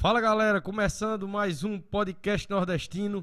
[0.00, 3.22] Fala galera, começando mais um podcast nordestino.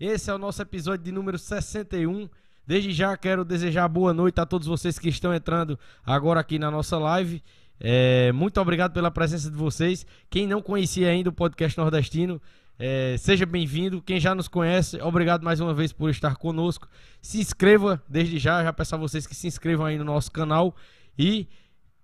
[0.00, 2.30] Esse é o nosso episódio de número 61.
[2.66, 6.70] Desde já quero desejar boa noite a todos vocês que estão entrando agora aqui na
[6.70, 7.42] nossa live.
[7.78, 10.06] É, muito obrigado pela presença de vocês.
[10.30, 12.40] Quem não conhecia ainda o podcast nordestino,
[12.78, 14.00] é, seja bem-vindo.
[14.00, 16.88] Quem já nos conhece, obrigado mais uma vez por estar conosco.
[17.20, 20.74] Se inscreva desde já, já peço a vocês que se inscrevam aí no nosso canal
[21.18, 21.46] e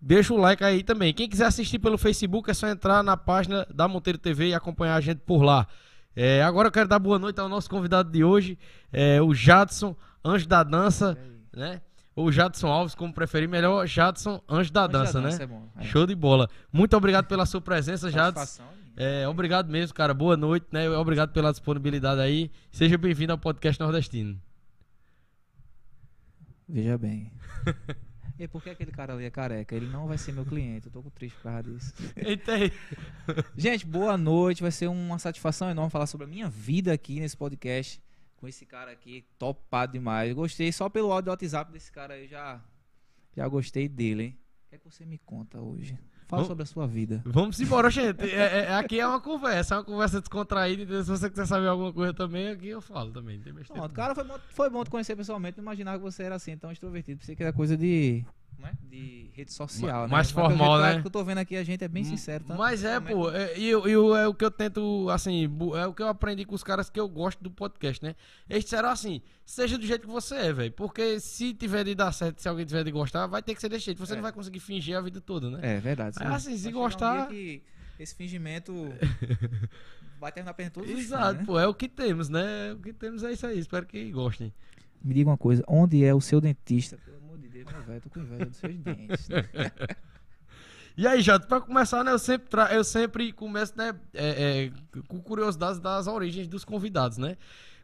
[0.00, 1.12] deixa o like aí também.
[1.12, 4.96] Quem quiser assistir pelo Facebook é só entrar na página da Monteiro TV e acompanhar
[4.96, 5.66] a gente por lá.
[6.14, 8.58] É, agora eu quero dar boa noite ao nosso convidado de hoje,
[8.92, 11.16] é, o Jadson, anjo da dança,
[11.52, 11.80] né?
[12.16, 15.44] Ou Jadson Alves, como preferir, melhor Jadson, anjo da Anjo dança, da dança né?
[15.44, 15.84] é bom, é.
[15.84, 16.48] Show de bola.
[16.72, 18.62] Muito obrigado pela sua presença, Jadson.
[18.96, 20.12] É, obrigado mesmo, cara.
[20.12, 20.90] Boa noite, né?
[20.90, 22.50] Obrigado pela disponibilidade aí.
[22.70, 24.38] Seja bem-vindo ao podcast nordestino.
[26.68, 27.32] Veja bem.
[28.40, 29.76] E por que aquele cara ali é careca?
[29.76, 30.86] Ele não vai ser meu cliente.
[30.86, 31.92] Eu tô com triste por causa disso.
[32.48, 32.72] Aí.
[33.54, 34.62] Gente, boa noite.
[34.62, 38.02] Vai ser uma satisfação enorme falar sobre a minha vida aqui nesse podcast.
[38.38, 40.30] Com esse cara aqui, topado demais.
[40.30, 42.26] Eu gostei só pelo áudio do WhatsApp desse cara aí.
[42.26, 42.64] Já,
[43.36, 44.38] já gostei dele, hein?
[44.64, 45.98] O que é que você me conta hoje?
[46.30, 47.20] Fala Vamos- sobre a sua vida.
[47.26, 48.22] Vamos embora, gente.
[48.22, 50.84] É- é- aqui é uma conversa, é uma conversa descontraída.
[50.84, 53.36] Então, se você quiser saber alguma coisa também, aqui eu falo também.
[53.38, 53.80] Não tem besteira.
[53.82, 55.58] Pronto, cara, foi bom, foi bom te conhecer pessoalmente.
[55.58, 57.18] Não imaginava que você era assim, tão extrovertido.
[57.18, 58.24] Pensei que era coisa de.
[58.60, 58.72] Como é?
[58.90, 60.08] De rede social, né?
[60.12, 61.00] mais pelo formal, jeito, né?
[61.00, 62.44] que eu tô vendo aqui, a gente é bem sincero.
[62.44, 65.48] tanto Mas é, pessoalmente pô, é, e eu, eu- é o que eu tento, assim,
[65.76, 68.14] é o que eu aprendi com os caras que eu gosto do podcast, né?
[68.50, 70.72] Eles disseram assim, seja do jeito que você é, velho.
[70.72, 73.70] Porque se tiver de dar certo, se alguém tiver de gostar, vai ter que ser
[73.70, 73.98] desse jeito.
[73.98, 74.16] Você É.
[74.16, 75.58] não vai conseguir fingir a vida toda, né?
[75.62, 76.16] É verdade.
[76.20, 77.62] Ah, assim, se um gostar- que
[77.98, 78.74] esse fingimento
[80.20, 81.44] vai terminar perdendo todos os Exato, fãs, né?
[81.46, 82.72] pô, é o que temos, né?
[82.74, 83.58] O que temos é isso aí.
[83.58, 84.52] Espero que gostem.
[85.02, 86.98] Me diga uma coisa, onde é o seu dentista?
[87.64, 89.28] Deus, meu velho, eu tô com inveja dos seus dentes.
[89.28, 89.44] né?
[90.96, 95.00] E aí, Jato, pra começar, né, eu sempre, tra- eu sempre começo, né, é, é,
[95.08, 97.36] com curiosidades das origens dos convidados, né?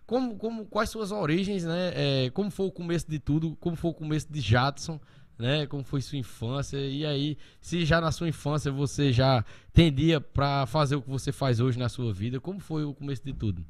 [0.05, 1.93] Como, como, quais suas origens, né?
[2.27, 3.57] é, como foi o começo de tudo?
[3.57, 5.01] Como foi o começo de Jadson,
[5.39, 5.67] né?
[5.67, 6.77] Como foi sua infância?
[6.79, 11.33] E aí, se já na sua infância você já tendia pra fazer o que você
[11.33, 13.65] faz hoje na sua vida, como foi o começo de tudo?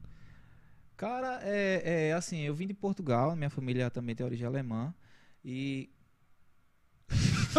[0.97, 4.95] Cara, é, é assim, eu vim de Portugal, minha família também tem origem alemã.
[5.45, 5.91] E.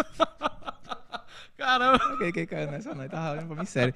[1.56, 3.02] Caramba, Quem, quem caiu nessa não?
[3.02, 3.94] Ele Tava olhando pra mim sério.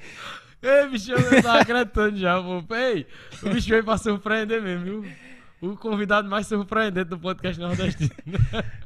[0.60, 2.74] ei, bicho, eu tava acreditando já, pô.
[2.74, 3.06] Ei,
[3.42, 5.12] o bicho veio pra surpreender mesmo, viu?
[5.60, 8.10] O convidado mais surpreendente do podcast nordestino.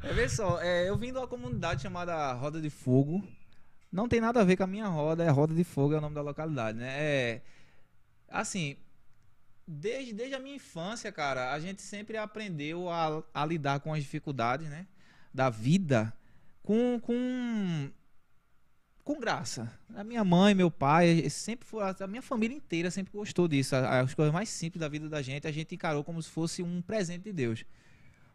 [0.03, 3.27] É, vê só, é, eu vim de uma comunidade chamada Roda de Fogo.
[3.91, 6.01] Não tem nada a ver com a minha roda, é Roda de Fogo, é o
[6.01, 6.87] nome da localidade, né?
[6.89, 7.41] É,
[8.29, 8.75] assim,
[9.67, 14.03] desde, desde a minha infância, cara, a gente sempre aprendeu a, a lidar com as
[14.03, 14.85] dificuldades, né?
[15.33, 16.13] Da vida
[16.67, 17.89] com, com,
[19.01, 19.71] com graça.
[19.95, 23.73] A minha mãe, meu pai, sempre foi, a minha família inteira sempre gostou disso.
[23.73, 26.81] As coisas mais simples da vida da gente, a gente encarou como se fosse um
[26.81, 27.63] presente de Deus.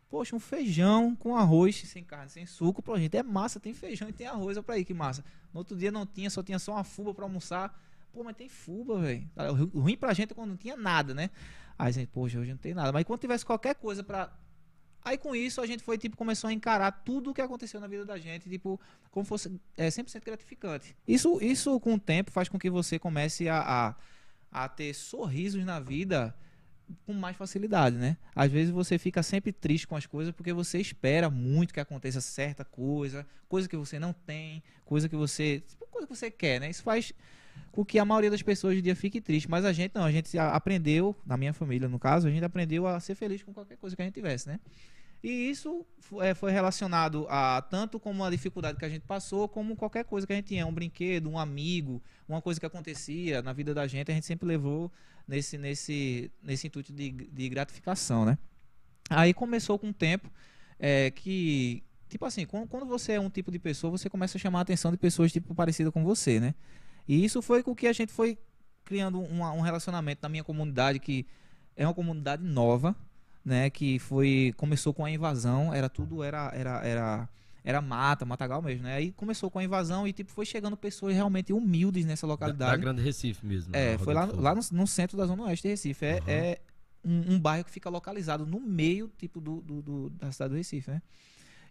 [0.09, 4.09] Poxa, um feijão com arroz, sem carne, sem suco, pô, gente, é massa, tem feijão
[4.09, 5.23] e tem arroz, olha pra aí que massa.
[5.53, 7.79] No outro dia não tinha, só tinha só uma fuba pra almoçar.
[8.15, 9.29] Pô, mas tem fuba, velho.
[9.75, 11.29] O ruim pra gente é quando não tinha nada, né?
[11.79, 12.93] Aí a gente, poxa, hoje não tem nada.
[12.93, 14.33] Mas quando tivesse qualquer coisa pra.
[15.05, 17.87] Aí com isso a gente foi, tipo, começou a encarar tudo o que aconteceu na
[17.87, 18.81] vida da gente, tipo,
[19.11, 20.97] como fosse é, 100% gratificante.
[21.07, 23.95] Isso, isso com o tempo faz com que você comece a,
[24.51, 26.35] a, a ter sorrisos na vida
[27.07, 28.17] com mais facilidade, né?
[28.35, 32.21] Às vezes você fica sempre triste com as coisas porque você espera muito que aconteça
[32.21, 36.61] certa coisa, coisa que você não tem, coisa que você, tipo, coisa que você quer,
[36.61, 36.71] né?
[36.71, 37.13] Isso faz
[37.71, 40.05] com que a maioria das pessoas hoje em dia fique triste, mas a gente não,
[40.05, 43.53] a gente aprendeu, na minha família no caso, a gente aprendeu a ser feliz com
[43.53, 44.61] qualquer coisa que a gente tivesse, né?
[45.23, 45.87] E isso
[46.21, 50.27] é, foi relacionado a tanto como a dificuldade que a gente passou, como qualquer coisa
[50.27, 53.87] que a gente tinha, um brinquedo, um amigo, uma coisa que acontecia na vida da
[53.87, 54.91] gente, a gente sempre levou
[55.27, 58.37] nesse, nesse, nesse intuito de, de gratificação, né?
[59.09, 60.29] Aí começou com o tempo
[60.77, 64.41] é, que, tipo assim, quando, quando você é um tipo de pessoa, você começa a
[64.41, 66.53] chamar a atenção de pessoas tipo parecidas com você, né?
[67.09, 68.39] E isso foi com que a gente foi
[68.85, 71.27] criando uma- um relacionamento na minha comunidade que
[71.77, 72.95] é uma comunidade nova,
[73.45, 73.71] né?
[73.71, 77.29] Que foi começou com a invasão, era tudo era era era
[77.65, 78.97] era mata, matagal mesmo, né?
[78.97, 82.71] Aí começou com a invasão e tipo foi chegando pessoas realmente humildes nessa Da, localidade.
[82.73, 83.75] da Grande Recife mesmo.
[83.75, 86.05] É, na foi lá, lá no, no centro da Zona Oeste de Recife.
[86.05, 86.25] É, Aham.
[86.29, 86.59] é
[87.05, 90.57] um, um bairro que fica localizado no meio, tipo, do, do- do- da cidade do
[90.57, 91.03] Recife, né?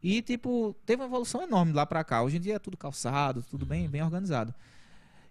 [0.03, 2.23] E, tipo, teve uma evolução enorme lá pra cá.
[2.23, 4.53] Hoje em dia é tudo calçado, tudo bem, bem organizado.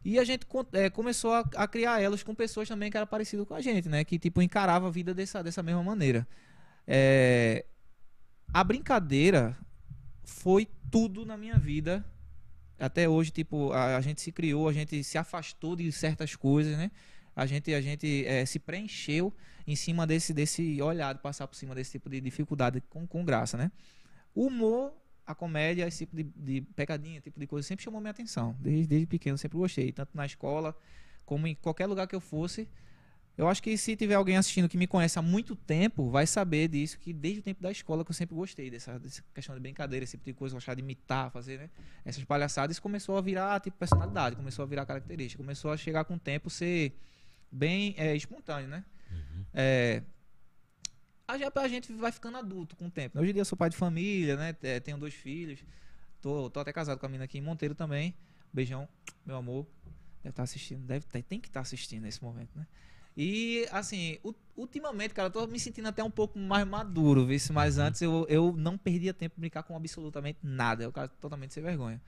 [0.05, 3.47] E a gente é, começou a, a criar elos com pessoas também que eram parecidas
[3.47, 4.03] com a gente, né?
[4.05, 6.27] Que, tipo, encarava a vida dessa, dessa mesma maneira.
[6.87, 7.67] É,
[8.53, 9.57] a brincadeira
[10.25, 12.05] foi tudo na minha vida
[12.79, 16.77] até hoje, tipo, a, a gente se criou, a gente se afastou de certas coisas,
[16.77, 16.91] né?
[17.37, 19.33] A gente, a gente é, se preencheu
[19.67, 23.25] em cima desse, desse olhar, de passar por cima desse tipo de dificuldade com, com
[23.25, 23.71] graça, né?
[24.35, 24.93] O humor,
[25.31, 28.57] a comédia, esse tipo de, de pegadinha, tipo de coisa, sempre chamou minha atenção.
[28.61, 29.93] Desde, desde pequeno, sempre gostei.
[29.93, 30.77] Tanto na escola,
[31.25, 32.69] como em qualquer lugar que eu fosse.
[33.39, 36.69] Eu acho que se tiver alguém assistindo que me conhece há muito tempo, vai saber
[36.69, 39.61] disso, que desde o tempo da escola que eu sempre gostei dessa, dessa questão de
[39.63, 41.71] brincadeira, esse tipo de coisa, gostar de imitar, fazer, né?
[42.05, 46.05] Essas palhaçadas, isso começou a virar, tipo, personalidade, começou a virar característica, começou a chegar
[46.05, 46.93] com o tempo ser
[47.51, 48.85] bem é, espontâneo, né?
[49.11, 49.45] Uhum.
[49.55, 50.03] É,
[51.31, 53.19] a, gente vai ficando adulto com o tempo.
[53.19, 54.57] Hoje em dia eu sou pai de família, né?
[54.63, 55.65] É, tenho dois filhos.
[56.21, 58.15] Tô, tô até casado com a menina aqui em Monteiro também.
[58.53, 58.89] Beijão,
[59.25, 59.67] meu amor.
[60.23, 62.67] Deve estar tá assistindo, deve tem que estar tá assistindo nesse momento, né?
[63.17, 64.19] E, assim,
[64.57, 67.39] ultimamente, cara, eu tô me sentindo até um pouco mais maduro, viu?
[67.53, 67.85] Mas uhum.
[67.85, 70.85] antes eu, eu não perdia tempo de brincar com absolutamente nada.
[70.85, 72.01] Eu, cara, totalmente sem vergonha.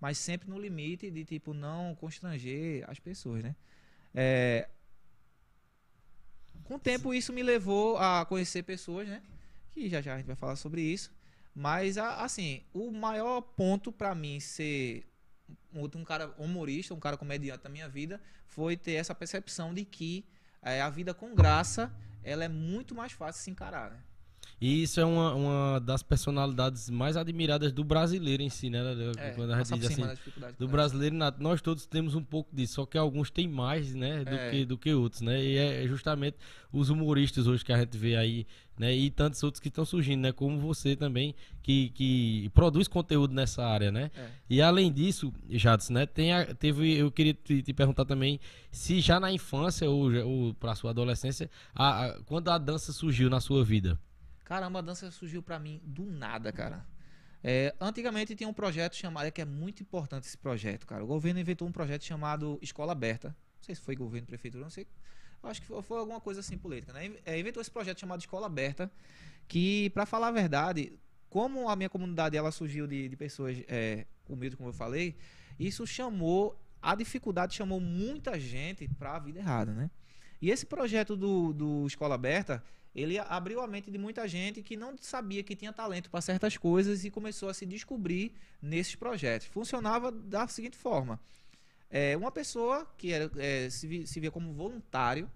[0.00, 3.56] Mas sempre no limite de, tipo, não constranger as pessoas, né?
[4.14, 4.68] É...
[6.64, 9.22] Com o tempo, isso me levou a conhecer pessoas, né?
[9.72, 11.12] Que já já a gente vai falar sobre isso.
[11.54, 15.06] Mas, assim, o maior ponto para mim ser
[15.72, 20.24] um, cara humorista, um cara comediante da minha vida, foi ter essa percepção de que
[20.62, 24.02] é, a vida com graça ela é muito mais fácil de se encarar, né?
[24.64, 28.80] E isso é uma, uma das personalidades mais admiradas do brasileiro em si, né?
[29.18, 30.02] É, Quando a gente diz assim,
[30.58, 34.34] do brasileiro, nós todos temos um pouco disso, só que alguns têm mais, né, do,
[34.34, 34.50] é.
[34.50, 35.44] que, do que outros, né?
[35.44, 36.38] E é justamente
[36.72, 38.46] os humoristas hoje que a gente vê aí,
[38.78, 38.96] né?
[38.96, 40.32] E tantos outros que estão surgindo, né?
[40.32, 44.10] Como você também, que, que produz conteúdo nessa área, né?
[44.16, 44.28] É.
[44.48, 46.06] E além disso, Jadson, né?
[46.06, 48.40] Tem a, teve, eu queria te, te, perguntar também
[48.70, 53.28] se já na infância ou, ou para sua adolescência, a, a, quando a dança surgiu
[53.28, 54.00] na sua vida?
[54.44, 56.86] Caramba, a dança surgiu para mim do nada, cara.
[57.42, 61.02] É, antigamente tinha um projeto chamado, é que é muito importante esse projeto, cara.
[61.02, 63.28] O governo inventou um projeto chamado Escola Aberta.
[63.28, 64.86] Não sei se foi governo, prefeitura, não sei.
[65.42, 67.12] Acho que foi, alguma coisa assim política, né?
[67.24, 68.90] É, inventou esse projeto chamado Escola Aberta,
[69.46, 70.98] que, para falar a verdade,
[71.28, 75.16] como a minha comunidade ela surgiu de, de pessoas é, humildes, como eu falei,
[75.58, 79.90] isso chamou, a dificuldade chamou muita gente para a vida errada, né?
[80.40, 82.62] E esse projeto do, do Escola Aberta,
[82.94, 86.56] ele abriu a mente de muita gente que não sabia que tinha talento para certas
[86.56, 89.48] coisas e começou a se descobrir nesses projetos.
[89.48, 91.18] Funcionava da seguinte forma:
[91.90, 95.28] é, uma pessoa que era, é, se, se, via, como voluntário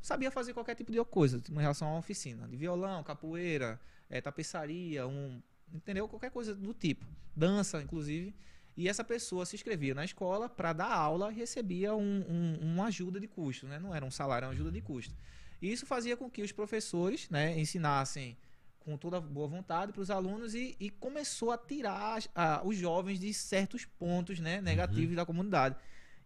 [0.00, 5.06] sabia fazer qualquer tipo de coisa em relação uma oficina, de violão, capoeira, é, tapeçaria,
[5.06, 5.40] um,
[5.72, 6.08] entendeu?
[6.08, 8.34] Qualquer coisa do tipo, dança, inclusive.
[8.76, 12.86] E essa pessoa se inscrevia na escola para dar aula e recebia um, um, uma
[12.86, 13.78] ajuda de custo, né?
[13.78, 15.14] Não era um salário, era uma ajuda de custo.
[15.62, 18.36] E isso fazia com que os professores né, ensinassem
[18.80, 23.20] com toda boa vontade para os alunos e, e, começou a tirar a, os jovens
[23.20, 25.16] de certos pontos né, negativos uhum.
[25.16, 25.76] da comunidade.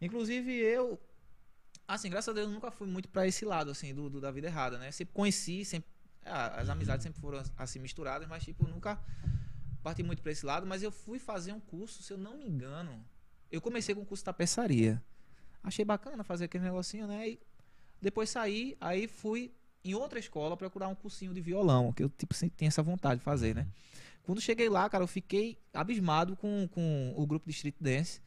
[0.00, 0.98] Inclusive eu,
[1.86, 4.46] assim, graças a Deus, nunca fui muito para esse lado assim do, do, da vida
[4.46, 4.90] errada, né?
[4.90, 5.90] Sempre conheci, sempre
[6.24, 8.98] as amizades sempre foram assim misturadas, mas tipo nunca
[9.82, 10.66] parti muito para esse lado.
[10.66, 13.04] Mas eu fui fazer um curso, se eu não me engano,
[13.52, 15.02] eu comecei com o curso tapeçaria.
[15.62, 17.28] Achei bacana fazer aquele negocinho, né?
[17.28, 17.40] E
[18.00, 19.52] depois saí, aí fui
[19.84, 23.20] em outra escola procurar um cursinho de violão, que eu tipo sempre tinha essa vontade
[23.20, 23.66] de fazer, né?
[24.24, 28.20] Quando cheguei lá, cara, eu fiquei abismado com, com o grupo de street dance.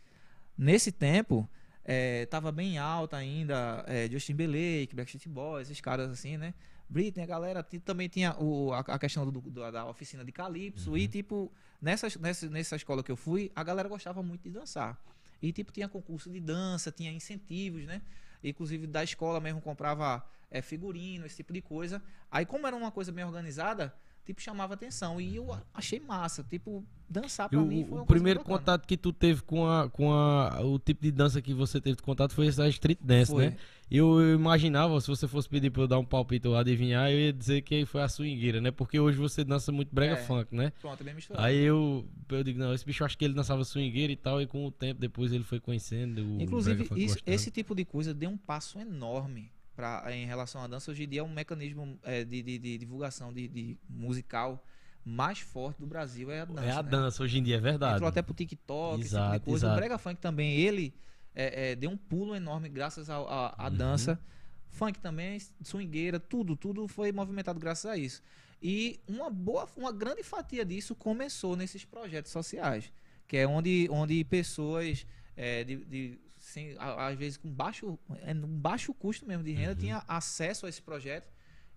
[0.58, 1.48] Nesse tempo,
[1.84, 6.54] é, tava bem alta ainda, é, Justin Timberlake, Backstreet Boys, esses caras assim, né?
[6.88, 10.92] Britney, a galera também tinha o, a, a questão do, do, da oficina de Calypso
[10.92, 10.98] uhum.
[10.98, 15.00] e tipo, nessa, nessa, nessa escola que eu fui, a galera gostava muito de dançar.
[15.42, 18.02] E tipo, tinha concurso de dança, tinha incentivos, né?
[18.44, 22.02] Inclusive da escola mesmo comprava é, figurino, esse tipo de coisa.
[22.32, 23.94] Aí, como era uma coisa bem organizada,
[24.30, 25.20] tipo, chamava atenção.
[25.20, 26.44] E eu achei massa.
[26.44, 30.14] Tipo, dançar pra o, mim foi O primeiro contato que tu teve com, a, com
[30.14, 33.48] a, o tipo de dança que você teve contato foi essa street dance, foi.
[33.48, 33.58] né?
[33.90, 37.20] Eu, eu, imaginava, se você fosse pedir pra eu dar um palpite ou adivinhar, eu
[37.20, 38.70] ia dizer que foi a swingueira, né?
[38.70, 40.72] Porque hoje você dança muito brega é, funk, né?
[40.80, 41.44] Pronto, é bem misturado.
[41.44, 44.46] Aí eu, eu digo, não, esse bicho acho que ele dançava swingueira e tal, e
[44.46, 48.30] com o tempo depois ele foi conhecendo o Inclusive, isso, esse tipo de coisa deu
[48.30, 50.92] um passo enorme pra, em relação à dança.
[50.92, 54.62] Hoje em dia é um mecanismo é, de, de, de, divulgação de, de musical
[55.06, 56.66] mais forte do Brasil é a dança.
[56.66, 56.90] É a né?
[56.90, 57.96] dança hoje em dia, é verdade.
[57.96, 59.66] Entrou até pro TikTok, exato, esse tipo coisa.
[59.66, 59.74] Exato.
[59.74, 60.94] O Brega Funk também, ele
[61.34, 63.78] é, é, deu um pulo enorme graças à uhum.
[63.78, 64.20] dança.
[64.68, 68.22] Funk também, swingueira, tudo, tudo foi movimentado graças a isso.
[68.62, 72.92] E uma boa, uma grande fatia disso começou nesses projetos sociais,
[73.26, 75.08] que é onde, onde pessoas
[75.38, 76.20] é, de, de
[76.50, 79.78] sem, às vezes com baixo, é, um baixo custo mesmo de renda, uhum.
[79.78, 81.30] tinha acesso a esse projeto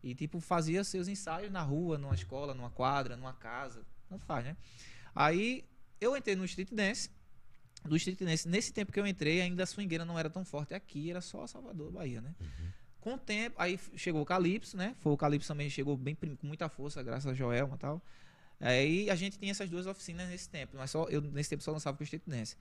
[0.03, 4.45] e tipo fazia seus ensaios na rua, numa escola, numa quadra, numa casa, não faz,
[4.45, 4.57] né?
[5.15, 5.65] Aí
[6.01, 7.11] eu entrei no street dance
[7.85, 8.49] do street dance.
[8.49, 11.47] Nesse tempo que eu entrei, ainda a swingueira não era tão forte aqui, era só
[11.47, 12.35] Salvador, Bahia, né?
[12.41, 12.69] Uhum.
[13.01, 14.95] Com o tempo, aí chegou o Calypso, né?
[15.01, 18.03] Foi o Calypso também chegou bem com muita força, graças a Joelma e tal.
[18.61, 21.73] Aí a gente tinha essas duas oficinas nesse tempo, mas só eu nesse tempo só
[21.73, 22.57] lançava com o street dance.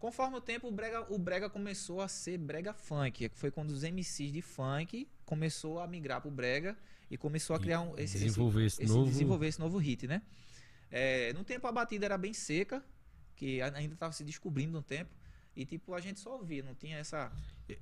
[0.00, 3.70] Conforme o tempo, o brega, o brega começou a ser brega funk, que foi quando
[3.70, 6.74] os MCs de funk começou a migrar pro brega
[7.10, 10.22] e começou a criar um esse desenvolver esse, esse, novo desenvolver esse novo hit, né?
[10.90, 12.82] É, no tempo a batida era bem seca,
[13.36, 15.14] que ainda estava se descobrindo no tempo.
[15.56, 17.30] E tipo, a gente só ouvia, não tinha essa.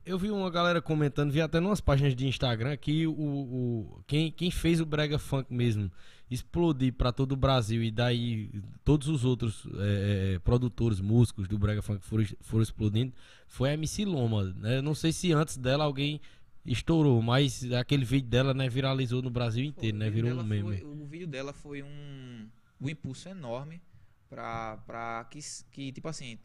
[0.05, 4.33] Eu vi uma galera comentando, vi até nas páginas de Instagram que o, o quem,
[4.33, 5.91] quem fez o Brega Funk mesmo
[6.31, 8.51] explodir para todo o Brasil e daí
[8.85, 13.15] todos os outros é, é, produtores, músicos do Brega Funk foram, foram explodindo
[13.47, 14.45] foi a MC Loma.
[14.45, 14.81] Né?
[14.81, 16.21] Não sei se antes dela alguém
[16.65, 20.11] estourou, mas aquele vídeo dela né, viralizou no Brasil inteiro, né?
[20.11, 20.79] Virou um meme.
[20.79, 22.49] Foi, o vídeo dela foi um,
[22.81, 23.81] um impulso enorme
[24.29, 26.39] para que, que, tipo assim,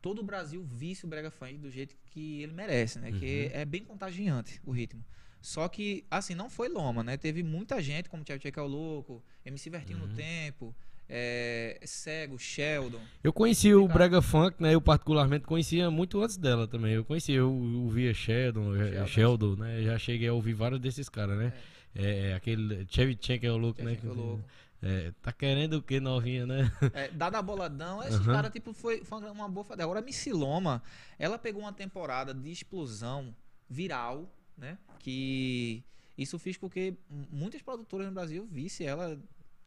[0.00, 3.10] todo o Brasil visse o Brega Funk do jeito que ele merece, né?
[3.10, 3.18] Uhum.
[3.18, 5.04] Que é bem contagiante o ritmo.
[5.40, 7.16] Só que, assim, não foi loma, né?
[7.16, 10.06] Teve muita gente, como Tchau Tchau é o Louco, MC Vertinho uhum.
[10.06, 10.74] no Tempo,
[11.08, 13.00] é, Cego, Sheldon.
[13.24, 14.74] Eu conheci o Brega Funk, né?
[14.74, 16.92] Eu particularmente conhecia muito antes dela também.
[16.92, 19.82] Eu conhecia, eu ouvia Sheldon, é, Sheldon, Sheldon né?
[19.82, 21.52] Já cheguei a ouvir vários desses caras, né?
[21.94, 22.30] É.
[22.30, 23.98] é aquele Chevy Chen é o louco, Chevy né?
[24.00, 24.44] Que é o louco.
[24.82, 26.72] É, tá querendo o que novinha, né?
[26.94, 28.24] É, dada boladão, esse uhum.
[28.24, 29.82] cara, tipo, foi, foi uma boa fada.
[29.82, 30.82] Agora, a Missiloma,
[31.18, 33.34] ela pegou uma temporada de explosão
[33.68, 34.78] viral, né?
[34.98, 35.84] Que
[36.16, 36.96] isso fez com que
[37.30, 39.18] muitas produtoras no Brasil vissem ela.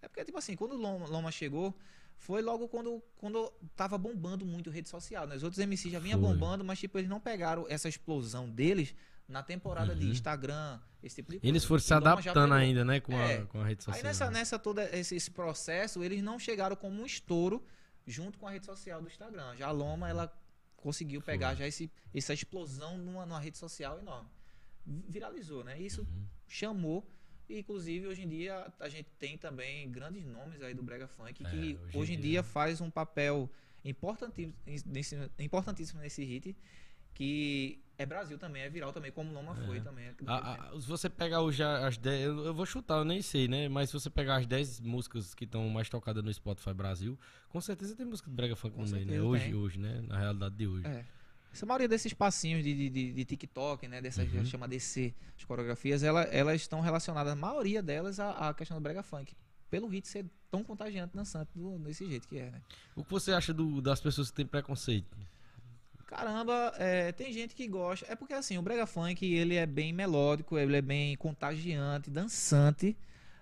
[0.02, 1.76] É porque, tipo assim, quando o Loma, Loma chegou,
[2.18, 5.28] foi logo quando, quando tava bombando muito rede social.
[5.28, 5.36] Né?
[5.36, 8.96] Os outros MCs já vinham bombando, mas, tipo, eles não pegaram essa explosão deles
[9.28, 10.00] na temporada uhum.
[10.00, 11.52] de Instagram, esse tipo de coisa.
[11.52, 13.38] Eles foram se adaptando ainda, né, com, é.
[13.38, 13.98] a, com a rede social.
[13.98, 17.66] Aí nessa, nessa toda esse, esse, processo, eles não chegaram como um estouro
[18.06, 19.56] junto com a rede social do Instagram.
[19.56, 20.32] Já a Loma, ela
[20.76, 21.58] conseguiu pegar Foi.
[21.58, 24.30] já esse, essa explosão numa, numa rede social enorme.
[24.86, 25.80] Viralizou, né?
[25.80, 26.26] Isso uhum.
[26.48, 27.08] chamou
[27.50, 31.46] e, inclusive, hoje em dia, a gente tem também grandes nomes aí do Brega Funk
[31.46, 33.50] é, que hoje, hoje em dia, dia faz um papel
[33.84, 34.56] importantíssimo
[34.86, 36.56] nesse, importantíssimo nesse hit
[37.14, 39.66] que é Brasil também, é viral também, como Loma é.
[39.66, 40.14] foi também.
[40.26, 43.48] A, a, se você pegar hoje as 10, eu, eu, vou chutar, eu nem sei,
[43.48, 43.68] né?
[43.68, 47.18] Mas se você pegar as 10 músicas que estão mais tocadas no Spotify Brasil,
[47.50, 49.22] com certeza tem música de Brega Funk com meio, né?
[49.22, 49.56] Hoje, tem.
[49.56, 50.04] hoje, né?
[50.08, 50.86] Na realidade de hoje.
[50.86, 51.06] É.
[51.52, 54.02] Essa maioria desses passinhos de, de, de TikTok, né?
[54.02, 54.46] Dessas uhum.
[54.46, 58.82] chama DC, as coreografias, ela, elas estão relacionadas, a maioria delas, à, à questão do
[58.82, 59.36] Brega Funk
[59.74, 62.62] pelo hit ser tão contagiante dançante do, desse jeito que é, né?
[62.96, 65.18] O que você acha do, das pessoas que têm preconceito?
[66.06, 68.06] Caramba, é, tem gente que gosta.
[68.10, 72.96] É porque assim, o brega funk ele é bem melódico, ele é bem contagiante, dançante.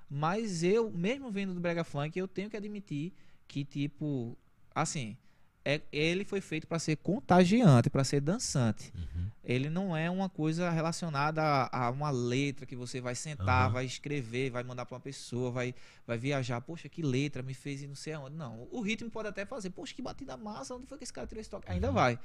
[0.10, 3.14] Mas eu, mesmo vendo do brega funk, eu tenho que admitir
[3.48, 4.38] que tipo,
[4.76, 5.18] assim,
[5.64, 8.92] é, ele foi feito para ser contagiante, para ser dançante.
[8.96, 9.28] Uhum.
[9.44, 13.74] Ele não é uma coisa relacionada a, a, uma letra que você vai sentar, uhum.
[13.74, 16.62] vai escrever, vai mandar para uma pessoa, vai, vai viajar.
[16.62, 18.36] Poxa, que letra me fez ir não sei aonde.
[18.36, 19.70] Não, o ritmo pode até fazer.
[19.70, 21.72] Poxa, que batida massa, onde foi que esse cara tirou esse toque?
[21.72, 21.94] Ainda uhum.
[21.94, 22.20] vai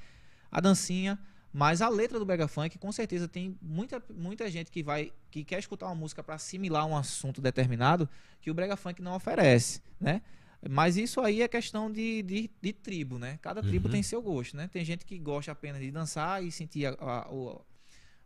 [0.51, 1.19] a dancinha,
[1.53, 5.43] mas a letra do Brega Funk, com certeza tem muita, muita gente que vai que
[5.43, 8.09] quer escutar uma música para assimilar um assunto determinado
[8.41, 10.21] que o Brega Funk não oferece, né?
[10.69, 13.39] Mas isso aí é questão de, de, de tribo, né?
[13.41, 13.93] Cada tribo uhum.
[13.93, 14.69] tem seu gosto, né?
[14.69, 17.65] Tem gente que gosta apenas de dançar e sentir a, a, o,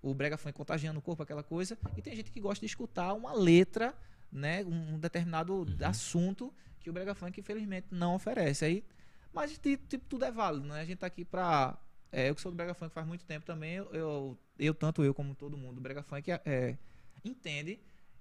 [0.03, 1.77] o Brega Funk contagiando o corpo, aquela coisa.
[1.97, 3.95] E tem gente que gosta de escutar uma letra,
[4.33, 4.65] né?
[4.65, 5.77] Um determinado uhum.
[5.83, 8.65] assunto que o Brega Funk, infelizmente, não oferece.
[8.65, 8.85] Aí,
[9.33, 10.81] mas, tipo, tudo é válido, né?
[10.81, 11.79] A gente tá aqui pra
[12.13, 15.05] é, eu que sou do Brega Funk faz muito tempo também, eu, eu, eu tanto
[15.05, 16.77] eu como todo mundo do Brega Funk, é, é,
[17.25, 17.79] entende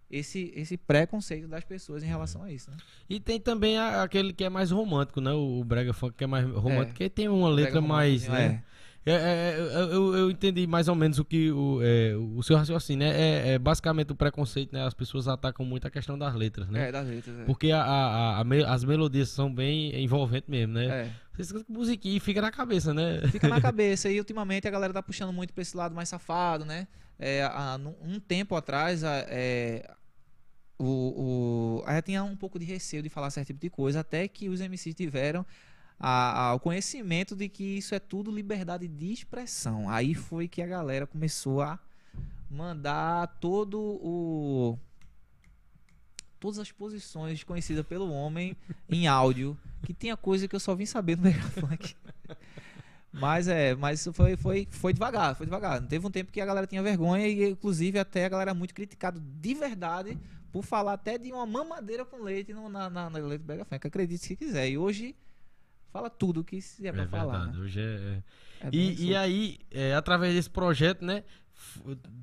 [0.10, 2.78] esse, esse preconceito das pessoas em relação a isso, né?
[3.10, 5.32] E tem também a, aquele que é mais romântico, né?
[5.32, 7.10] O, o Brega Funk que é mais romântico, é.
[7.10, 8.64] que tem uma letra mais, né?
[8.66, 8.70] É.
[9.06, 9.58] É, é,
[9.92, 13.54] eu, eu entendi mais ou menos o que o, é, o seu raciocínio né?
[13.54, 14.86] é, basicamente o preconceito, né?
[14.86, 16.90] As pessoas atacam muito a questão das letras, né?
[16.90, 17.46] É, das letras.
[17.46, 20.86] Porque a, a, a, as melodias são bem envolventes mesmo, né?
[20.86, 21.12] É.
[21.40, 23.22] Você escuta musiquinha e fica na cabeça, né?
[23.32, 24.10] Fica na cabeça.
[24.10, 26.86] E ultimamente a galera tá puxando muito pra esse lado mais safado, né?
[27.18, 29.90] É, há, um tempo atrás, é,
[30.78, 34.28] o, o, a tinha um pouco de receio de falar certo tipo de coisa, até
[34.28, 35.46] que os MCs tiveram
[35.98, 39.90] a, a, o conhecimento de que isso é tudo liberdade de expressão.
[39.90, 41.80] Aí foi que a galera começou a
[42.50, 44.78] mandar todo o
[46.40, 48.56] todas as posições conhecidas pelo homem
[48.88, 51.96] em áudio, que tinha coisa que eu só vim saber no Megafunk.
[53.12, 55.82] Mas é, mas foi, foi, foi devagar, foi devagar.
[55.82, 59.20] Teve um tempo que a galera tinha vergonha e inclusive até a galera muito criticado
[59.20, 60.18] de verdade
[60.52, 63.88] por falar até de uma mamadeira com leite no, na, na, na leite do Megafunk.
[63.88, 64.70] Acredite se quiser.
[64.70, 65.16] E hoje
[65.92, 67.48] fala tudo que se é pra é falar.
[67.48, 67.60] Né?
[67.60, 68.24] Hoje é.
[68.62, 71.24] É bem E, e aí, é, através desse projeto, né?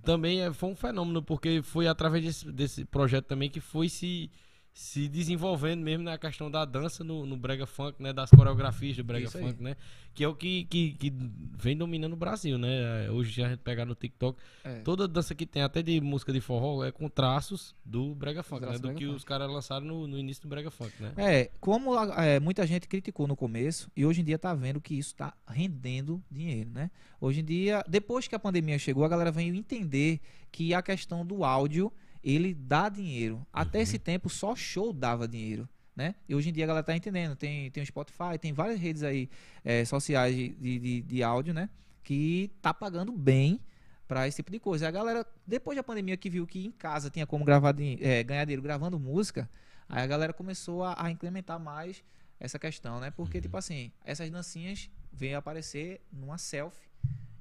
[0.03, 4.31] Também é- foi um fenômeno, porque foi através desse, desse projeto também que foi se,
[4.76, 8.12] se desenvolvendo mesmo na questão da dança no, no Brega Funk, né?
[8.12, 9.44] Das coreografias do Brega Isso aí.
[9.44, 9.74] Funk, né?
[10.12, 11.10] Que é o que, que, que
[11.56, 13.10] vem dominando o Brasil, né?
[13.10, 14.80] Hoje, a gente pegar no TikTok, É.
[14.80, 18.66] toda dança que tem, até de música de forró, é com traços do Brega Funk,
[18.66, 18.78] né?
[18.78, 19.16] do que Funk.
[19.16, 21.14] os caras lançaram no, no início do Brega Funk, né?
[21.16, 24.92] É, como é, muita gente criticou no começo, e hoje em dia tá vendo que
[24.94, 26.90] isso tá rendendo dinheiro, né?
[27.18, 30.20] Hoje em dia, depois que a pandemia chegou, a galera veio entender
[30.52, 31.90] que a questão do áudio,
[32.34, 33.46] ele dá dinheiro.
[33.52, 33.82] Até Uhum.
[33.82, 35.68] esse tempo, só show dava dinheiro.
[35.94, 36.14] Né?
[36.28, 37.34] E hoje em dia a galera tá entendendo.
[37.34, 39.30] Tem, tem o Spotify, tem várias redes aí
[39.64, 41.70] é, sociais de, de, de- áudio, né?
[42.04, 43.58] Que tá pagando bem
[44.06, 44.86] pra esse tipo de coisa.
[44.86, 48.44] A galera, depois da pandemia que viu que em casa tinha como gravar é, ganhar
[48.44, 49.48] dinheiro gravando música,
[49.88, 52.04] aí a galera começou a, a implementar mais
[52.38, 53.10] essa questão, né?
[53.10, 56.86] Porque, tipo assim, essas dancinhas veio aparecer numa selfie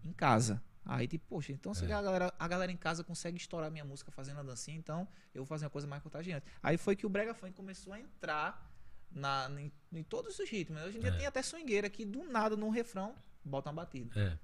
[0.02, 0.64] em casa.
[0.86, 1.92] Aí, tipo, poxa, então se É.
[1.94, 5.42] a, galera, a galera em casa consegue estourar minha música fazendo a dancinha, então eu
[5.42, 6.46] vou fazer uma coisa mais contagiante.
[6.62, 8.72] Aí foi que o Brega Funk começou a entrar
[9.12, 10.80] na, em, em todos os ritmos.
[10.82, 10.88] né?
[10.88, 11.18] Hoje em dia É.
[11.18, 14.12] tem até swingueira que do nada, num refrão, bota uma batida.
[14.20, 14.38] É.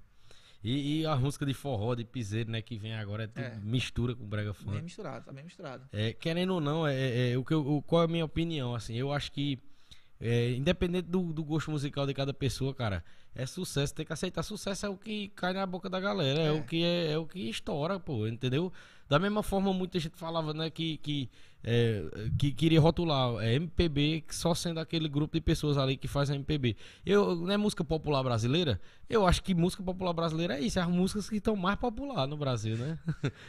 [0.64, 3.54] E, e a música de forró, de piseiro, né, que vem agora, é É.
[3.56, 4.70] mistura com o Brega Funk.
[4.70, 5.88] Bem misturado, tá bem misturado.
[5.92, 8.24] É, querendo ou não, é, é- é o que eu- o- qual é a minha
[8.24, 8.72] opinião?
[8.74, 9.58] Assim, eu acho que,
[10.22, 13.04] é, independente do, do gosto musical de cada pessoa, cara,
[13.34, 14.42] é sucesso, tem que aceitar.
[14.44, 16.52] Sucesso é o que cai na boca da galera, é, É.
[16.52, 18.72] o que é, é o que estoura, pô, entendeu?
[19.12, 21.28] Da mesma forma, muita gente falava, né, que, que,
[21.62, 22.02] é,
[22.38, 26.34] que queria rotular é, MPB só sendo aquele grupo de pessoas ali que faz a
[26.34, 26.74] MPB.
[27.04, 28.80] Eu, não é música popular brasileira?
[29.10, 32.30] Eu acho que música popular brasileira é isso, é as músicas que estão mais populares
[32.30, 32.98] no Brasil, né?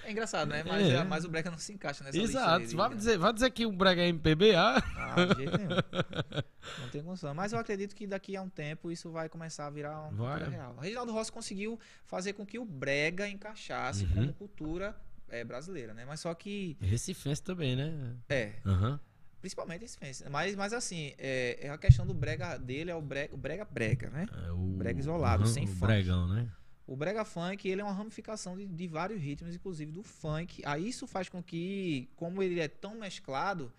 [0.04, 0.65] É engraçado, né?
[0.67, 0.95] Mas, É.
[0.95, 2.60] é, mas o Brega não se encaixa nessa lista Exato.
[2.62, 4.56] aí de- Vai dizer, vai dizer que o Brega é MPB?
[4.56, 5.69] Ah, Ah, de jeito nenhum.
[6.82, 7.34] Não tem condição.
[7.34, 10.39] Mas eu acredito que daqui a um tempo isso vai começar a virar uma Vai.
[10.39, 10.76] cultura real.
[10.82, 14.10] Reginaldo Rossi conseguiu fazer com que o brega encaixasse Uhum.
[14.13, 14.95] como cultura
[15.34, 16.06] é, brasileira, né?
[16.06, 18.15] Mas só que, Recifense também, né?
[18.30, 19.00] é, Aham.
[19.41, 20.28] principalmente esse fence.
[20.30, 24.10] Mas, mas assim, é, é a questão do brega dele é o brega, brega brega,
[24.10, 24.28] né?
[24.48, 25.88] É o Brega isolado, sem o funk.
[25.88, 26.50] Bregão, né?
[26.86, 30.62] O brega funk, ele é uma ramificação de, de vários ritmos, inclusive do funk.
[30.65, 33.72] Aí isso faz com que, como ele é tão mesclado,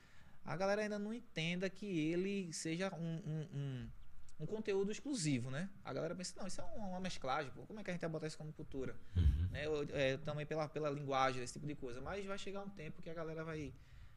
[0.45, 3.89] a galera ainda não entenda que ele seja um, um, um,
[4.39, 5.71] um conteúdo exclusivo, né?
[5.85, 8.01] A galera pensa, não, isso é uma, uma mesclagem, pô, como é que a gente
[8.01, 8.97] vai botar isso como cultura?
[9.17, 9.49] Uhum.
[9.51, 9.63] Né?
[9.93, 12.01] É, também pela, pela linguagem, esse tipo de coisa.
[12.01, 13.73] Mas vai chegar um tempo que a galera vai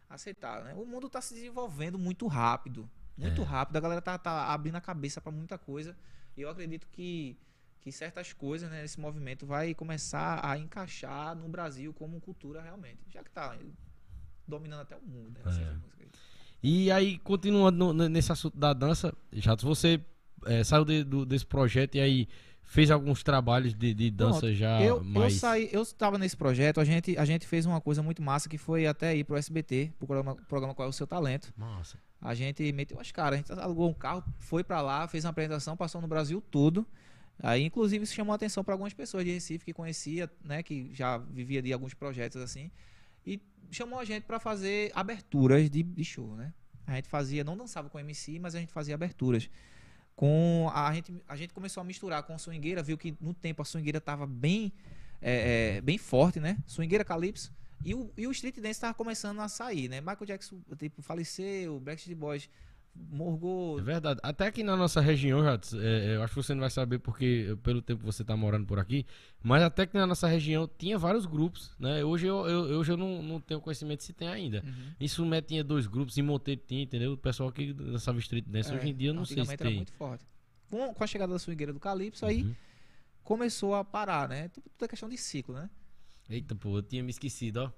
[0.09, 0.73] aceitar, né?
[0.73, 3.45] O mundo tá se desenvolvendo muito rápido, muito É.
[3.45, 3.77] rápido.
[3.77, 5.95] A galera tá, tá abrindo a cabeça para muita coisa.
[6.35, 7.37] E eu acredito que,
[7.81, 13.01] que certas coisas, né, nesse movimento vai começar a encaixar no Brasil como cultura realmente.
[13.09, 13.57] Já que tá
[14.47, 15.51] dominando até o mundo, né?
[15.61, 16.07] É.
[16.61, 19.99] E aí, continuando no- nesse assunto da dança, Jatos, você
[20.45, 22.27] é, saiu de- do- desse projeto e aí
[22.63, 25.35] fez alguns trabalhos de, de dança Pronto, já eu, eu mais...
[25.35, 28.57] saí, eu estava nesse projeto, a gente, a gente fez uma coisa muito massa que
[28.57, 31.53] foi até ir pro SBT, pro programa, programa Qual é o Seu Talento.
[31.55, 31.97] Massa.
[32.19, 35.29] A gente meteu as caras, a gente alugou um carro, foi pra lá, fez uma
[35.29, 36.85] apresentação, passou no Brasil todo.
[37.39, 40.89] Aí, inclusive, isso chamou a atenção para algumas pessoas de Recife que conhecia, né, que
[40.93, 42.71] já vivia de alguns projetos assim,
[43.27, 46.53] e chamou a gente para fazer aberturas de, de show, né?
[46.85, 49.49] A gente fazia, não dançava com MC, mas a gente fazia aberturas.
[50.15, 53.65] Com a gente, a gente começou a misturar com swingueira, viu que no tempo a
[53.65, 54.71] swingueira tava bem,
[55.21, 56.57] é, é, bem forte, né?
[56.65, 57.53] Swingueira calypso.
[57.83, 59.99] E o, e o street dance estava começando a sair, né?
[59.99, 62.49] Michael Jackson tipo, faleceu, Backstreet Boys
[63.09, 63.79] morgou.
[63.79, 64.19] É verdade.
[64.23, 67.57] Até aqui na nossa região, Jatos, é, eu acho que você não vai saber porque
[67.63, 69.05] pelo tempo que você tá morando por aqui,
[69.41, 72.03] mas até que na nossa região tinha vários grupos, né?
[72.03, 74.63] Hoje eu, eu, hoje eu não, não tenho conhecimento se tem ainda.
[74.65, 74.93] Uhum.
[74.99, 77.13] Em Sumé tinha dois grupos, em Monteiro tinha, entendeu?
[77.13, 78.71] O pessoal que dançava street dance.
[78.71, 79.75] É, Hoje em dia eu não sei se tem.
[79.75, 80.25] muito forte.
[80.69, 82.55] Com, com a chegada da swingueira do Calypso, aí Uhum.
[83.23, 84.49] começou a parar, né?
[84.49, 85.69] Tudo, tudo é questão de ciclo, né?
[86.29, 87.71] Eita, pô, eu tinha me esquecido, ó.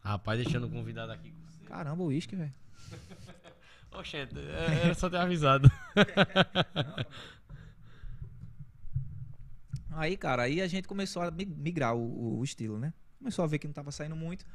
[0.00, 1.64] Rapaz, deixando o convidado aqui com você.
[1.64, 2.54] Caramba, o uísque, velho.
[3.92, 5.70] Oxente, é- era só ter avisado.
[9.92, 12.92] Aí, cara, aí a gente começou a mi- migrar o, o- o estilo, né?
[13.18, 14.46] Começou a ver que não tava saindo muito.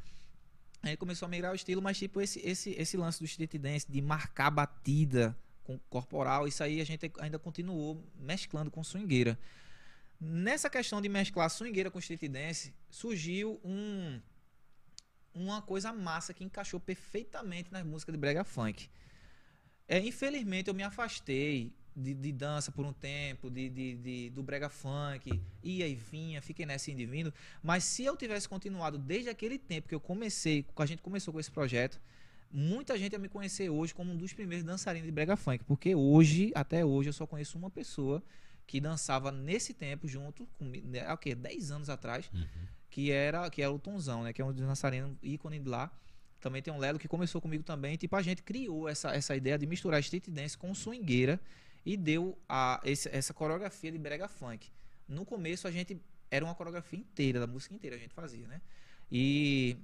[0.82, 3.92] Aí começou a migrar o estilo, mas tipo, esse, esse, esse lance do street dance,
[3.92, 9.38] de marcar batida com corporal, isso aí a gente ainda continuou mesclando com swingueira.
[10.22, 14.20] Nessa questão de mesclar swingueira com street dance, surgiu um
[15.34, 18.90] uma coisa massa que encaixou perfeitamente nas músicas de brega funk.
[19.88, 24.44] É, infelizmente eu me afastei de, de dança por um tempo, de, de, de- do
[24.44, 27.34] brega funk, ia e vinha, fiquei nessa indo e vindo.
[27.64, 31.34] Mas se eu tivesse continuado desde aquele tempo que eu comecei, que a gente começou
[31.34, 32.02] com esse projeto,
[32.52, 35.94] muita gente ia me conhecer hoje como um dos primeiros dançarinos de brega funk, porque
[35.96, 38.22] hoje, até hoje, eu só conheço uma pessoa
[38.68, 41.36] que dançava nesse tempo junto comigo, né, o quê?
[41.36, 42.46] 10 anos atrás, Uhum.
[42.90, 45.92] que era que era o Tonzão, né, que é um dos dançarinos ícone de lá.
[46.40, 49.58] Também tem um Lelo que começou comigo também, tipo a gente criou essa, essa ideia
[49.58, 51.40] de misturar street dance com swingueira
[51.86, 54.70] e deu a esse- essa coreografia de brega funk.
[55.08, 58.62] No começo a gente era uma coreografia inteira, da música inteira a gente fazia, né?
[59.12, 59.78] E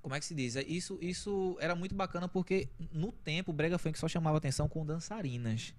[0.00, 0.56] como é que se diz?
[0.56, 4.68] É, Isso, isso era muito bacana porque no tempo o brega funk só chamava atenção
[4.68, 5.74] com dançarinas.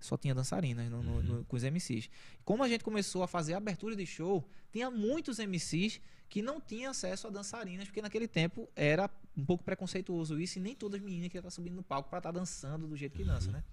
[0.00, 2.08] Só tinha dançarinas no- no- no- com os MCs.
[2.44, 6.90] Como a gente começou a fazer abertura de show, tinha muitos MCs que não tinham
[6.90, 11.04] acesso a dançarinas, porque naquele tempo era um pouco preconceituoso isso, e nem todas as
[11.04, 13.64] meninas queriam estar subindo no palco pra estar dançando do jeito que dança, né?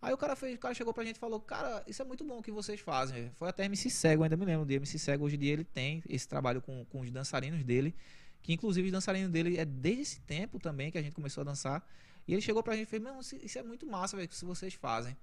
[0.00, 2.24] Aí o cara, fez, o cara chegou pra gente e falou, cara, isso é muito
[2.24, 3.30] bom o que vocês fazem.
[3.36, 5.24] Foi até MC Cego, ainda me lembro de MC Cego.
[5.24, 7.94] Hoje em dia ele tem esse trabalho com, com os dançarinos dele,
[8.42, 11.44] que inclusive os dançarinos dele é desde esse tempo também que a gente começou a
[11.44, 11.86] dançar.
[12.26, 14.74] E ele chegou pra gente e fez, não, isso é muito massa, velho, que vocês
[14.74, 15.16] fazem.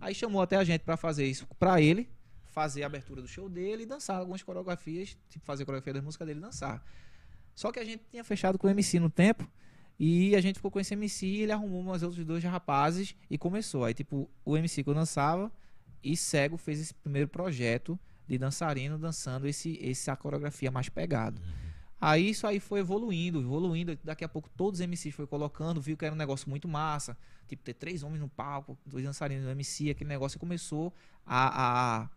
[0.00, 2.08] Aí chamou até a gente pra fazer isso pra ele,
[2.50, 6.02] fazer a abertura do show dele e dançar algumas coreografias, tipo fazer a coreografia das
[6.02, 6.84] músicas dele e dançar.
[7.54, 9.48] Só que a gente tinha fechado com o MC no tempo
[9.98, 13.36] e a gente ficou com esse MC e ele arrumou umas outros dois rapazes e
[13.36, 13.84] começou.
[13.84, 15.50] Aí, tipo, o MC que eu dançava
[16.02, 21.40] e Cego fez esse primeiro projeto de dançarino dançando esse, essa coreografia mais pegado.
[22.00, 23.98] Aí isso aí foi evoluindo, evoluindo.
[24.04, 27.16] Daqui a pouco todos os MCs foi colocando, viu que era um negócio muito massa.
[27.48, 30.92] Tipo, ter três homens no palco, dois dançarinos no MC, aquele negócio começou
[31.26, 32.08] a, a,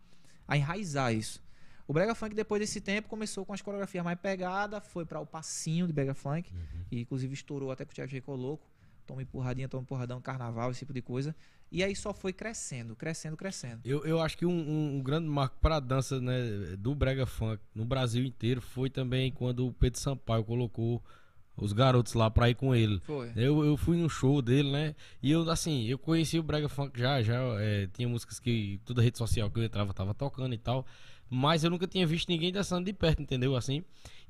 [0.46, 1.42] a enraizar isso.
[1.88, 5.26] O Brega Funk, depois desse tempo, começou com as coreografias mais pegadas, foi para o
[5.26, 6.52] passinho de Brega Funk,
[6.90, 8.20] e inclusive estourou até com o Thiago G.
[8.20, 8.64] Coloco.
[9.12, 11.36] Toma empurradinha, toma empurradão, carnaval, esse tipo de coisa.
[11.70, 13.80] E aí só foi crescendo, crescendo, crescendo.
[13.84, 17.26] Eu, eu acho que um, um- um grande marco para a dança né, do Brega
[17.26, 21.02] Funk no Brasil inteiro foi também quando o Pedro Sampaio colocou
[21.54, 23.00] os garotos lá pra ir com ele.
[23.04, 23.30] Foi.
[23.36, 24.94] Eu, eu fui no show dele, né?
[25.22, 29.02] E eu, assim, eu conheci o Brega Funk já, já é, tinha músicas que toda
[29.02, 30.86] rede social que eu entrava tava tocando e tal.
[31.28, 33.54] Mas eu nunca tinha visto ninguém dançando de perto, entendeu?
[33.56, 33.82] Assim.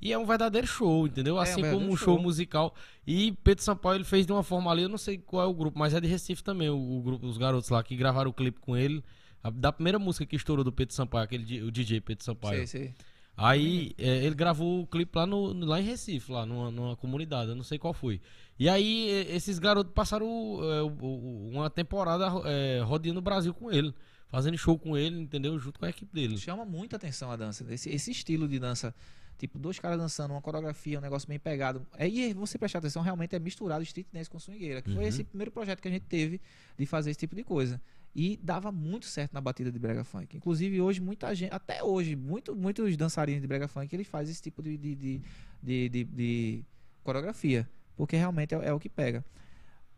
[0.03, 1.39] E é um verdadeiro show, entendeu?
[1.39, 2.21] É Assim como um show show.
[2.21, 2.75] musical.
[3.07, 5.55] E Pedro Sampaio ele fez de uma forma ali, eu não sei qual é o
[5.55, 8.35] grupo, mas é de Recife também, o, o grupo, os garotos lá que gravaram o
[8.35, 9.03] clipe com ele.
[9.45, 12.67] A- Da primeira música que estourou do Pedro Sampaio, aquele, o DJ Pedro Sampaio.
[12.67, 12.95] Sei, sei.
[13.37, 17.51] Aí é, ele gravou o clipe lá, no, lá em Recife, lá numa, numa comunidade,
[17.51, 18.21] eu não sei qual foi.
[18.59, 20.27] E aí esses garotos passaram
[20.63, 23.95] é, uma temporada é, rodeando o Brasil com ele,
[24.29, 25.59] fazendo show com ele, entendeu?
[25.59, 26.37] Junto com a equipe dele.
[26.39, 27.65] Chama muita atenção a dança.
[27.73, 28.95] Esse, esse estilo de dança.
[29.39, 31.85] Tipo, dois caras dançando, uma coreografia, um negócio bem pegado.
[31.93, 34.81] Aí você prestar atenção, realmente é misturado street dance com swingueira.
[34.81, 35.09] Que foi Uhum.
[35.09, 36.41] esse primeiro projeto que a gente teve
[36.79, 37.81] de fazer esse tipo de coisa.
[38.15, 40.37] E dava muito certo na batida de brega funk.
[40.37, 44.43] Inclusive, hoje, muita gente, até hoje, muito, muitos dançarinos de brega funk, eles fazem esse
[44.43, 45.21] tipo de, de, de,
[45.63, 46.65] de, de- de
[47.03, 47.69] coreografia.
[47.97, 49.25] Porque realmente é, é o que pega.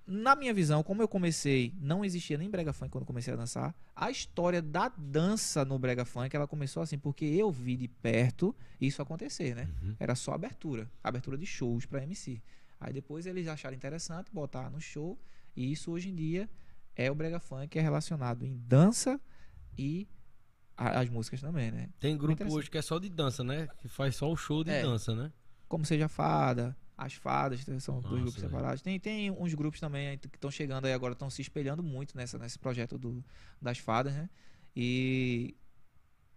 [0.07, 3.37] Na minha visão, como eu comecei, não existia nem brega funk quando eu comecei a
[3.37, 3.75] dançar.
[3.97, 8.55] A história da dança no brega funk, ela começou assim porque eu vi de perto
[8.79, 9.67] isso acontecer, né?
[9.83, 9.97] Uhum.
[9.99, 12.43] Era só abertura, abertura de shows para MC.
[12.79, 15.19] Aí depois eles acharam interessante botar no show
[15.57, 16.51] e isso hoje em dia
[16.95, 19.19] é o brega funk que é relacionado em dança
[19.79, 20.07] e
[20.77, 21.88] a- as músicas também, né?
[21.99, 22.59] Tem grupo interessante.
[22.59, 23.69] hoje que é só de dança, né?
[23.81, 24.83] Que faz só o show de É.
[24.83, 25.33] dança, né?
[25.67, 28.49] Como seja fada, as fadas são Nossa, dois grupos velho.
[28.49, 28.83] separados.
[28.83, 32.39] Tem, tem uns grupos também que estão chegando aí agora, estão se espelhando muito nessa,
[32.39, 33.25] nesse projeto do,
[33.61, 34.29] das fadas, né?
[34.77, 35.57] E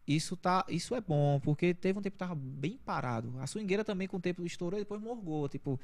[0.07, 3.33] isso tá, isso é bom, porque teve um tempo que tava bem parado.
[3.39, 5.79] A swingueira também com o tempo estourou e depois morgou, tipo,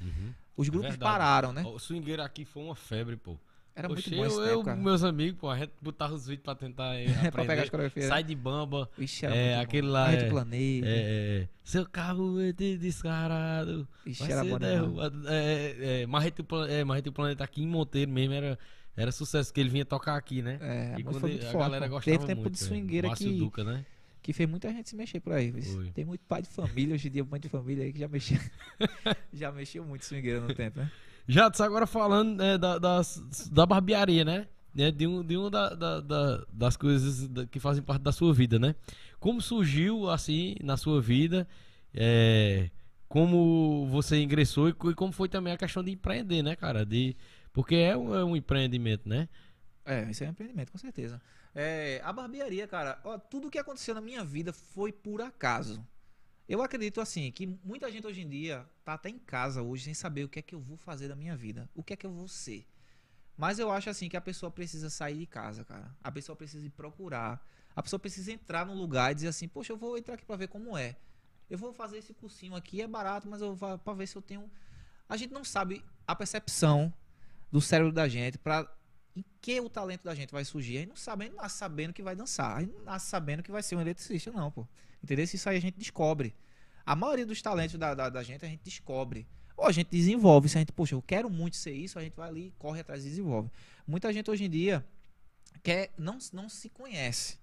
[0.56, 1.12] os grupos verdade.
[1.12, 1.62] pararam, né?
[1.62, 3.36] O swingueiro aqui foi uma febre, pô.
[3.76, 6.54] Era muito bom esse eu, tempo, meus amigos, pô, a gente botava os vídeos pra
[6.54, 8.04] tentar eh, pra pegar as coreografias.
[8.04, 8.08] né?
[8.08, 8.88] Sai de bamba.
[8.96, 9.62] Vixe, era é, muito bom.
[9.62, 10.86] aquele lá Rede é- Planeta.
[10.86, 13.88] É, é, seu carro é de descarado.
[14.06, 14.74] Vai era bom demais.
[14.74, 15.22] derrubado.
[15.28, 18.56] É, é, Marrete, Pla- é, Marrete o Planeta aqui em Monteiro mesmo era,
[18.96, 20.58] era sucesso, que ele vinha tocar aqui, né?
[20.60, 21.64] É, e quando foi muito a forte.
[21.64, 21.94] galera pô.
[21.96, 22.54] gostava Teve tempo muito.
[22.56, 22.66] de é.
[22.68, 23.84] swingueira Márcio que, Duca, né?
[24.22, 25.50] que fez muita gente se mexer por aí.
[25.50, 25.90] Foi.
[25.90, 28.38] Tem muito pai de família, hoje em dia, mãe de família aí que já mexeu.
[29.34, 30.90] já mexeu muito swingueira no tempo, né?
[31.26, 34.48] Jadson, agora falando né, da, das- da barbearia, né?
[34.74, 38.10] Né, De um, de um da, da- da- das coisas da- que fazem parte da
[38.12, 38.74] sua vida, né?
[39.20, 41.46] Como surgiu, assim, na sua vida,
[41.94, 42.70] é,
[43.08, 46.84] como você ingressou e, e como foi também a questão de empreender, né, cara?
[46.84, 47.16] De,
[47.52, 49.28] porque é um, é um empreendimento, né?
[49.86, 51.22] É, isso é um empreendimento, com certeza.
[51.54, 55.86] É, a barbearia, cara, ó, tudo que aconteceu na minha vida foi por acaso.
[56.48, 59.94] Eu acredito assim que muita gente hoje em dia tá até em casa hoje sem
[59.94, 62.04] saber o que é que eu vou fazer da minha vida, o que é que
[62.04, 62.66] eu vou ser.
[63.36, 65.90] Mas eu acho assim que a pessoa precisa sair de casa, cara.
[66.02, 67.44] A pessoa precisa ir procurar.
[67.74, 70.36] A pessoa precisa entrar num lugar e dizer assim: "Poxa, eu vou entrar aqui pra
[70.36, 70.96] ver como é.
[71.48, 74.22] Eu vou fazer esse cursinho aqui, é barato, mas eu vou para ver se eu
[74.22, 74.50] tenho
[75.08, 76.92] A gente não sabe a percepção
[77.50, 78.70] do cérebro da gente para
[79.16, 80.76] em que o talento da gente vai surgir.
[80.76, 82.56] A gente não sabe, a gente não nasce sabendo que vai dançar.
[82.56, 84.66] A gente não nasce sabendo que vai ser um eletricista, não, pô.
[85.04, 85.24] Entendeu?
[85.24, 86.34] Isso aí a gente descobre.
[86.84, 89.26] A maioria dos talentos da, da, da gente a gente descobre.
[89.56, 90.48] Ou a gente desenvolve.
[90.48, 93.04] Se a gente, poxa, eu quero muito ser isso, a gente vai ali, corre atrás
[93.04, 93.50] e desenvolve.
[93.86, 94.84] Muita gente hoje em dia
[95.62, 97.38] quer, não, não se conhece.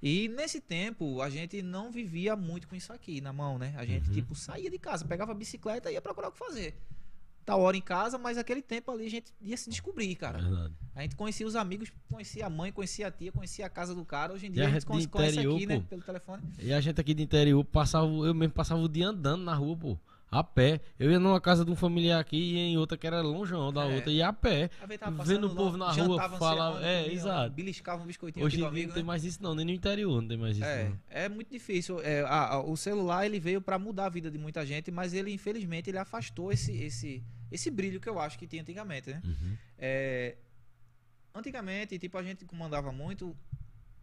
[0.00, 3.74] E nesse tempo, a gente não vivia muito com isso aqui na mão, né?
[3.76, 4.14] A gente, uhum.
[4.14, 6.76] tipo, saía de casa, pegava a bicicleta e ia procurar o que fazer.
[7.44, 10.38] Tal hora em casa, mas aquele tempo ali a gente ia se descobrir, cara.
[10.38, 10.74] Verdade.
[10.94, 14.04] A gente conhecia os amigos, conhecia a mãe, conhecia a tia, conhecia a casa do
[14.04, 14.32] cara.
[14.32, 15.84] Hoje em dia a, a, gente conhece, interior, aqui, né?
[15.88, 16.42] Pelo telefone.
[16.58, 19.76] E a gente aqui de interior, passava, eu mesmo passava o dia andando na rua,
[19.76, 19.98] pô
[20.38, 20.80] a pé.
[20.98, 23.84] Eu ia numa casa de um familiar aqui e em outra que era longeão da
[23.84, 23.94] é.
[23.94, 24.68] outra, ia a pé.
[25.24, 26.84] Vendo o povo na rua, fala.
[26.84, 27.54] É, exato.
[27.54, 29.06] Beliscava um biscoitinho Hoje em dia amigo, não tem né?
[29.06, 30.66] mais isso, não, nem no interior não tem mais isso.
[30.66, 30.98] É, não.
[31.08, 32.00] é muito difícil.
[32.02, 35.14] É, a, a, o celular ele veio para mudar a vida de muita gente, mas
[35.14, 39.22] ele, infelizmente, ele afastou esse, esse, esse brilho que eu acho que tinha antigamente, né?
[39.24, 39.56] Uhum.
[39.78, 40.36] É,
[41.34, 43.36] antigamente, tipo, a gente comandava muito.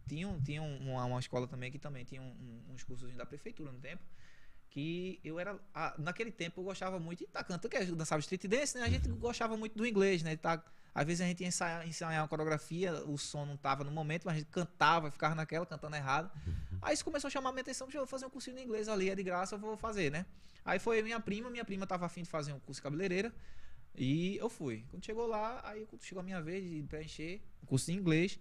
[0.08, 3.72] Tinha, tinha uma, uma escola também que também tinha um, um, uns cursos da prefeitura
[3.72, 4.02] no tempo
[4.72, 5.58] que eu era.
[5.98, 8.84] naquele tempo eu gostava muito de estar tá cantando, que eu dançava street dance, né?
[8.84, 9.18] A gente uhum.
[9.18, 10.34] gostava muito do inglês, né?
[10.34, 13.90] Tá, às vezes a gente ia ensaiar, ensaiar uma coreografia, o som não tava no
[13.90, 16.30] momento, mas a gente cantava, ficava naquela, cantando errado.
[16.46, 16.78] Uhum.
[16.80, 18.88] Aí isso começou a chamar a minha atenção, eu vou fazer um cursinho de inglês
[18.88, 20.24] ali, é de graça, eu vou fazer, né?
[20.64, 23.34] Aí foi minha prima, minha prima tava afim de fazer um curso de cabeleireira.
[23.94, 24.84] E eu fui.
[24.88, 28.38] Quando chegou lá, aí chegou a minha vez de preencher o curso de inglês,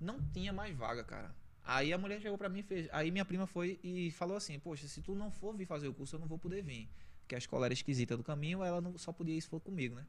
[0.00, 1.34] não tinha mais vaga, cara.
[1.64, 2.88] Aí a mulher chegou para mim e fez.
[2.92, 5.94] Aí minha prima foi e falou assim: Poxa, se tu não for vir fazer o
[5.94, 6.88] curso, eu não vou poder vir.
[7.20, 9.94] Porque a escola era esquisita do caminho, ela não, só podia ir se for comigo,
[9.94, 10.06] né?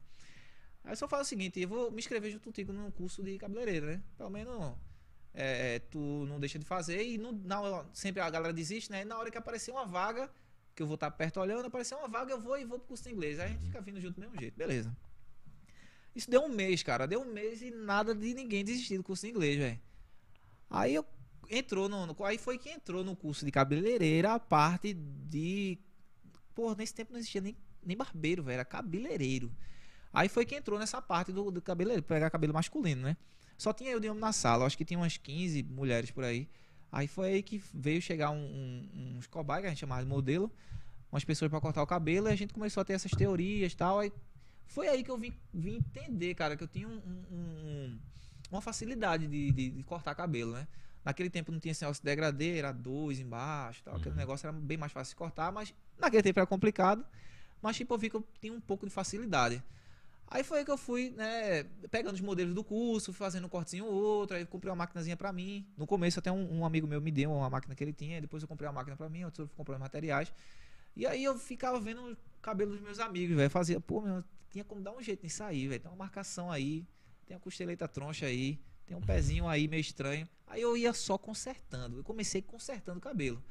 [0.83, 3.85] Aí só falo o seguinte: eu vou me inscrever junto contigo num curso de cabeleireiro,
[3.85, 4.03] né?
[4.17, 4.75] Pelo menos
[5.33, 9.01] é, tu não deixa de fazer e não, sempre a galera desiste, né?
[9.01, 10.29] E na hora que aparecer uma vaga,
[10.75, 13.03] que eu vou estar perto olhando, aparecer uma vaga, eu vou e vou pro curso
[13.03, 13.39] de inglês.
[13.39, 14.95] Aí a gente fica vindo junto do mesmo jeito, beleza.
[16.15, 17.07] Isso deu um mês, cara.
[17.07, 19.79] Deu um mês e nada de ninguém desistir do curso de inglês, velho.
[20.69, 21.05] Aí eu
[21.49, 25.79] entrou no, no, Aí foi que entrou no curso de cabeleireira a parte de.
[26.53, 28.55] Pô, nesse tempo não existia nem, nem barbeiro, velho.
[28.55, 29.51] Era cabeleireiro.
[30.11, 33.17] Aí foi que entrou nessa parte do, do cabeleireiro, pegar cabelo masculino, né?
[33.57, 36.47] Só tinha eu de homem na sala, acho que tinha umas 15 mulheres por aí.
[36.93, 40.51] Aí foi aí que veio chegar um, um, uns que a gente chamava de modelo,
[41.11, 43.75] umas pessoas para cortar o cabelo, e a gente começou a ter essas teorias e
[43.75, 43.97] tal.
[43.97, 44.13] Aí
[44.67, 47.01] foi aí que eu vim, vim entender, cara, que eu tinha um,
[47.31, 47.99] um,
[48.51, 50.67] uma facilidade de, de, de cortar cabelo, né?
[51.03, 53.99] Naquele tempo não tinha esse negócio de degradê, era dois embaixo, tal, uhum.
[53.99, 57.03] aquele negócio era bem mais fácil de cortar, mas naquele tempo era complicado.
[57.59, 59.63] Mas tipo, eu vi que eu tinha um pouco de facilidade.
[60.27, 63.93] Aí foi que eu fui, né, pegando os modelos do curso, fazendo um cortezinho ou
[63.93, 65.67] outro, aí comprei uma maquinazinha para mim.
[65.77, 68.41] No começo até um, um, amigo meu me deu uma máquina que ele tinha, depois
[68.41, 70.33] eu comprei uma máquina para mim, outro comprei os materiais.
[70.95, 74.63] E aí eu ficava vendo o cabelo dos meus amigos, velho, fazia, pô, meu, tinha
[74.63, 75.81] como dar um jeito nisso aí, velho.
[75.81, 76.85] Tem uma marcação aí,
[77.25, 80.27] tem uma costeleta troncha aí, tem um pezinho aí meio estranho.
[80.47, 81.97] Aí eu ia só consertando.
[81.97, 83.43] Eu comecei consertando o cabelo.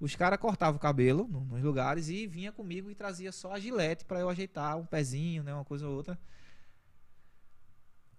[0.00, 4.04] Os caras cortavam o cabelo nos lugares e vinha comigo e trazia só a gilete
[4.04, 6.18] para eu ajeitar um pezinho, né, uma coisa ou outra.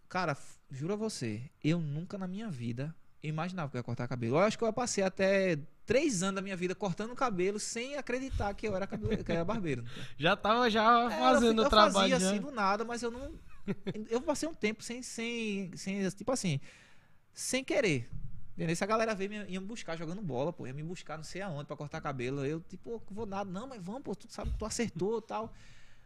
[0.08, 0.38] Cara,
[0.72, 4.38] juro a você, eu nunca na minha vida imaginava que eu ia cortar cabelo.
[4.38, 7.96] Eu acho que eu passei até três anos da minha vida cortando o cabelo sem
[7.96, 9.84] acreditar que eu era, cabelo, que eu era barbeiro.
[10.18, 12.14] já tava já fazendo é, eu, o trabalho.
[12.14, 13.34] Eu fazia assim do nada, mas eu não
[14.10, 16.60] eu passei um tempo sem, sem, sem tipo assim,
[17.34, 18.10] sem querer.
[18.56, 18.76] Entendeu?
[18.80, 21.66] A galera veio, ia me buscar jogando bola, pô, ia me buscar não sei aonde
[21.66, 22.46] pra cortar cabelo.
[22.46, 25.54] Eu, tipo, vou nada, não, mas vamos, pô, tu sabe, tu acertou tal.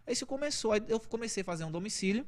[0.06, 2.26] Aí isso começou, aí eu comecei a fazer um domicílio.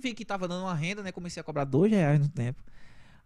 [0.00, 1.12] Vi que tava dando uma renda, né?
[1.12, 2.62] Comecei a cobrar dois reais no tempo.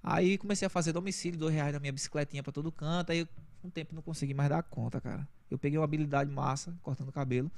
[0.02, 3.12] Aí comecei a fazer domicílio, dois reais na minha bicicletinha pra todo canto.
[3.12, 3.28] Aí
[3.62, 5.28] um tempo não consegui mais dar conta, cara.
[5.48, 7.50] Eu peguei uma habilidade massa, cortando cabelo.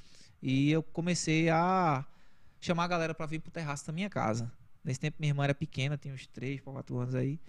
[0.43, 2.05] E eu comecei a
[2.61, 4.53] chamar a galera para vir pro terraço da minha casa.
[4.85, 7.41] Nesse tempo minha irmã era pequena, tinha uns 3 para 4 anos aí.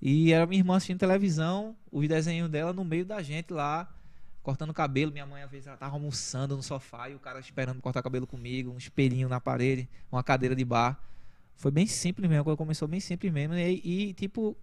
[0.00, 3.92] E era minha irmã assistindo televisão, os desenhos dela no meio da gente lá,
[4.42, 5.12] cortando cabelo.
[5.12, 8.26] Minha mãe às vezes ela tava almoçando no sofá e o cara esperando cortar cabelo
[8.26, 10.98] comigo, um espelhinho na parede, uma cadeira de bar.
[11.56, 13.54] Foi bem simples mesmo, quando começou bem simples mesmo.
[13.54, 14.56] E, e tipo,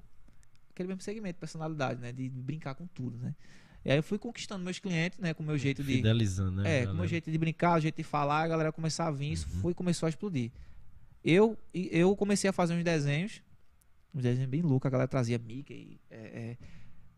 [0.72, 2.12] aquele mesmo segmento, personalidade, né?
[2.12, 3.36] De brincar com tudo, né?
[3.84, 5.34] E aí eu fui conquistando meus clientes, né?
[5.34, 5.96] Com o meu jeito de.
[5.96, 6.82] Fidelizando, né?
[6.82, 9.12] É, com o meu jeito de brincar, o jeito de falar, a galera começar a
[9.12, 9.62] vir, isso uhum.
[9.62, 10.52] foi começou a explodir.
[11.24, 13.42] Eu, eu comecei a fazer uns desenhos,
[14.16, 16.58] uns desenhos bem loucos, a galera trazia Mickey, é,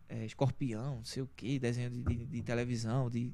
[0.09, 3.31] é, é, escorpião, não sei o que, desenho de, de, de, televisão, de.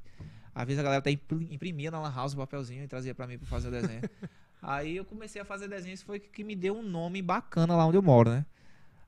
[0.54, 3.38] Às vezes a galera até imprimia na Lan House o papelzinho e trazia para mim
[3.38, 4.02] para fazer o desenho.
[4.62, 7.86] aí eu comecei a fazer desenhos, foi que, que me deu um nome bacana lá
[7.86, 8.46] onde eu moro, né?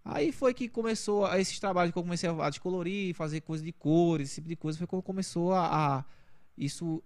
[0.03, 4.29] Aí foi que começou esses trabalhos que eu comecei a descolorir, fazer coisa de cores,
[4.29, 6.05] esse tipo de coisa, foi quando começou a, a
[6.55, 7.03] isso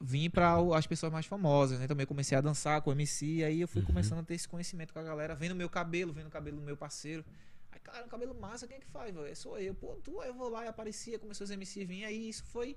[0.00, 1.86] vim para as pessoas mais famosas, né?
[1.86, 3.86] Também comecei a dançar com o MC, aí eu fui Uhum.
[3.88, 6.62] começando a ter esse conhecimento com a galera, vendo meu cabelo, vendo o cabelo do
[6.62, 7.24] meu parceiro.
[7.72, 9.36] Aí, cara, um cabelo massa, quem é que faz, velho?
[9.36, 9.74] Sou eu.
[9.74, 12.76] Pô, tu, aí eu vou lá e aparecia, começou os MC vir, aí isso foi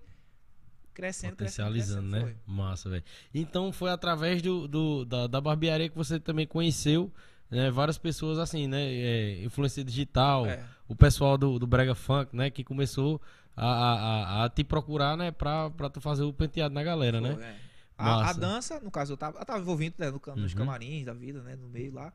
[0.94, 2.34] crescendo, crescendo, Potencializando, crescendo, né?
[2.46, 2.54] foi.
[2.54, 3.04] Massa, velho.
[3.34, 7.12] Então foi através do, do- da, da barbearia que você também conheceu
[7.50, 8.84] né, várias pessoas assim, né?
[8.94, 10.64] É, influência digital, É.
[10.88, 12.50] o pessoal do, do Brega Funk, né?
[12.50, 13.22] Que começou
[13.66, 15.32] a, a, a- te procurar, né?
[15.32, 17.34] Pra, pra tu fazer o penteado na galera, né?
[17.66, 17.70] É.
[17.98, 20.58] A, a dança, no caso, eu tava, eu tava envolvido né, no, nos Uhum.
[20.58, 21.56] camarins da vida, né?
[21.56, 22.14] No meio lá.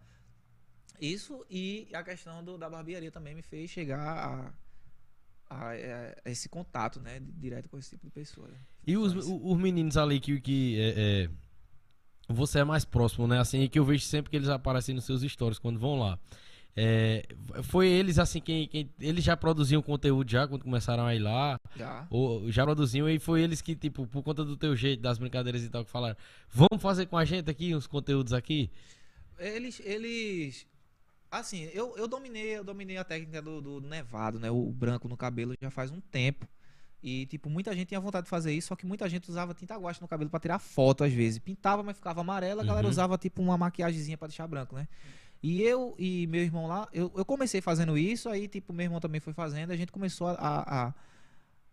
[1.01, 4.53] Isso e a questão do- da barbearia também me fez chegar a,
[5.55, 5.71] a-
[6.25, 7.21] a esse contato, né?
[7.21, 8.49] Direto com esse tipo de pessoa.
[8.49, 8.57] né?
[8.87, 10.95] E os, os meninos ali que, que é,
[11.27, 11.31] é,
[12.33, 13.39] você é mais próximo, né?
[13.41, 16.19] Assim, que eu vejo sempre que eles aparecem nos seus stories quando vão lá.
[16.77, 17.23] É,
[17.63, 21.57] foi eles assim quem, quem eles já produziam conteúdo já quando começaram a ir lá
[21.77, 22.05] Já.
[22.11, 25.63] ou já produziam e foi eles que tipo por conta do teu jeito das brincadeiras
[25.63, 26.17] e tal que falaram
[26.51, 28.73] vamos fazer com a gente aqui uns conteúdos aqui
[29.39, 30.67] Eles, eles.
[31.31, 34.51] Assim, eu, eu dominei, eu dominei a técnica do, do nevado, né?
[34.51, 36.47] O branco no cabelo já faz um tempo.
[37.03, 39.77] E, tipo, muita gente tinha vontade de fazer isso, só que muita gente usava tinta
[39.77, 41.39] guache no cabelo pra tirar foto, às vezes.
[41.39, 42.91] Pintava, mas ficava amarelo, a galera Uhum.
[42.91, 44.87] usava, tipo, uma maquiagemzinha pra deixar branco, né?
[45.47, 48.99] E eu e meu irmão lá, eu, eu comecei fazendo isso, aí, tipo, meu irmão
[48.99, 50.95] também foi fazendo, a gente começou a, a,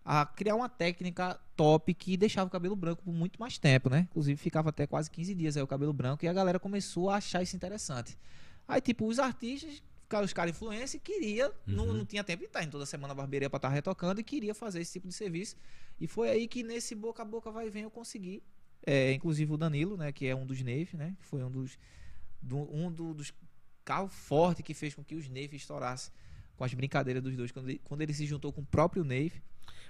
[0.03, 4.07] a criar uma técnica top que deixava o cabelo branco por muito mais tempo, né?
[4.09, 7.15] Inclusive ficava até quase 15 dias aí o cabelo branco e a galera começou a
[7.15, 8.17] achar isso interessante.
[8.67, 9.81] Aí, tipo, os artistas,
[10.21, 11.93] os caras influência, queria, não, Uhum.
[11.93, 14.53] não tinha tempo de estar em toda semana na barbearia pra estar retocando e queria
[14.53, 15.55] fazer esse tipo de serviço.
[15.97, 18.43] E foi aí que nesse boca a boca vai e vem eu consegui.
[18.85, 21.77] É, inclusive o Danilo, né, que é um dos Neif, né, que foi um dos
[22.41, 23.31] do- um do- dos
[23.83, 26.11] carros fortes que fez com que os Neif estourassem
[26.55, 29.41] com as brincadeiras dos dois quando ele, quando ele se juntou com o próprio Neif.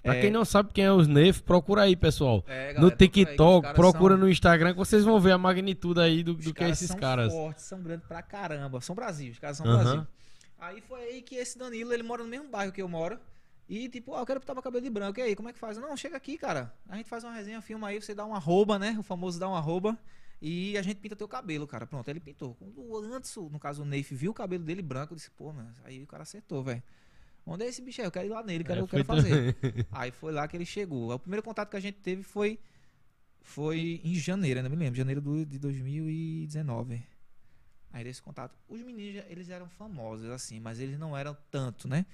[0.02, 2.88] pra É, quem não sabe quem é os Neif procura aí pessoal é, galera, no
[2.88, 6.34] aí TikTok caras procura são- no Instagram que vocês vão ver a magnitude aí do,
[6.34, 8.80] do que é esses são caras fortes, são grandes pra caramba.
[8.82, 9.84] São Brasil, os caras são Aham.
[9.84, 10.08] Brasil.
[10.60, 13.20] Aí foi aí que esse Danilo, ele mora no mesmo bairro que eu moro.
[13.68, 15.20] E tipo, ó, eu quero pintar meu cabelo de branco.
[15.20, 15.78] E aí, como é que faz?
[15.78, 16.74] Não, chega aqui, cara.
[16.90, 18.96] A gente faz uma resenha, filma aí, você dá um arroba, né?
[19.00, 19.98] O famoso dá um arroba.
[20.42, 21.86] E a gente pinta teu cabelo, cara.
[21.86, 22.56] Pronto, ele pintou.
[22.56, 26.02] Quando antes, no caso, o Neif viu o cabelo dele branco, disse, pô, mano, aí
[26.02, 26.82] o cara acertou, velho.
[27.46, 28.08] Onde é esse bicho aí?
[28.08, 29.54] Eu quero ir lá nele, quero, É, eu quero fazer.
[29.54, 29.86] também.
[29.92, 31.14] Aí foi lá que ele chegou.
[31.14, 32.60] O primeiro contato que a gente teve foi
[33.44, 37.04] foi em janeiro, ainda me lembro, janeiro do, de 2019.
[37.92, 38.56] Aí desse contato.
[38.70, 42.06] Os meninos, eles eram famosos assim, mas eles não eram tanto, né?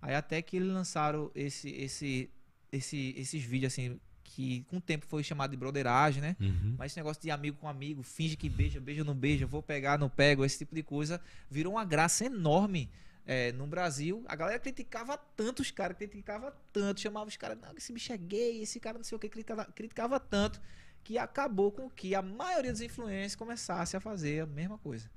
[0.00, 2.30] Aí até que eles lançaram esse esse
[2.72, 4.00] esse esses vídeos assim
[4.36, 6.36] que com o tempo foi chamado de broderagem, né?
[6.38, 6.74] Uhum.
[6.78, 9.98] Mas esse negócio de amigo com amigo, finge que beija, beija, não beija, vou pegar,
[9.98, 11.18] não pego, esse tipo de coisa,
[11.50, 12.90] virou uma graça enorme
[13.26, 14.22] é, no Brasil.
[14.28, 18.16] A galera criticava tanto os caras, criticava tanto, chamava os caras, não, esse bicho é
[18.18, 20.60] gay, esse cara não sei o que, criticava, criticava tanto,
[21.02, 25.10] que acabou com que a maioria dos influencers começasse a fazer a mesma coisa.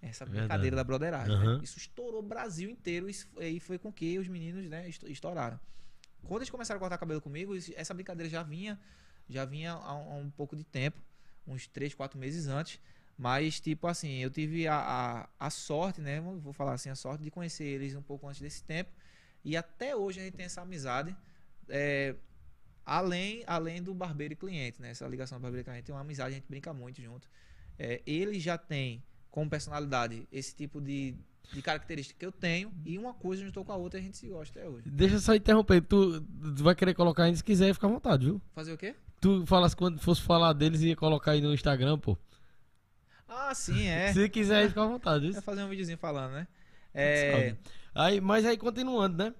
[0.00, 0.46] Essa Verdade.
[0.46, 1.36] brincadeira da broderagem.
[1.36, 1.44] né?
[1.44, 1.60] Aham.
[1.62, 3.08] Isso estourou o Brasil inteiro
[3.40, 5.58] e foi com que os meninos né, esto- estouraram.
[6.26, 8.78] Quando eles começaram a cortar cabelo comigo, essa brincadeira já vinha,
[9.28, 11.00] já vinha há um, há um pouco de tempo,
[11.46, 12.80] uns 3, 4 meses antes.
[13.16, 16.20] Mas, tipo assim, eu tive a, a, a sorte, né?
[16.20, 18.90] Vou falar assim, a sorte de conhecer eles um pouco antes desse tempo.
[19.44, 21.14] E até hoje a gente tem essa amizade.
[21.68, 22.14] é,
[22.84, 24.90] além, além do barbeiro e cliente, né?
[24.90, 27.28] Essa ligação do barbeiro e cliente tem uma amizade, a gente brinca muito junto.
[27.78, 31.14] É, ele já tem como personalidade esse tipo de,
[31.52, 32.72] de característica que eu tenho.
[32.84, 34.88] E uma coisa juntou com a outra e a gente se gosta até hoje.
[34.88, 35.80] Deixa eu só interromper.
[35.82, 38.40] Tu, tu vai querer colocar ainda se quiser, fica à vontade, viu?
[38.54, 38.94] Fazer o quê?
[39.20, 42.16] Tu falas quando fosse falar deles ia colocar aí no Instagram, pô.
[43.28, 44.12] Ah, sim, é.
[44.14, 45.24] Se quiser, fica à vontade.
[45.26, 45.42] Vai viu?
[45.42, 46.46] fazer um videozinho falando, né?
[46.92, 47.54] É,
[47.94, 49.34] Aí, mas aí, continuando, né?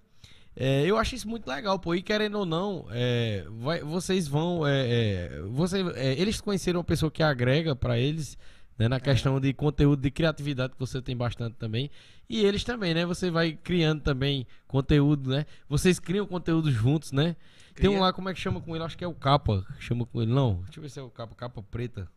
[0.55, 1.95] É, eu acho isso muito legal, pô.
[1.95, 4.67] E querendo ou não, é, vai- vocês vão.
[4.67, 8.37] é, é, você, é, eles conheceram uma pessoa que agrega pra eles,
[8.81, 8.89] né?
[8.89, 11.91] Na questão de conteúdo, de criatividade, que você tem bastante também.
[12.29, 13.05] E eles também, né?
[13.05, 15.45] Você vai criando também conteúdo, né?
[15.69, 17.37] Vocês criam conteúdo juntos, né?
[17.75, 18.01] Tem um Cria.
[18.07, 18.83] lá, como é que chama com ele?
[18.85, 19.67] Acho que é o Capa.
[19.79, 20.33] Chama com ele.
[20.33, 22.09] Não, deixa eu ver se é o Capa, Capa Preta.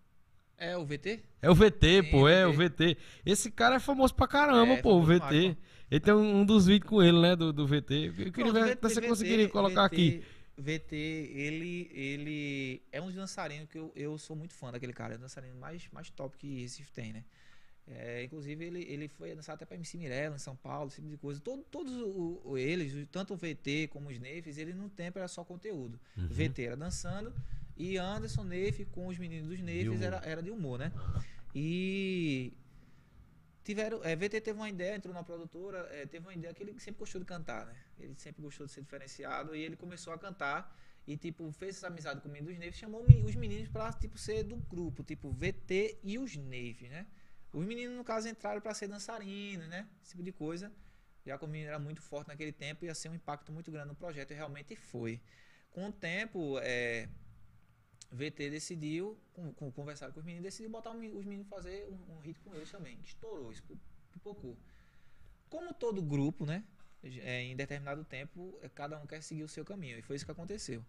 [0.57, 1.19] é o VT?
[1.41, 2.49] É o VT, Sim, pô, é VT.
[2.49, 2.97] o VT.
[3.25, 5.57] Esse cara é famoso pra caramba, É, pô, o VT.
[5.91, 8.13] ele tem um, um dos vídeos com ele, né, do, do VT.
[8.17, 10.23] Eu queria ver se você conseguiria colocar VT, aqui.
[10.57, 15.13] VT, ele, ele é um dos dançarinos que eu, eu sou muito fã daquele cara.
[15.13, 17.23] É o dançarino mais, mais top que Recife tem, né?
[17.87, 21.09] É, inclusive, ele, ele foi dançar até pra MC Mirella em São Paulo, esse tipo
[21.09, 21.39] de coisa.
[21.41, 25.27] Todo, todos o- o- eles, tanto o VT como os Neifes, ele não tempo era
[25.27, 25.99] só conteúdo.
[26.15, 26.27] Uhum.
[26.29, 27.33] VT era dançando
[27.75, 30.03] e Anderson Neif com os meninos dos Neifes humor.
[30.03, 30.93] era, era de humor, né?
[31.53, 32.53] E
[33.63, 36.79] tiveram, é, VT teve uma ideia, entrou na produtora, é, teve uma ideia que ele
[36.79, 37.75] sempre gostou de cantar, né?
[37.99, 41.87] Ele sempre gostou de ser diferenciado e ele começou a cantar e, tipo, fez essa
[41.87, 45.31] amizade com o menino dos Neves, chamou os meninos pra, tipo, ser do grupo, tipo,
[45.31, 47.07] VT e os Neves, né?
[47.51, 49.87] Os meninos, no caso, entraram para ser dançarinos, né?
[50.01, 50.71] Esse tipo de coisa.
[51.25, 53.89] Já que o menino era muito forte naquele tempo, ia ser um impacto muito grande
[53.89, 55.21] no projeto, e realmente foi.
[55.71, 57.07] Com o tempo, é,
[58.13, 62.19] VT decidiu, com, com, conversar com os meninos, decidiu botar os meninos fazer um, um
[62.19, 62.99] hit com eles também.
[63.03, 63.63] Estourou, isso
[64.11, 64.57] pipocou.
[65.49, 66.63] Como todo grupo, né?
[67.03, 69.97] É, em determinado tempo, é, cada um quer seguir o seu caminho.
[69.97, 70.85] E foi isso que aconteceu.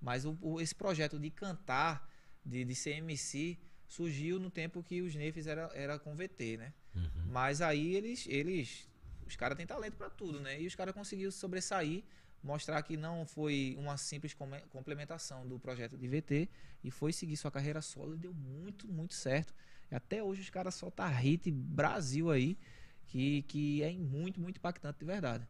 [0.00, 2.10] Mas o, o, esse projeto de cantar,
[2.44, 6.74] de, de ser MC, surgiu no tempo que os Nefes era, era com VT, né?
[6.94, 7.26] Uhum.
[7.26, 8.88] Mas aí eles, eles
[9.26, 10.60] os caras têm talento para tudo, né?
[10.60, 12.04] E os caras conseguiram sobressair,
[12.46, 14.34] mostrar que não foi uma simples
[14.70, 16.48] complementação do projeto de VT
[16.82, 19.52] e foi seguir sua carreira solo e deu muito, muito certo.
[19.90, 22.56] E até hoje os caras soltam hit Brasil aí,
[23.06, 25.46] que, que é muito, muito impactante de verdade.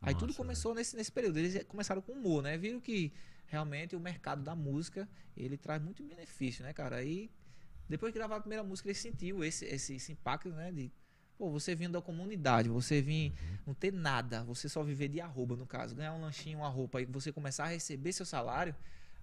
[0.00, 1.38] Aí Nossa, tudo começou nesse, nesse período.
[1.38, 2.56] Eles começaram com humor, né?
[2.56, 3.12] Viram que
[3.46, 6.96] realmente o mercado da música ele traz muito benefício, né, cara?
[6.96, 7.30] Aí
[7.88, 10.72] depois que gravaram a primeira música, ele sentiu esse, esse, esse impacto, né?
[10.72, 10.92] De,
[11.36, 13.58] pô, você vindo da comunidade, você vir uhum.
[13.68, 17.00] não ter nada, você só viver de arroba, no caso, ganhar um lanchinho, uma roupa,
[17.00, 18.74] e você começar a receber seu salário,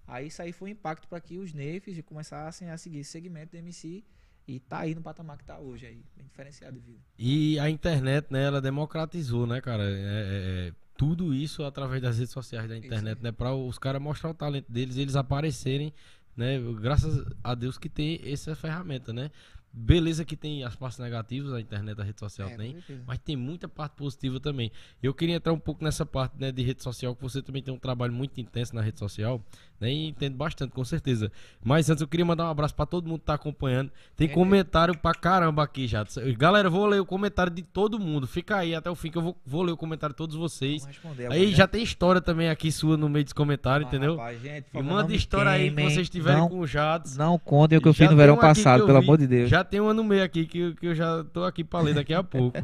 [0.06, 3.52] aí isso aí foi um impacto para que os Nefes começassem a seguir esse segmento
[3.52, 4.04] do MC
[4.46, 7.00] e tá aí no patamar que tá hoje aí, bem diferenciado de vida.
[7.18, 9.82] E a internet, né, ela democratizou, né, cara?
[9.84, 13.32] É, é, é, tudo isso através das redes sociais da internet, né?
[13.32, 15.92] Para os caras mostrar o talento deles, eles aparecerem
[16.36, 16.58] né?
[16.80, 19.30] Graças a Deus que tem essa ferramenta, né?
[19.76, 23.34] Beleza que tem as partes negativas, a internet, a rede social é, tem, mas tem
[23.34, 24.70] muita parte positiva também.
[25.02, 27.74] Eu queria entrar um pouco nessa parte né, de rede social, que você também tem
[27.74, 29.44] um trabalho muito intenso na rede social,
[29.84, 29.92] né?
[29.92, 31.30] E entendo bastante, com certeza.
[31.62, 33.90] Mas antes eu queria mandar um abraço para todo mundo que tá acompanhando.
[34.16, 36.04] Tem é, comentário pra caramba aqui já.
[36.38, 38.26] Galera, vou ler o comentário de todo mundo.
[38.26, 40.88] Fica aí até o fim que eu vou, vou ler o comentário de todos vocês.
[41.30, 44.16] Aí já tem história também aqui sua no meio dos comentários, ah, entendeu?
[44.16, 47.16] Rapaz, gente, e manda história aí que vocês tiverem não, com o Jads.
[47.16, 49.50] Não contem o que eu fiz no verão passado, pelo vi, amor de Deus.
[49.50, 52.14] Já tem uma no meio aqui que, que eu já tô aqui pra ler daqui
[52.14, 52.58] a pouco.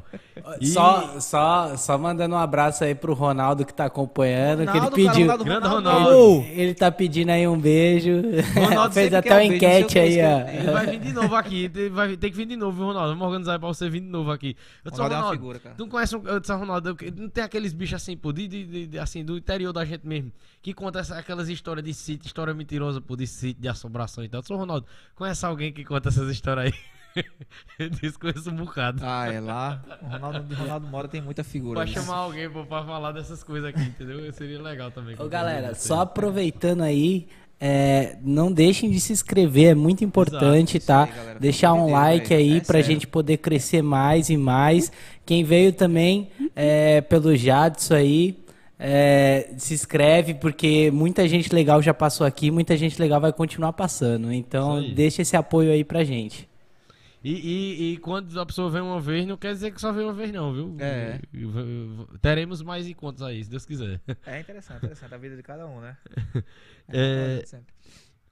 [0.61, 0.67] e...
[0.67, 4.61] Só, só, só mandando um abraço aí pro Ronaldo que tá acompanhando.
[4.61, 5.27] Ronaldo, que ele pediu.
[5.27, 6.45] Cara, Ronaldo, Ronaldo.
[6.47, 8.23] Ele, ele tá pedindo aí um beijo.
[8.55, 10.49] Ronaldo Fez até uma enquete aí, ó.
[10.49, 11.71] Ele vai vir de novo aqui.
[11.91, 13.11] Vai ter que vir de novo, Ronaldo.
[13.11, 14.57] Vamos organizar pra você vir de novo aqui.
[14.85, 15.75] Eu disse, Ronaldo, Ronaldo, é figura, cara.
[15.75, 18.87] Tu não conhece um, eu disse, Ronaldo, não tem aqueles bichos assim, pô, de, de,
[18.87, 20.33] de, assim, do interior da gente mesmo,
[20.63, 24.29] que conta essa, aquelas histórias de sítio, história mentirosa, pô, de sítio, de assombração e
[24.29, 24.39] tal.
[24.39, 26.75] Eu disse, Ronaldo, conhece alguém que conta essas histórias aí?
[27.79, 29.01] Eu disse conheço um bocado.
[29.03, 29.83] Ah, é lá.
[30.03, 31.81] O Ronaldo, Ronaldo Mora tem muita figura.
[31.81, 34.33] Pra chamar alguém pô, pra falar dessas coisas aqui, entendeu?
[34.33, 35.17] Seria legal também.
[35.19, 37.27] Ô, galera, só aproveitando aí,
[37.61, 41.21] é, não deixem de se inscrever, é muito importante, Exato, tá?
[41.33, 42.87] Aí, Deixar um like aí é pra sério.
[42.87, 44.91] gente poder crescer mais e mais.
[45.27, 48.39] Quem veio também é, pelo Jadson aí,
[48.79, 53.75] é, se inscreve, porque muita gente legal já passou aqui, muita gente legal vai continuar
[53.75, 54.33] passando.
[54.33, 56.50] Então, deixa esse apoio aí pra gente.
[57.23, 60.05] E, e, e, quando a pessoa vem uma vez, não quer dizer que só vem
[60.05, 60.77] uma vez, não, viu?
[60.81, 61.21] É.
[62.23, 64.01] Teremos mais encontros aí, se Deus quiser.
[64.25, 65.97] É interessante, interessante a vida de cada um, né?
[66.89, 67.61] É, é,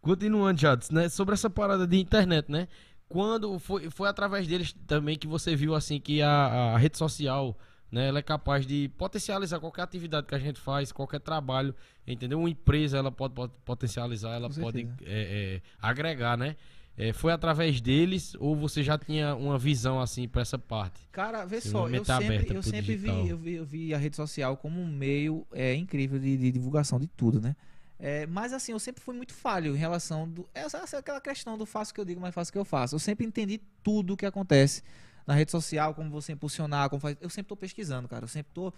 [0.00, 1.08] continuando, Jades, né?
[1.10, 2.66] Sobre essa parada de internet, né?
[3.10, 7.58] Quando foi, foi através deles também que você viu assim que a, a rede social
[7.90, 11.74] né, ela é capaz de potencializar qualquer atividade que a gente faz, qualquer trabalho,
[12.06, 12.38] entendeu?
[12.38, 16.56] Uma empresa ela pode, pode potencializar, ela pode é, é, agregar, né?
[16.98, 21.00] É, foi através deles ou você já tinha uma visão assim para essa parte?
[21.12, 24.56] Cara, vê só, eu sempre, eu sempre vi, eu vi, eu vi, a rede social
[24.56, 27.54] como um meio é, incrível de, de divulgação de tudo, né?
[28.00, 30.48] É, mas assim, eu sempre fui muito falho em relação do.
[30.52, 32.96] Essa, essa é aquela questão do faço que eu digo, mas faço que eu faço.
[32.96, 34.82] Eu sempre entendi tudo o que acontece
[35.24, 37.16] na rede social, como você impulsionar, como faz.
[37.20, 38.24] Eu sempre tô pesquisando, cara.
[38.24, 38.72] Eu sempre tô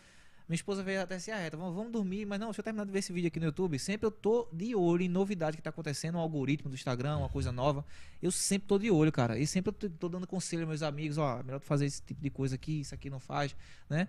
[0.51, 2.85] minha esposa veio até assim, ah, reta, vamos, vamos dormir, mas não, deixa eu terminar
[2.85, 3.79] de ver esse vídeo aqui no YouTube.
[3.79, 7.29] Sempre eu tô de olho em novidade que tá acontecendo, um algoritmo do Instagram, uma
[7.29, 7.87] coisa nova.
[8.21, 9.39] Eu sempre tô de olho, cara.
[9.39, 12.21] E sempre eu tô, dando conselho aos meus amigos, ó, melhor tu fazer esse tipo
[12.21, 13.55] de coisa aqui, isso aqui não faz,
[13.89, 14.09] né?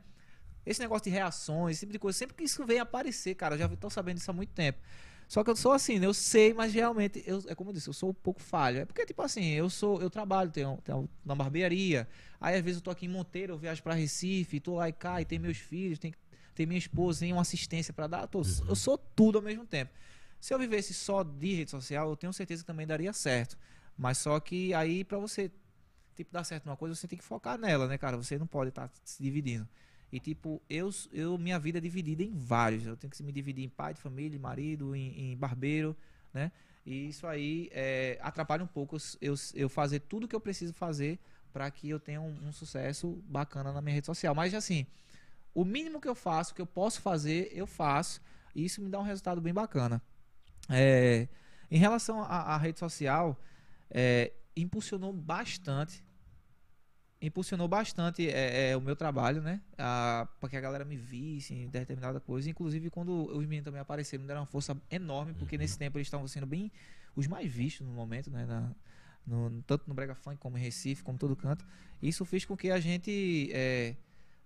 [0.65, 3.69] Esse negócio de reações, esse tipo de coisa, sempre que isso vem aparecer, cara, já
[3.69, 4.79] tô sabendo disso há muito tempo.
[5.27, 6.07] Só que eu sou assim, né?
[6.07, 8.79] Eu sei, mas realmente, eu, é como eu disse, eu sou um pouco falho.
[8.79, 12.07] É porque, tipo assim, eu sou, eu trabalho, tenho, tenho na barbearia.
[12.39, 14.91] Aí, às vezes, eu tô aqui em Monteiro, eu viajo para Recife, tô lá e
[14.91, 16.17] cá, e tem meus filhos, tem que
[16.53, 18.27] tem minha esposa, tem uma assistência para dar.
[18.27, 18.65] Tô, uhum.
[18.67, 19.91] Eu sou tudo ao mesmo tempo.
[20.39, 23.57] Se eu vivesse só de rede social, eu tenho certeza que também daria certo.
[23.97, 25.51] Mas só que aí, para você
[26.15, 28.17] tipo, dar certo numa coisa, você tem que focar nela, né, cara?
[28.17, 29.67] Você não pode estar tá se dividindo.
[30.11, 32.85] E, tipo, eu, eu, minha vida é dividida em vários.
[32.85, 35.95] Eu tenho que me dividir em pai de família, marido, em, em barbeiro,
[36.33, 36.51] né?
[36.85, 41.19] E isso aí é, atrapalha um pouco eu, eu fazer tudo que eu preciso fazer
[41.53, 44.33] para que eu tenha um, um, sucesso bacana na minha rede social.
[44.35, 44.85] Mas, assim,
[45.53, 48.21] o mínimo que eu faço, que eu posso fazer, eu faço.
[48.55, 50.01] E isso me dá um resultado bem bacana.
[50.69, 51.27] É,
[51.69, 53.39] em relação à, rede social,
[53.89, 56.03] é, impulsionou bastante
[57.21, 59.61] impulsionou bastante é, é, o meu trabalho, né?
[59.77, 62.49] para que a galera me visse em determinada coisa.
[62.49, 66.07] Inclusive, quando os meninos também apareceram, me deram uma força enorme, porque nesse tempo eles
[66.07, 66.71] estavam sendo bem
[67.15, 68.45] os mais vistos no momento, né?
[68.45, 68.71] Na,
[69.25, 71.63] no, tanto no Brega Funk como em Recife, como todo canto.
[72.01, 73.95] Isso fez com que a gente é,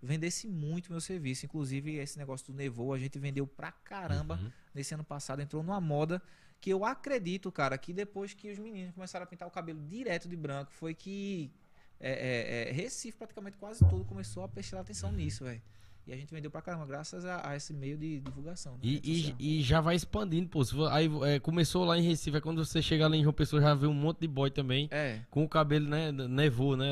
[0.01, 1.45] vendesse muito meu serviço.
[1.45, 4.51] Inclusive, esse negócio do Nevou, a gente vendeu pra caramba uhum.
[4.73, 5.41] nesse ano passado.
[5.41, 6.21] Entrou numa moda
[6.61, 10.27] que eu acredito, cara, que depois que os meninos começaram a pintar o cabelo direto
[10.27, 11.51] de branco, foi que
[11.99, 15.61] é, é, é, Recife, praticamente quase todo, começou a prestar atenção nisso, velho.
[16.07, 18.73] E a gente vendeu pra caramba, graças a, a esse meio de divulgação.
[18.73, 18.79] Né?
[18.83, 20.61] E, e, e, já vai expandindo, pô.
[20.91, 23.73] Aí é, começou lá em Recife, é quando você chega lá em João Pessoa, já
[23.73, 24.87] vê um monte de boy também.
[24.91, 25.21] É.
[25.31, 26.11] Com o cabelo, né?
[26.11, 26.87] Nevou, né?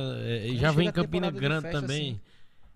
[0.47, 2.14] É, já vem em Campina Grande festa, também.
[2.14, 2.22] Assim.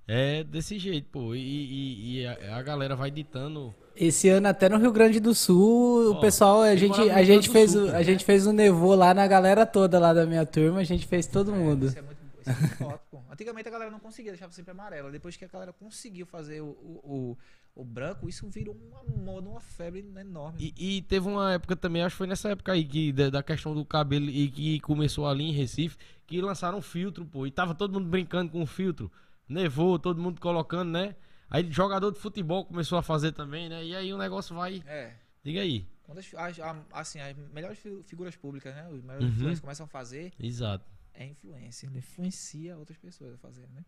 [0.08, 1.36] É desse jeito, pô.
[1.36, 3.76] E, e a, a, galera vai ditando.
[3.96, 7.72] Esse ano até no Rio Grande do Sul, o pessoal, a gente, a gente fez,
[7.72, 10.80] Sul, o, a gente fez um nevô lá na galera toda lá da minha turma,
[10.80, 11.88] a gente fez todo é, mundo.
[11.88, 12.18] Isso é muito
[13.30, 15.12] Antigamente a galera não conseguia, deixava sempre amarela.
[15.12, 17.38] Depois que a galera conseguiu fazer o, o,
[17.76, 20.74] o, o branco, isso virou uma moda, uma febre enorme.
[20.78, 23.44] E, e, teve uma época também, acho que foi nessa época aí, que, da, da,
[23.44, 27.46] questão do cabelo e que começou ali em Recife, que lançaram filtro, pô.
[27.46, 29.12] E tava todo mundo brincando com o filtro.
[29.48, 31.16] Nevou, todo mundo colocando, né?
[31.50, 33.84] Aí jogador de futebol começou a fazer também, né?
[33.84, 34.84] E aí o negócio vai.
[34.86, 35.14] É.
[35.44, 35.88] Diga aí.
[36.04, 36.60] Quando as, as,
[36.92, 38.88] assim, as melhores figuras públicas, né?
[38.90, 39.62] Os melhores uhum.
[39.62, 40.34] começam a fazer.
[40.40, 41.88] Exato é influência.
[41.88, 43.84] Ele influencia outras pessoas a fazerem, né?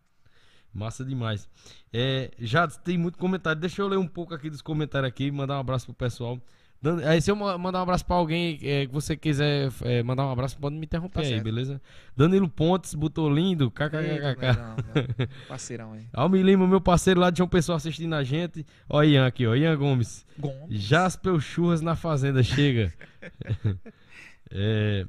[0.72, 1.48] Massa demais.
[1.92, 3.60] É, já tem muito comentário.
[3.60, 6.40] Deixa eu ler um pouco aqui dos comentários aqui, mandar um abraço pro pessoal.
[7.06, 10.30] Aí se eu mandar um abraço pra alguém é, que você quiser é, mandar um
[10.30, 11.80] abraço, pode me interromper tá aí, beleza?
[12.16, 15.28] Danilo Pontes botou lindo, kkkk.
[15.46, 16.06] Parceirão aí.
[16.10, 18.64] Almi Lima, meu parceiro lá de João Pessoa assistindo a gente.
[18.88, 19.54] Ó, Ian aqui, ó.
[19.54, 20.24] Ian Gomes.
[20.38, 20.80] Gomes.
[20.80, 22.90] Jasper Churras na Fazenda, chega.
[24.50, 25.06] é.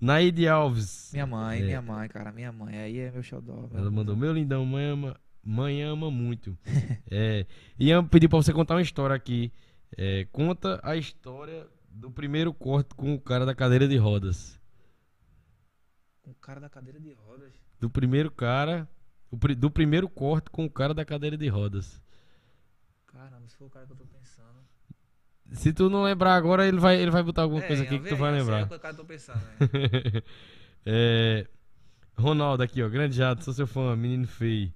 [0.00, 1.10] Naide Alves.
[1.12, 1.64] Minha mãe, é.
[1.64, 2.78] minha mãe, cara, minha mãe.
[2.78, 3.68] Aí é meu xodó.
[3.74, 6.56] Ela mandou, meu lindão, mãe ama, mãe ama muito.
[7.10, 7.44] é,
[7.78, 9.52] Ian pediu pra você contar uma história aqui.
[9.96, 14.60] É, conta a história do primeiro corte com o cara da cadeira de rodas.
[16.22, 17.52] Com o cara da cadeira de rodas?
[17.80, 18.88] Do primeiro cara,
[19.56, 22.02] do primeiro corte com o cara da cadeira de rodas.
[23.06, 24.04] Caramba, se for o cara que eu tô
[25.52, 28.08] se tu não lembrar agora, ele vai, ele vai botar alguma é, coisa aqui que
[28.08, 28.60] tu vai lembrar.
[28.60, 30.22] É o que eu tô pensando, né?
[30.84, 31.46] é,
[32.16, 32.88] Ronaldo aqui, ó.
[32.88, 34.72] Grande Jato, sou seu fã, menino feio.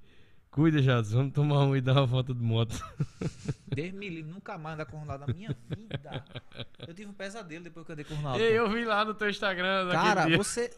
[0.52, 2.78] Cuida, Jato, vamos tomar um e dar uma foto de moto.
[3.74, 6.24] Deus me livre, nunca mais andar com o Ronaldo na minha vida.
[6.86, 8.38] Eu tive um pesadelo depois que eu andei com o Ronaldo.
[8.38, 9.90] Ei, eu vi lá no teu Instagram.
[9.90, 10.70] Cara, você.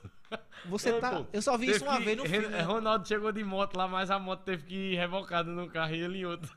[0.66, 1.10] Você Ei, tá.
[1.10, 2.46] Pô, eu só vi isso uma que, vez no filme.
[2.46, 2.62] Né?
[2.62, 6.02] Ronaldo chegou de moto lá, mas a moto teve que ir rebocada no carro e
[6.02, 6.54] ele em outro.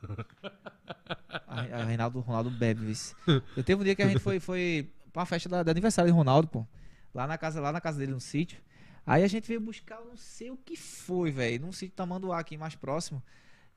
[1.48, 2.92] A, a Reinaldo, Ronaldo bebe,
[3.56, 6.08] Eu teve um dia que a gente foi, foi pra uma festa da, da aniversário
[6.08, 6.64] de Ronaldo, pô.
[7.12, 8.60] Lá na casa, lá na casa dele, no sítio.
[9.08, 12.56] Aí a gente veio buscar, não sei o que foi, velho, num sítio Tamanduá aqui
[12.56, 13.22] mais próximo.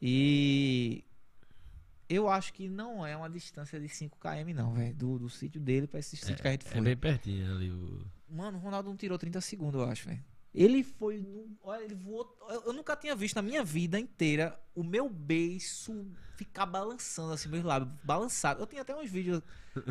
[0.01, 1.03] E
[2.09, 5.61] eu acho que não é uma distância de 5 km não, velho, do, do sítio
[5.61, 6.77] dele para esse sítio é, que a gente foi.
[6.79, 10.23] É bem pertinho ali o Mano, o Ronaldo não tirou 30 segundos, eu acho, velho.
[10.53, 11.25] Ele foi.
[11.63, 12.37] Olha, ele voou.
[12.65, 16.05] Eu nunca tinha visto na minha vida inteira o meu beiço
[16.35, 18.61] ficar balançando, assim, meus lábios, balançado.
[18.61, 19.41] Eu tinha até uns vídeos.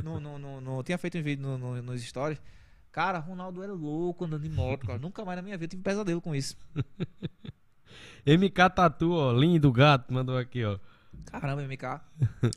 [0.02, 2.40] No, no, no, no tinha feito um vídeo no, no, nos stories
[2.92, 4.98] Cara, Ronaldo era louco andando de moto, cara.
[4.98, 6.56] Nunca mais na minha vida tive pesadelo com isso.
[8.26, 10.78] MK Tatu, ó, lindo gato, mandou aqui, ó.
[11.26, 12.00] Caramba, MK.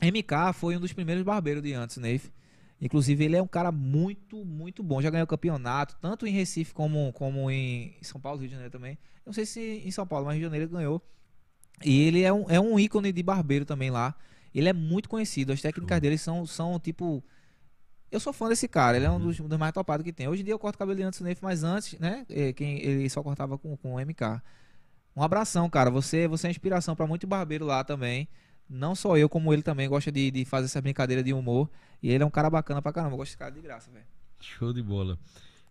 [0.02, 2.32] MK foi um dos primeiros barbeiros de antes, Neif.
[2.80, 5.00] Inclusive, ele é um cara muito, muito bom.
[5.00, 8.98] Já ganhou campeonato, tanto em Recife como, como em São Paulo, Rio de Janeiro também.
[9.24, 11.02] Não sei se em São Paulo, mas Rio de Janeiro ele ganhou.
[11.82, 14.14] E ele é um, é um ícone de barbeiro também lá.
[14.54, 15.52] Ele é muito conhecido.
[15.52, 17.24] As técnicas dele são, são tipo
[18.14, 20.28] eu sou fã desse cara, ele é um dos, dos mais topados que tem.
[20.28, 22.24] Hoje em dia eu corto cabelo antes do Neif, mas antes, né?
[22.30, 24.40] É, quem, ele só cortava com, com o MK.
[25.16, 25.90] Um abração, cara.
[25.90, 28.28] Você, você é inspiração para muito barbeiro lá também.
[28.70, 31.68] Não só eu, como ele também gosta de, de fazer essa brincadeira de humor.
[32.00, 33.14] E ele é um cara bacana pra caramba.
[33.14, 34.06] Eu gosto desse cara de graça, velho.
[34.40, 35.18] Show de bola.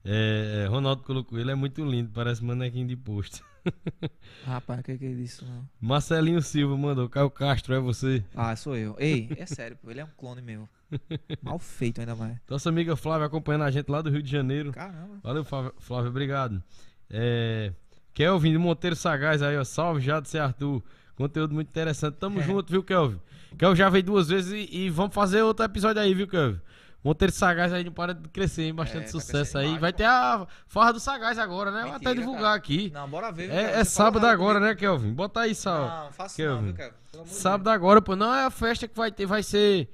[0.03, 3.41] É, é, Ronaldo colocou, ele é muito lindo, parece manequim de posto.
[4.45, 5.45] Rapaz, o que, que é isso?
[5.45, 5.67] Não?
[5.79, 8.23] Marcelinho Silva mandou, Caio Castro, é você?
[8.35, 8.95] Ah, sou eu.
[8.99, 10.67] Ei, é sério, pô, ele é um clone meu.
[11.41, 12.37] Mal feito ainda mais.
[12.49, 14.71] Nossa amiga Flávia acompanhando a gente lá do Rio de Janeiro.
[14.71, 15.19] Caramba.
[15.23, 16.63] Valeu, Flávia, Flávia obrigado.
[17.09, 17.73] É,
[18.13, 19.63] Kelvin de Monteiro Sagaz aí, ó.
[19.63, 20.37] Salve, Jado C.
[20.37, 20.83] Arthur.
[21.15, 22.15] Conteúdo muito interessante.
[22.15, 22.43] Tamo é.
[22.43, 23.19] junto, viu, Kelvin?
[23.57, 26.59] Kelvin já veio duas vezes e, e, vamos fazer outro episódio aí, viu, Kelvin?
[27.03, 28.73] Monteiro Sagaz aí não para de crescer, hein?
[28.73, 29.77] Bastante é, tá sucesso aí.
[29.77, 31.83] Vai ter a farra do Sagaz agora, né?
[31.83, 32.55] Mentira, Vou até divulgar cara.
[32.55, 32.91] aqui.
[32.93, 33.47] Não, bora ver.
[33.49, 34.73] Viu, é, é sábado agora, comigo.
[34.73, 35.13] né, Kelvin?
[35.13, 35.87] Bota aí, Sal.
[36.05, 36.55] Não, faço Kelvin.
[36.67, 37.29] não, viu, Kelvin?
[37.33, 38.15] Sábado agora, pô.
[38.15, 39.89] Não é a festa que vai ter, vai ser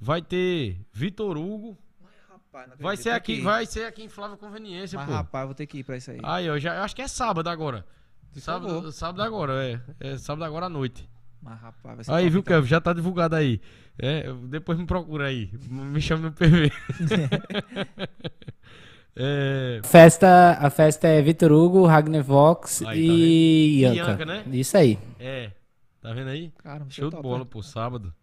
[0.00, 1.76] Vai ter Vitor Hugo.
[2.28, 3.40] rapaz, não Vai ser aqui, ir.
[3.42, 5.12] vai ser aqui em Flávia Conveniência, Mas, pô.
[5.12, 6.20] rapaz, vou ter que ir pra isso aí.
[6.22, 7.84] Aí, eu já eu acho que é sábado agora.
[8.32, 8.92] Por Sábado, favor.
[8.92, 9.80] sábado agora, é.
[10.00, 11.08] É sábado agora à noite.
[11.40, 12.62] Mas, rapaz, vai ser Aí, viu, então.
[12.64, 13.60] Já tá divulgado aí.
[13.98, 15.50] É, depois me procura aí.
[15.68, 16.70] Me chama no PV.
[19.16, 23.96] é, Festa, a festa é Vitor Hugo, Ragnar Vox Aí, tá e Ianca.
[23.96, 24.44] Ianca, né?
[24.52, 24.98] Isso aí.
[25.18, 25.50] é.
[26.00, 26.52] Tá vendo aí?
[26.62, 27.46] Caramba, Show de bola, né?
[27.50, 28.14] pô, sábado.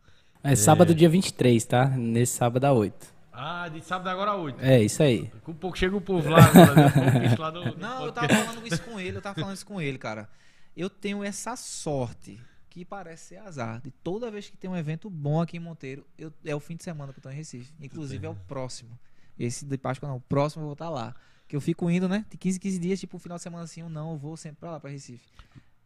[0.42, 1.86] É sábado, dia 23, tá?
[1.90, 3.08] Nesse sábado às 8.
[3.34, 4.58] Ah, de sábado agora à 8.
[4.62, 5.30] É, isso aí.
[5.46, 6.88] A pouco chega o povo lá agora, né?
[6.88, 8.28] O povo bicho lá do, do Não, eu podcast.
[8.36, 10.30] tava falando isso com ele, eu tava falando isso com ele, cara.
[10.78, 12.40] Eu tenho essa sorte,
[12.74, 16.04] que parece ser azar, de toda vez que tem um evento bom aqui em Monteiro,
[16.18, 17.72] eu, é o fim de semana que eu tô em Recife.
[17.80, 18.98] Inclusive é o próximo.
[19.38, 21.16] Esse de Páscoa não, o próximo eu vou estar lá.
[21.48, 22.26] Que eu fico indo, né?
[22.32, 24.36] De 15 em 15 dias, tipo, um final de semana assim, eu não, eu vou
[24.36, 25.24] sempre pra lá, pra Recife.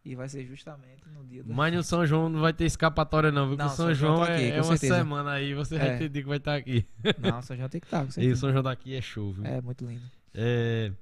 [0.05, 1.53] E vai ser justamente no dia do.
[1.53, 3.57] Mas no São João não vai ter escapatória, não, viu?
[3.57, 5.89] Não, o São, São João João tá aqui, é, é uma semana aí, você vai
[5.89, 5.97] É.
[5.97, 6.87] ter dia que vai estar aqui.
[7.19, 8.37] Não, São João tem que estar, com E o.
[8.37, 9.45] São João daqui é show, viu?
[9.45, 10.09] É, muito lindo.
[10.33, 10.93] É.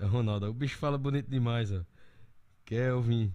[0.00, 1.80] Ronaldo, o bicho fala bonito demais, ó.
[2.64, 3.32] Kelvin.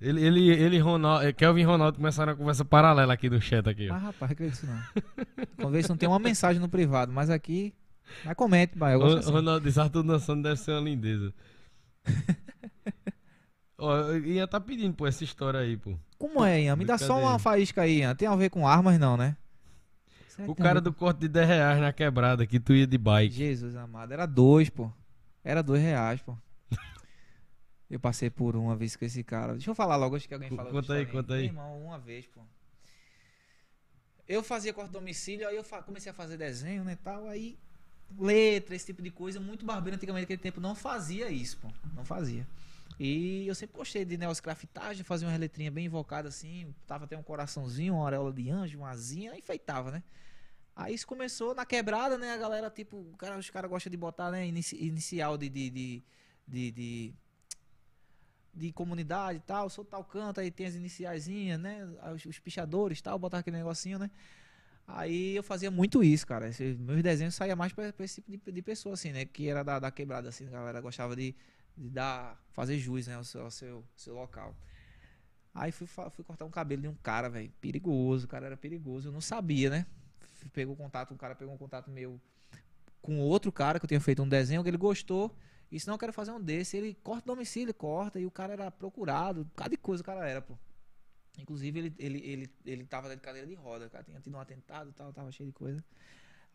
[0.00, 3.66] Ele, ele, ele Ronaldo, é, Kelvin e Ronaldo começaram a conversa paralela aqui no chat
[3.66, 3.94] aqui, ó.
[3.94, 4.82] Mas, rapaz, acredito não.
[5.56, 7.72] Quando vez não tem uma mensagem no privado, mas aqui.
[8.24, 8.94] Mas comente, pai.
[8.94, 9.30] Assim.
[9.30, 11.32] Ronaldo diz, Arthur dançando deve ser uma lindeza.
[13.78, 15.98] Ó, eu ia tá pedindo, pô, essa história aí, pô.
[16.18, 16.76] Como é, Ian?
[16.76, 18.14] Me dá só uma faísca aí, Ian.
[18.14, 19.36] Tem a ver com armas, não, né?
[20.28, 22.98] Será O a cara do corte de 10 reais na quebrada, que tu ia de
[22.98, 23.34] bike.
[23.34, 24.12] Jesus amado.
[24.12, 24.90] Era dois, pô.
[25.42, 26.36] Era dois reais, pô.
[27.88, 29.52] Eu passei por uma vez com esse cara.
[29.52, 30.70] Deixa eu falar logo antes que alguém fala.
[30.70, 31.40] conta aí, conta aí.
[31.42, 32.40] Meu irmão, uma vez, pô.
[34.28, 37.28] Eu fazia corte domicílio, aí eu comecei a fazer desenho, né, tal.
[37.28, 37.56] Aí,
[38.18, 39.38] letra, esse tipo de coisa.
[39.38, 41.68] Muito barbeiro antigamente, naquele tempo, não fazia isso, pô.
[41.94, 42.46] Não fazia.
[42.98, 47.22] E eu sempre gostei de neoscrafitagem, fazia uma letrinha bem invocada assim, tava até um
[47.22, 50.02] coraçãozinho, uma auréola de anjo, uma asinha, enfeitava, né?
[50.74, 52.32] Aí isso começou na quebrada, né?
[52.32, 54.46] A galera, tipo, cara, os caras gostam de botar, né?
[54.46, 56.02] inici- inicial de, de, de,
[56.48, 57.14] de, de,
[58.56, 61.84] de comunidade e tal, sou tal canto, aí tem as iniciaizinhas, né?
[62.14, 64.10] Os, os pichadores e tal, botar aquele negocinho, né?
[64.86, 66.48] Aí eu fazia muito isso, cara.
[66.48, 69.24] Esse- meus desenhos saíam mais pra esse tipo de, de pessoa, assim, né?
[69.24, 71.34] Que era da, da quebrada, assim, a galera gostava de,
[71.76, 73.14] de dar, fazer jus, né?
[73.16, 74.54] Ao seu, seu, seu local.
[75.54, 77.50] Aí fui, fui cortar um cabelo de um cara, velho.
[77.60, 79.08] Perigoso, o cara era perigoso.
[79.08, 79.86] Eu não sabia, né?
[80.52, 82.20] Pegou contato, um cara pegou um contato meu
[83.02, 85.34] com outro cara que eu tinha feito um desenho que ele gostou.
[85.70, 86.76] E se não, eu quero fazer um desse.
[86.76, 88.20] Ele corta o domicílio, corta.
[88.20, 89.40] E o cara era procurado.
[89.42, 90.56] Um de coisa o cara era, pô.
[91.38, 93.86] Inclusive, ele, ele, ele, ele tava de cadeira de roda.
[93.86, 95.84] O cara tinha tido um atentado e tal, tava cheio de coisa.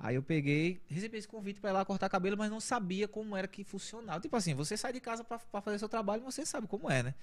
[0.04, 3.38] Aí eu peguei, recebi esse convite pra ir lá cortar cabelo, mas não sabia como
[3.38, 4.20] era que funcionava.
[4.20, 7.16] Tipo assim, você sai de casa pra fazer seu trabalho, você sabe como é, né?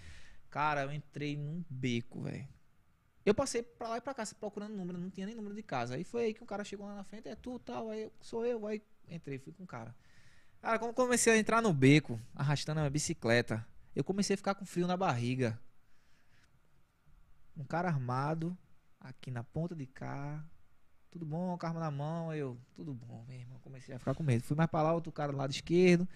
[0.49, 2.47] Cara, eu entrei num beco, velho.
[3.27, 5.97] Eu passei pra lá e pra cá procurando número, não tinha nem número de casa.
[5.97, 8.47] Aí foi aí que o cara chegou lá na frente, é tu tal, aí sou
[8.47, 8.81] eu, aí
[9.11, 9.95] entrei, fui com o cara.
[10.61, 14.55] Cara, como comecei a entrar no beco, arrastando a minha bicicleta, eu comecei a ficar
[14.55, 15.59] com frio na barriga.
[17.57, 18.57] Um cara armado,
[19.01, 20.45] aqui na ponta de cá,
[21.11, 24.15] tudo bom, com a arma na mão, eu, tudo bom, meu irmão, comecei a ficar
[24.15, 24.43] com medo.
[24.43, 26.09] Fui mais pra lá, outro cara do lado esquerdo,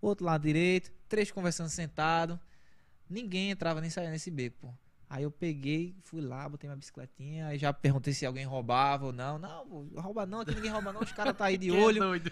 [0.00, 2.40] outro lado direito, três conversando sentado.
[3.08, 4.74] Ninguém entrava nem saía nesse beco, pô.
[5.10, 9.12] Aí eu peguei, fui lá, botei minha bicicletinha, aí já perguntei se alguém roubava ou
[9.12, 9.40] não.
[9.40, 11.98] Não, rouba não, aqui ninguém rouba não, os caras tá aí de Quem é olho.
[11.98, 12.30] doido?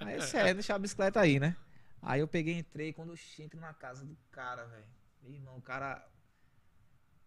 [0.00, 1.56] Aí sério, deixar a bicicleta aí, né?
[2.02, 4.84] Aí eu peguei, entrei, quando eu entro na casa do cara, velho.
[5.22, 6.06] Meu irmão, o cara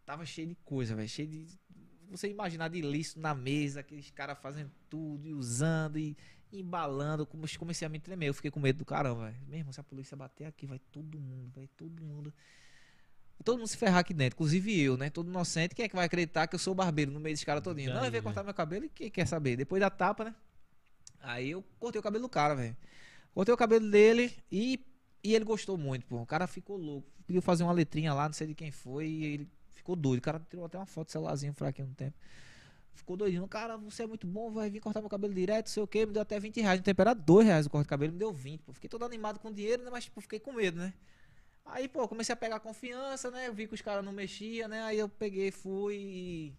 [0.06, 1.10] tava cheio de coisa, velho.
[1.10, 1.48] Cheio de.
[2.12, 6.16] Você imaginar de lixo na mesa, aqueles caras fazendo tudo e usando e
[6.52, 7.26] embalando.
[7.26, 8.28] Como comecei a me tremer.
[8.30, 9.42] Eu fiquei com medo do caramba, velho.
[9.48, 12.32] Meu irmão, se a polícia bater aqui, vai todo mundo, vai todo mundo.
[13.44, 15.10] Todo mundo se ferrar aqui dentro, inclusive eu, né?
[15.10, 15.76] Todo inocente.
[15.76, 17.90] Quem é que vai acreditar que eu sou barbeiro no meio desse cara todinho?
[17.90, 18.24] Não, eu Aí, veio velho.
[18.24, 19.58] cortar meu cabelo e quem quer saber?
[19.58, 20.36] Depois da tapa, né?
[21.22, 22.76] Aí eu cortei o cabelo do cara, velho.
[23.34, 24.80] Cortei o cabelo dele e,
[25.24, 26.22] e ele gostou muito, pô.
[26.22, 27.08] O cara ficou louco.
[27.28, 30.20] Pediu fazer uma letrinha lá, não sei de quem foi, e ele ficou doido.
[30.20, 32.16] O cara tirou até uma foto celularzinho fraquinho no tempo.
[32.94, 33.48] Ficou doidinho.
[33.48, 36.06] Cara, você é muito bom, vai vir cortar meu cabelo direto, não sei o que.
[36.06, 36.80] Me deu até 20 reais.
[36.80, 38.62] No tempo era 2 reais o corte de cabelo, me deu 20.
[38.62, 38.72] Pô.
[38.74, 39.90] Fiquei todo animado com o dinheiro, né?
[39.92, 40.94] Mas, tipo, fiquei com medo, né?
[41.66, 43.48] Aí, pô, comecei a pegar confiança, né?
[43.48, 44.84] Eu vi que os caras não mexiam, né?
[44.84, 46.54] Aí eu peguei, fui e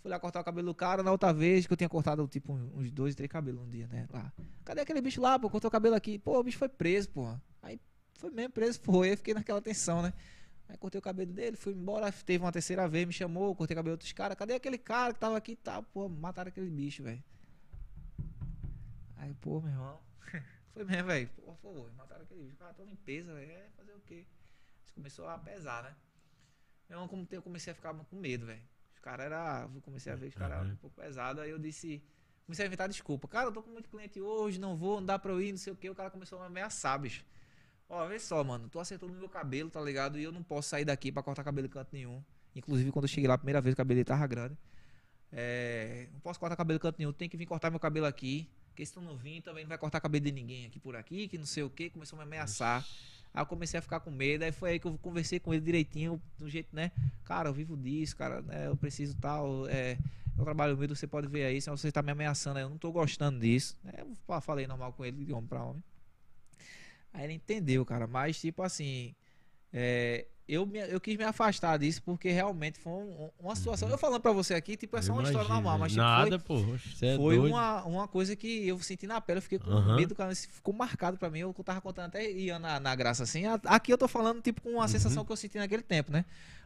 [0.00, 1.02] fui lá cortar o cabelo do cara.
[1.02, 4.06] Na outra vez que eu tinha cortado, tipo, uns dois, três cabelos um dia, né?
[4.12, 4.32] Lá.
[4.64, 5.50] Cadê aquele bicho lá, pô?
[5.50, 6.18] Cortou o cabelo aqui.
[6.18, 7.34] Pô, o bicho foi preso, pô.
[7.62, 7.80] Aí
[8.14, 9.10] foi mesmo preso, foi.
[9.10, 10.12] Aí fiquei naquela tensão, né?
[10.68, 12.10] Aí cortei o cabelo dele, fui embora.
[12.12, 14.36] Teve uma terceira vez, me chamou, cortei o cabelo dos caras.
[14.36, 15.82] Cadê aquele cara que tava aqui e tal?
[15.82, 17.22] Pô, mataram aquele bicho, velho.
[19.16, 20.00] Aí, pô, meu irmão.
[20.72, 21.28] foi mesmo, velho.
[21.36, 22.56] Pô, foi, mataram aquele bicho.
[22.56, 23.50] Cara, tô limpeza, velho.
[23.50, 24.24] É fazer o quê?
[24.94, 25.94] Começou a pesar, né?
[26.88, 28.62] Irmão, como eu comecei a ficar com medo, velho.
[28.92, 29.74] Os caras eram.
[29.74, 31.42] Eu comecei a ver que os caras eram um pouco pesados.
[31.42, 32.02] Aí eu disse.
[32.46, 33.26] Comecei a inventar desculpa.
[33.26, 35.58] Cara, eu tô com muito cliente hoje, não vou, não dá pra eu ir, não
[35.58, 35.88] sei o que.
[35.88, 37.24] O cara começou a me ameaçar, bicho.
[37.88, 40.18] Ó, vê só, mano, tu acertou no meu cabelo, tá ligado?
[40.18, 42.22] E eu não posso sair daqui pra cortar cabelo em canto nenhum.
[42.54, 44.56] Inclusive, quando eu cheguei lá a primeira vez, o cabelo dele tava grande.
[45.32, 48.48] É, não posso cortar cabelo em canto nenhum, tem que vir cortar meu cabelo aqui.
[48.68, 51.28] Porque se tu não vir, também não vai cortar cabelo de ninguém aqui por aqui,
[51.28, 51.90] que não sei o que.
[51.90, 52.84] Começou a me ameaçar.
[53.34, 55.60] Aí eu comecei a ficar com medo, aí foi aí que eu conversei com ele
[55.60, 56.92] direitinho, do jeito, né?
[57.24, 58.68] Cara, eu vivo disso, cara, né?
[58.68, 59.98] Eu preciso tal, é,
[60.38, 62.92] eu trabalho muito, você pode ver aí, se você tá me ameaçando, eu não tô
[62.92, 63.76] gostando disso.
[63.98, 65.82] Eu falei normal com ele, de homem pra homem.
[67.12, 69.12] Aí ele entendeu, cara, mas tipo assim,
[69.72, 73.88] é, eu, me, eu quis me afastar disso porque realmente foi um, uma situação.
[73.88, 76.38] Eu falando pra você aqui, tipo, é só uma Imagina, história normal, mas tipo, Nada,
[76.38, 79.70] foi, pô, é foi uma, uma coisa que eu senti na pele, eu fiquei com
[79.70, 79.96] uhum.
[79.96, 81.40] medo, cara, ficou marcado pra mim.
[81.40, 83.44] Eu tava contando até ia na, na graça assim.
[83.64, 84.88] Aqui eu tô falando, tipo, com uma uhum.
[84.88, 86.24] sensação que eu senti naquele tempo, né?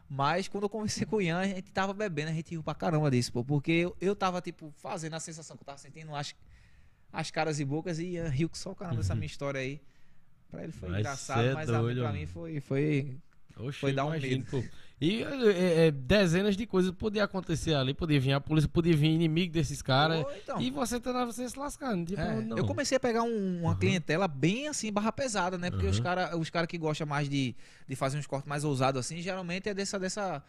[0.09, 2.75] Mas quando eu conversei com o Ian, a gente tava bebendo, a gente riu pra
[2.75, 6.13] caramba disso, pô, porque eu, eu tava, tipo, fazendo a sensação que eu tava sentindo,
[6.15, 6.35] as,
[7.13, 9.01] as caras e bocas, e Ian riu que só caramba uhum.
[9.01, 9.79] dessa minha história aí.
[10.49, 13.15] Pra ele foi mas engraçado, é mas doido, pra mim foi, foi
[13.59, 14.49] Oxe, foi dar um imagino, medo.
[14.49, 14.63] Pô.
[15.01, 17.93] E é, é, dezenas de coisas podia acontecer ali.
[17.93, 20.25] Podia vir a polícia, podia vir inimigo desses caras.
[20.41, 20.59] então.
[20.59, 22.05] E você tá você se lascando.
[22.05, 23.79] Tipo, é, eu comecei a pegar um, uma uhum.
[23.79, 25.69] clientela bem assim, barra pesada, né?
[25.71, 25.91] Porque uhum.
[25.91, 27.55] os caras os cara que gostam mais de,
[27.87, 30.43] de fazer uns cortes mais ousados assim, geralmente é dessa, dessa,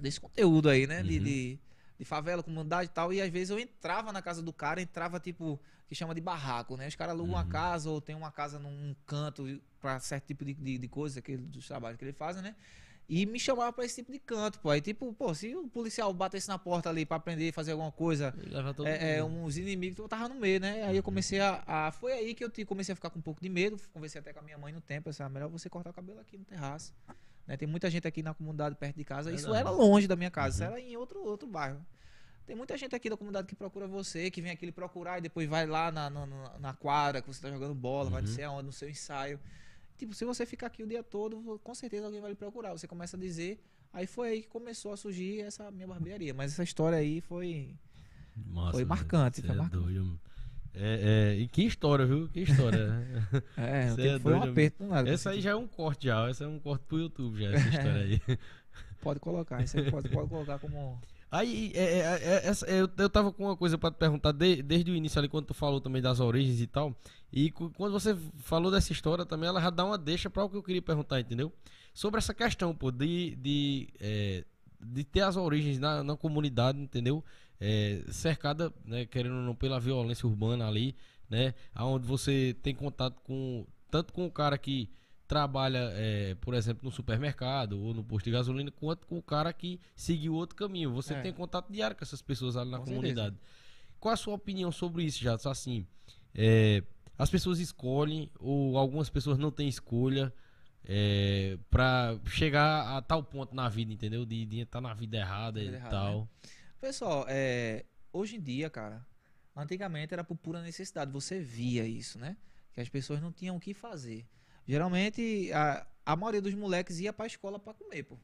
[0.00, 1.00] desse conteúdo aí, né?
[1.00, 1.06] Uhum.
[1.06, 1.58] De, de,
[1.98, 3.12] de favela, comunidade e tal.
[3.12, 6.76] E às vezes eu entrava na casa do cara, entrava tipo, que chama de barraco,
[6.76, 6.86] né?
[6.86, 7.40] Os caras alugam uhum.
[7.40, 11.20] uma casa ou tem uma casa num canto para certo tipo de, de, de coisa,
[11.20, 12.54] que, dos trabalhos que ele fazem, né?
[13.08, 14.68] E me chamava pra esse tipo de canto, pô.
[14.68, 17.90] Aí, tipo, pô, se o policial batesse na porta ali pra aprender a fazer alguma
[17.90, 18.34] coisa,
[18.84, 20.84] é, é, uns inimigos, eu tava no meio, né?
[20.84, 23.40] Aí eu comecei a, a, Foi aí que eu comecei a ficar com um pouco
[23.40, 23.80] de medo.
[23.94, 25.08] Conversei até com a minha mãe no tempo.
[25.08, 26.92] Essa, melhor você cortar o cabelo aqui no terraço.
[27.48, 27.56] Né?
[27.56, 29.32] Tem muita gente aqui na comunidade perto de casa.
[29.32, 30.70] Isso era longe da minha casa, uhum.
[30.70, 31.84] isso era em outro, outro bairro.
[32.46, 35.22] Tem muita gente aqui da comunidade que procura você, que vem aqui lhe procurar e
[35.22, 36.26] depois vai lá na, na,
[36.58, 38.10] na quadra que você tá jogando bola, uhum.
[38.12, 39.40] vai não sei aonde, no seu ensaio.
[39.96, 42.72] Tipo, se você ficar aqui o dia todo, com certeza alguém vai lhe procurar.
[42.72, 43.60] Você começa a dizer.
[43.92, 46.32] Aí foi aí que começou a surgir essa minha barbearia.
[46.32, 47.74] Mas essa história aí foi.
[48.36, 49.42] Nossa, foi marcante.
[49.42, 49.82] Foi é marcante.
[49.82, 50.20] Doido.
[50.80, 52.28] É, é, e que história, viu?
[52.28, 53.04] Que história.
[53.58, 54.84] é, é foi um aperto.
[54.84, 56.28] Nada, essa aí já é um corte já.
[56.28, 58.20] Essa é um corte pro YouTube já, essa história aí.
[59.02, 61.00] pode colocar, isso aí pode, pode colocar como.
[61.30, 64.62] Aí, é, é, é, é, eu, eu tava com uma coisa para te perguntar de,
[64.62, 66.96] desde o início ali, quando tu falou também das origens e tal.
[67.32, 70.56] E quando você falou dessa história também, ela já dá uma deixa para o que
[70.56, 71.52] eu queria perguntar, entendeu?
[71.92, 74.44] Sobre essa questão, pô, de, de, é,
[74.80, 77.22] de ter as origens na, na comunidade, entendeu?
[77.60, 80.94] É, cercada, né, querendo ou não, pela violência urbana ali,
[81.28, 81.54] né?
[81.76, 84.90] Onde você tem contato com tanto com o cara que
[85.26, 89.52] trabalha, é, por exemplo, no supermercado ou no posto de gasolina, quanto com o cara
[89.52, 90.90] que seguiu outro caminho.
[90.92, 91.20] Você é.
[91.20, 93.36] tem contato diário com essas pessoas ali na com comunidade.
[93.36, 93.58] Certeza.
[94.00, 95.34] Qual a sua opinião sobre isso, já?
[95.34, 95.86] Assim,
[96.34, 96.82] é,
[97.18, 100.32] as pessoas escolhem ou algumas pessoas não têm escolha
[100.84, 104.24] é, para chegar a tal ponto na vida, entendeu?
[104.24, 106.20] De, estar na vida errada e tal.
[106.20, 106.26] Né?
[106.80, 109.04] Pessoal, é, hoje em dia, cara,
[109.54, 111.10] antigamente era por pura necessidade.
[111.10, 112.36] Você via isso, né?
[112.72, 114.24] Que as pessoas não tinham o que fazer.
[114.64, 118.16] Geralmente, a, a maioria dos moleques ia pra escola para comer, pô.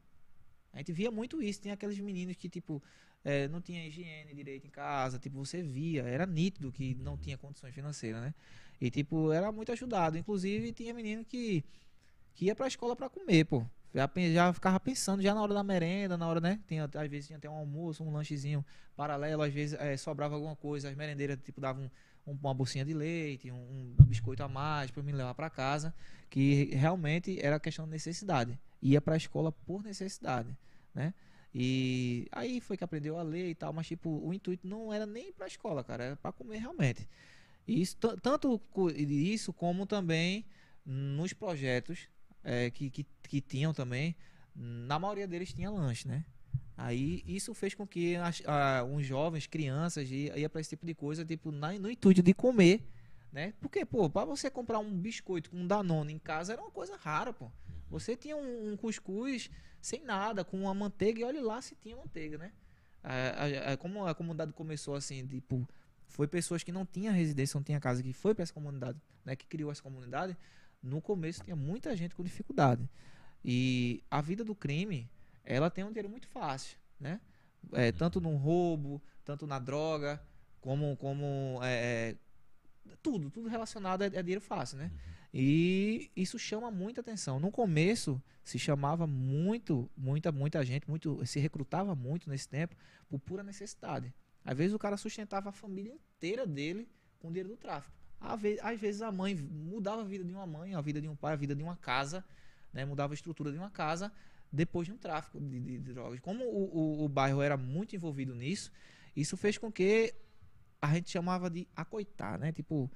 [0.72, 1.62] A gente via muito isso.
[1.62, 2.80] Tinha aqueles meninos que, tipo,
[3.24, 5.18] é, não tinha higiene direito em casa.
[5.18, 8.34] Tipo, você via, era nítido que não tinha condições financeiras, né?
[8.80, 10.16] E, tipo, era muito ajudado.
[10.16, 11.64] Inclusive, tinha menino que,
[12.34, 13.66] que ia pra escola para comer, pô.
[13.94, 16.60] Já, já ficava pensando já na hora da merenda, na hora, né?
[16.66, 18.64] Tinha, às vezes tinha até um almoço, um lanchezinho
[18.96, 21.88] paralelo, às vezes é, sobrava alguma coisa, as merendeiras, tipo, davam
[22.26, 25.94] um, uma bolsinha de leite, um, um biscoito a mais para me levar para casa,
[26.28, 28.58] que realmente era questão de necessidade.
[28.82, 30.56] Ia para a escola por necessidade,
[30.92, 31.14] né?
[31.54, 35.06] E aí foi que aprendeu a ler e tal, mas tipo, o intuito não era
[35.06, 37.08] nem para a escola, cara, era para comer realmente.
[37.66, 38.60] E isso, tanto
[39.08, 40.44] isso como também
[40.84, 42.08] nos projetos
[42.44, 44.14] é, que, que, que tinham também,
[44.54, 46.24] na maioria deles tinha lanche, né?
[46.76, 50.84] Aí isso fez com que as, a, uns jovens, crianças, ia, ia para esse tipo
[50.84, 52.84] de coisa, tipo, na, no intuito de comer,
[53.32, 53.54] né?
[53.60, 56.96] Porque, pô, para você comprar um biscoito com um Danone em casa era uma coisa
[56.96, 57.50] rara, pô.
[57.90, 61.96] Você tinha um, um cuscuz sem nada, com uma manteiga, e olha lá se tinha
[61.96, 62.52] manteiga, né?
[63.02, 65.68] A, a, como a comunidade começou assim, tipo,
[66.08, 69.36] foi pessoas que não tinham residência, não tinham casa, que foi para essa comunidade, né?
[69.36, 70.36] Que criou essa comunidade.
[70.84, 72.88] No começo tinha muita gente com dificuldade.
[73.42, 75.10] E a vida do crime
[75.44, 77.20] ela tem um dinheiro muito fácil, né?
[77.72, 80.22] É, tanto no roubo, tanto na droga,
[80.60, 82.16] como, como é, é
[83.02, 84.90] tudo, tudo relacionado é, é, dinheiro fácil, né?
[85.32, 87.40] E isso chama muita atenção.
[87.40, 92.76] No começo se chamava muito, muita, muita gente, muito, se recrutava muito nesse tempo
[93.08, 94.14] por pura necessidade.
[94.44, 98.03] Às vezes o cara sustentava a família inteira dele com o dinheiro do tráfico.
[98.62, 101.34] Às vezes a mãe mudava a vida de uma mãe, a vida de um pai,
[101.34, 102.24] a vida de uma casa,
[102.72, 102.84] né?
[102.84, 104.12] mudava a estrutura de uma casa
[104.50, 106.20] depois de um tráfico de, de, de drogas.
[106.20, 108.70] Como o, o, o, bairro era muito envolvido nisso,
[109.14, 110.14] isso fez com que
[110.80, 112.52] a gente chamava de acoitar, né?
[112.52, 112.90] Tipo,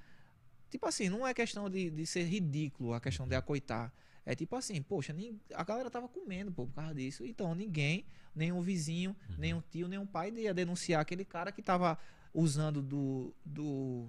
[0.70, 3.93] tipo assim, não é questão de, de ser ridículo a questão de acoitar.
[4.24, 5.14] É tipo assim, poxa,
[5.55, 7.24] a galera tava comendo pô, por causa disso.
[7.24, 8.05] Então ninguém,
[8.35, 9.37] nenhum vizinho, uhum.
[9.39, 11.99] nenhum tio, nenhum pai ia denunciar aquele cara que tava
[12.33, 14.09] usando do, do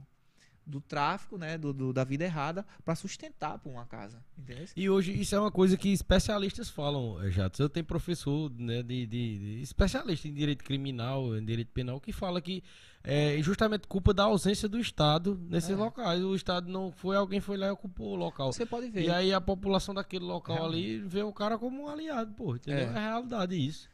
[0.69, 4.67] do tráfico, né, do, do da vida errada, para sustentar por uma casa, entendeu?
[4.75, 7.49] E hoje isso é uma coisa que especialistas falam, eh, já.
[7.57, 12.11] Eu tenho professor, né, de, de, de, especialista em direito criminal, em direito penal, que
[12.11, 12.63] fala que
[13.03, 15.75] é justamente culpa da ausência do Estado nesses é.
[15.75, 16.23] locais.
[16.23, 18.51] O Estado não foi, alguém foi lá e ocupou o local.
[18.53, 19.05] Você pode ver.
[19.05, 20.77] E aí a população daquele local Realmente.
[20.77, 22.89] ali vê o cara como um aliado, pô, entendeu?
[22.89, 23.89] É, é realidade isso.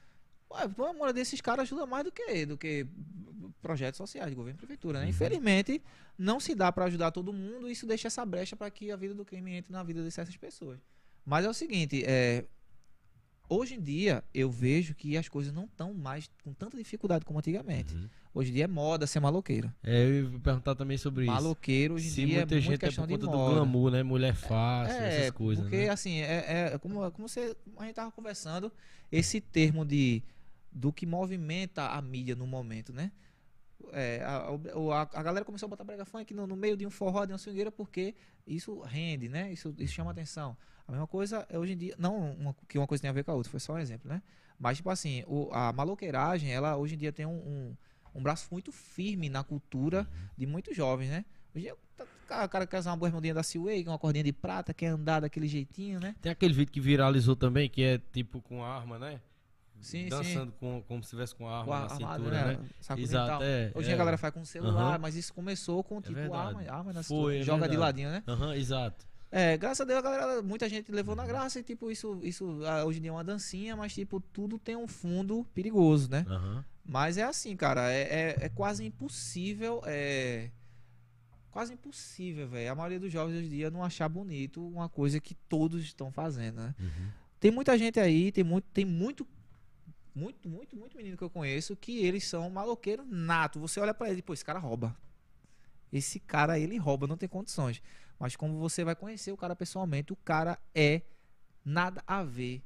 [0.56, 2.88] Ué, a moral desses caras ajuda mais do que, do que
[3.62, 5.06] projetos sociais de governo e prefeitura, né?
[5.06, 5.10] Uhum.
[5.10, 5.82] Infelizmente,
[6.18, 8.96] não se dá para ajudar todo mundo e isso deixa essa brecha para que a
[8.96, 10.80] vida do crime entre na vida dessas pessoas.
[11.26, 12.46] Mas é o seguinte, é,
[13.50, 17.40] hoje em dia eu vejo que as coisas não estão mais com tanta dificuldade como
[17.40, 17.96] antigamente.
[17.96, 18.08] Uhum.
[18.36, 19.74] Hoje em dia é moda ser maloqueiro.
[19.82, 21.44] É, eu ia perguntar também sobre maloqueiro, isso.
[21.44, 24.04] Maloqueiro hoje em Se dia muita é gente é por conta do glamour, né?
[24.04, 25.64] Mulher fácil, é, essas coisas.
[25.64, 25.90] Porque né?
[25.90, 28.72] assim, é, é, como, como você, a gente tava conversando,
[29.12, 30.22] esse termo de
[30.76, 33.14] do que movimenta a mídia no momento, né?
[33.94, 36.90] É, a, a, a, galera começou a botar brega funk no, no, meio de um
[36.90, 38.14] forró, de uma swingueira, porque
[38.46, 39.54] isso rende, né?
[39.54, 40.58] Isso, isso chama atenção.
[40.86, 43.24] A mesma coisa é hoje em dia, não uma, que uma coisa tem a ver
[43.24, 44.22] com a outra, foi só um exemplo, né?
[44.60, 47.76] Mas, tipo assim, o, a maloqueiragem, ela hoje em dia tem um, um,
[48.16, 50.08] um, braço muito firme na cultura
[50.38, 51.24] de muitos jovens, né?
[51.56, 55.22] Hoje o cara quer usar uma bermudinha da Seaway, uma cordinha de prata, quer andar
[55.22, 56.16] daquele jeitinho, né?
[56.22, 59.22] Tem aquele vídeo que viralizou também, que é tipo com arma, né?
[59.82, 60.58] Sim, dançando sim.
[60.60, 62.58] Com, como se estivesse com a arma com a, na cintura, né?
[62.58, 63.02] né?
[63.02, 63.94] Exato, é, Hoje é.
[63.94, 65.02] a galera faz com celular, uhum.
[65.02, 67.24] mas isso começou com é tipo é arma, arma na cintura.
[67.24, 68.24] Foi, é joga de ladinho, né?
[68.28, 69.06] Aham, uhum, exato.
[69.32, 72.62] É, graças a Deus a galera, muita gente levou na graça e tipo, isso, isso
[72.66, 76.26] ah, hoje em dia é uma dancinha, mas tipo, tudo tem um fundo perigoso, né?
[76.30, 76.64] Uhum.
[76.86, 80.52] Mas é assim, cara, é, é, é quase impossível, é
[81.52, 82.72] quase impossível, velho.
[82.72, 86.12] A maioria dos jovens hoje em dia não achar bonito uma coisa que todos estão
[86.12, 86.76] fazendo, né?
[86.80, 87.08] Uhum.
[87.40, 89.26] Tem muita gente aí, tem muito, tem muito
[90.16, 93.60] muito, muito, muito menino que eu conheço que eles são maloqueiros nato.
[93.60, 94.96] Você olha para ele, pô, esse cara rouba.
[95.92, 97.82] Esse cara, ele rouba, não tem condições.
[98.18, 101.02] Mas como você vai conhecer o cara pessoalmente, o cara é
[101.66, 102.64] nada a ver.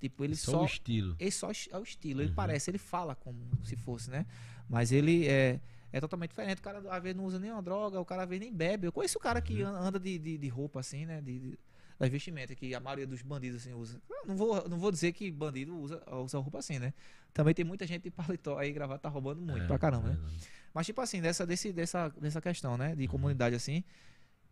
[0.00, 0.52] Tipo, ele só.
[0.52, 1.14] Só o estilo.
[1.18, 2.22] Ele só é o estilo.
[2.22, 2.34] Ele uhum.
[2.34, 4.26] parece, ele fala como se fosse, né?
[4.68, 5.60] Mas ele é,
[5.92, 6.58] é totalmente diferente.
[6.58, 8.86] O cara, às vezes, não usa nenhuma droga, o cara, às vezes, nem bebe.
[8.86, 9.68] Eu conheço o cara que uhum.
[9.68, 11.20] anda de, de, de roupa assim, né?
[11.20, 11.58] De, de,
[12.00, 14.00] das vestimentas que a maioria dos bandidos assim usa.
[14.26, 16.94] Não vou, não vou dizer que bandido usa, usa roupa assim, né?
[17.30, 20.18] Também tem muita gente de paletó aí gravata tá roubando muito é, pra caramba, né?
[20.18, 20.46] É.
[20.72, 22.96] Mas tipo assim, dessa, desse, dessa, dessa questão, né?
[22.96, 23.10] De uhum.
[23.10, 23.84] comunidade assim.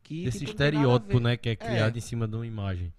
[0.03, 1.39] Que, Desse tipo, estereótipo, né?
[1.39, 1.99] Que é criado é.
[1.99, 2.93] em cima de uma imagem.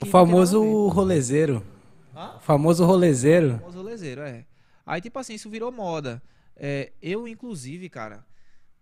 [0.00, 1.66] O famoso rolezeiro.
[2.14, 2.36] Hã?
[2.36, 3.56] O famoso rolezeiro.
[3.56, 4.46] O famoso rolezeiro, é.
[4.86, 6.22] Aí, tipo assim, isso virou moda.
[6.56, 8.24] É, eu, inclusive, cara,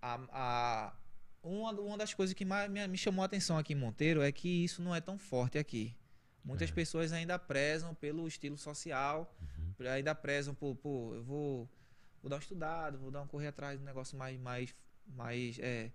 [0.02, 0.92] a, a,
[1.48, 4.30] uma, uma das coisas que mais me, me, chamou a atenção aqui em Monteiro é
[4.30, 5.96] que isso não é tão forte aqui.
[6.44, 6.72] Muitas é.
[6.72, 9.88] pessoas ainda prezam pelo estilo social, uhum.
[9.88, 11.68] ainda prezam por, por eu vou,
[12.22, 14.74] vou dar um estudado, vou dar um correr atrás de um negócio mais, mais,
[15.06, 15.90] mais, é,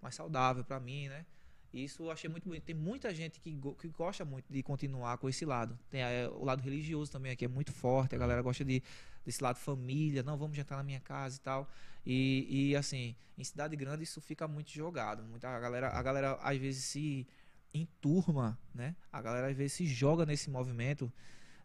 [0.00, 1.26] mais saudável para mim, né?
[1.74, 2.62] Isso eu achei muito bonito.
[2.62, 5.76] Tem muita gente que, que gosta muito de continuar com esse lado.
[5.90, 8.14] Tem é, o lado religioso também aqui, é muito forte.
[8.14, 8.80] A galera gosta de,
[9.26, 10.22] desse lado família.
[10.22, 11.68] Não, vamos jantar na minha casa e tal.
[12.06, 15.24] E, e assim, em cidade grande isso fica muito jogado.
[15.24, 17.26] Muita, a, galera, a galera às vezes se
[17.74, 18.94] enturma, né?
[19.12, 21.12] A galera às vezes se joga nesse movimento,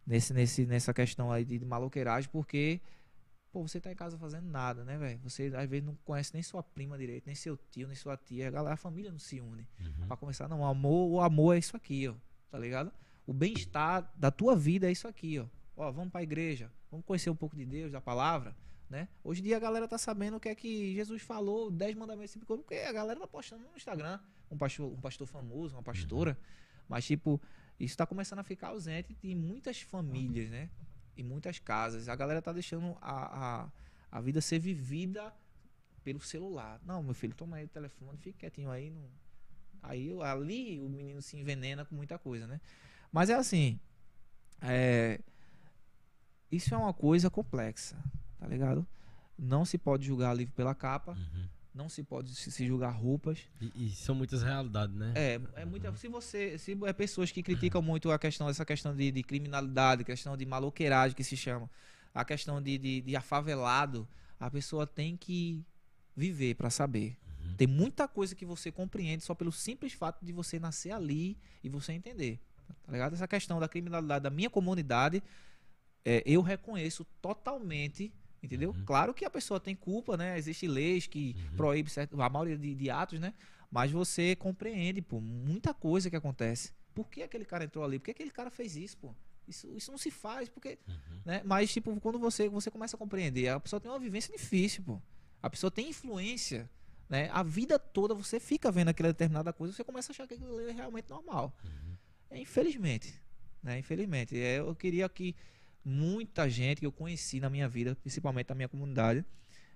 [0.04, 2.80] nesse, nesse, nessa questão aí de maloqueiragem, porque
[3.52, 5.18] Pô, você tá em casa fazendo nada, né, velho?
[5.24, 8.46] Você às vezes não conhece nem sua prima direito, nem seu tio, nem sua tia.
[8.46, 9.66] A, galera, a família não se une.
[9.80, 10.06] Uhum.
[10.06, 10.60] Pra começar, não.
[10.60, 12.14] O amor, o amor é isso aqui, ó.
[12.48, 12.92] Tá ligado?
[13.26, 15.46] O bem-estar da tua vida é isso aqui, ó.
[15.76, 16.70] Ó, vamos pra igreja.
[16.90, 18.56] Vamos conhecer um pouco de Deus, da palavra,
[18.88, 19.08] né?
[19.24, 22.36] Hoje em dia a galera tá sabendo o que é que Jesus falou, 10 mandamentos,
[22.46, 24.20] porque a galera tá postando no Instagram.
[24.50, 26.30] Um pastor, um pastor famoso, uma pastora.
[26.30, 26.84] Uhum.
[26.88, 27.40] Mas, tipo,
[27.78, 30.68] isso tá começando a ficar ausente de muitas famílias, né?
[31.20, 32.08] Em muitas casas.
[32.08, 33.68] A galera tá deixando a, a,
[34.10, 35.32] a vida ser vivida
[36.02, 36.80] pelo celular.
[36.84, 38.92] Não, meu filho, toma aí o telefone, fique quietinho aí.
[39.82, 42.60] Aí ali o menino se envenena com muita coisa, né?
[43.12, 43.78] Mas é assim.
[44.60, 45.20] É...
[46.50, 47.96] Isso é uma coisa complexa,
[48.38, 48.86] tá ligado?
[49.38, 51.12] Não se pode julgar livro pela capa.
[51.12, 51.48] Uhum.
[51.72, 53.38] Não se pode se, julgar roupas.
[53.60, 55.12] E, e, são muitas realidades, né?
[55.14, 55.94] É, é muita.
[55.96, 56.58] Se você.
[56.58, 60.44] Se é pessoas que criticam muito a questão, essa questão de, de criminalidade, questão de
[60.44, 61.70] maloqueiragem que se chama,
[62.12, 64.06] a questão de, de, de afavelado,
[64.38, 65.64] a pessoa tem que
[66.16, 67.16] viver para saber.
[67.44, 67.54] Uhum.
[67.54, 71.68] Tem muita coisa que você compreende só pelo simples fato de você nascer ali e
[71.68, 72.40] você entender.
[72.84, 73.14] Tá ligado?
[73.14, 75.22] Essa questão da criminalidade da minha comunidade,
[76.04, 78.12] é, eu reconheço totalmente
[78.42, 78.70] Entendeu?
[78.70, 78.84] Uhum.
[78.84, 80.38] Claro que a pessoa tem culpa, né?
[80.38, 81.56] Existem leis que uhum.
[81.56, 83.34] proíbem certo, a maioria de, de, atos, né?
[83.70, 86.72] Mas você compreende, pô, muita coisa que acontece.
[86.94, 87.98] Por que aquele cara entrou ali?
[87.98, 89.14] Por que aquele cara fez isso, pô?
[89.46, 90.78] Isso, isso não se faz, porque.
[90.88, 91.20] Uhum.
[91.24, 91.42] Né?
[91.44, 95.00] Mas, tipo, quando você, você começa a compreender, a pessoa tem uma vivência difícil, pô.
[95.42, 96.68] A pessoa tem influência.
[97.08, 97.28] Né?
[97.32, 100.60] A vida toda você fica vendo aquela determinada coisa, você começa a achar que aquilo
[100.60, 101.52] é realmente normal.
[101.64, 101.96] Uhum.
[102.30, 103.12] É, infelizmente.
[103.62, 103.80] Né?
[103.80, 104.40] Infelizmente.
[104.40, 105.34] É, eu queria que
[105.84, 109.24] muita gente que eu conheci na minha vida, principalmente na minha comunidade,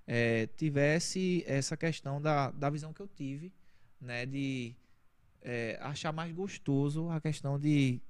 [0.06, 3.52] é, tivesse essa questão da, da visão que eu tive,
[4.00, 4.74] né, de
[5.40, 8.00] é, achar mais gostoso a questão de,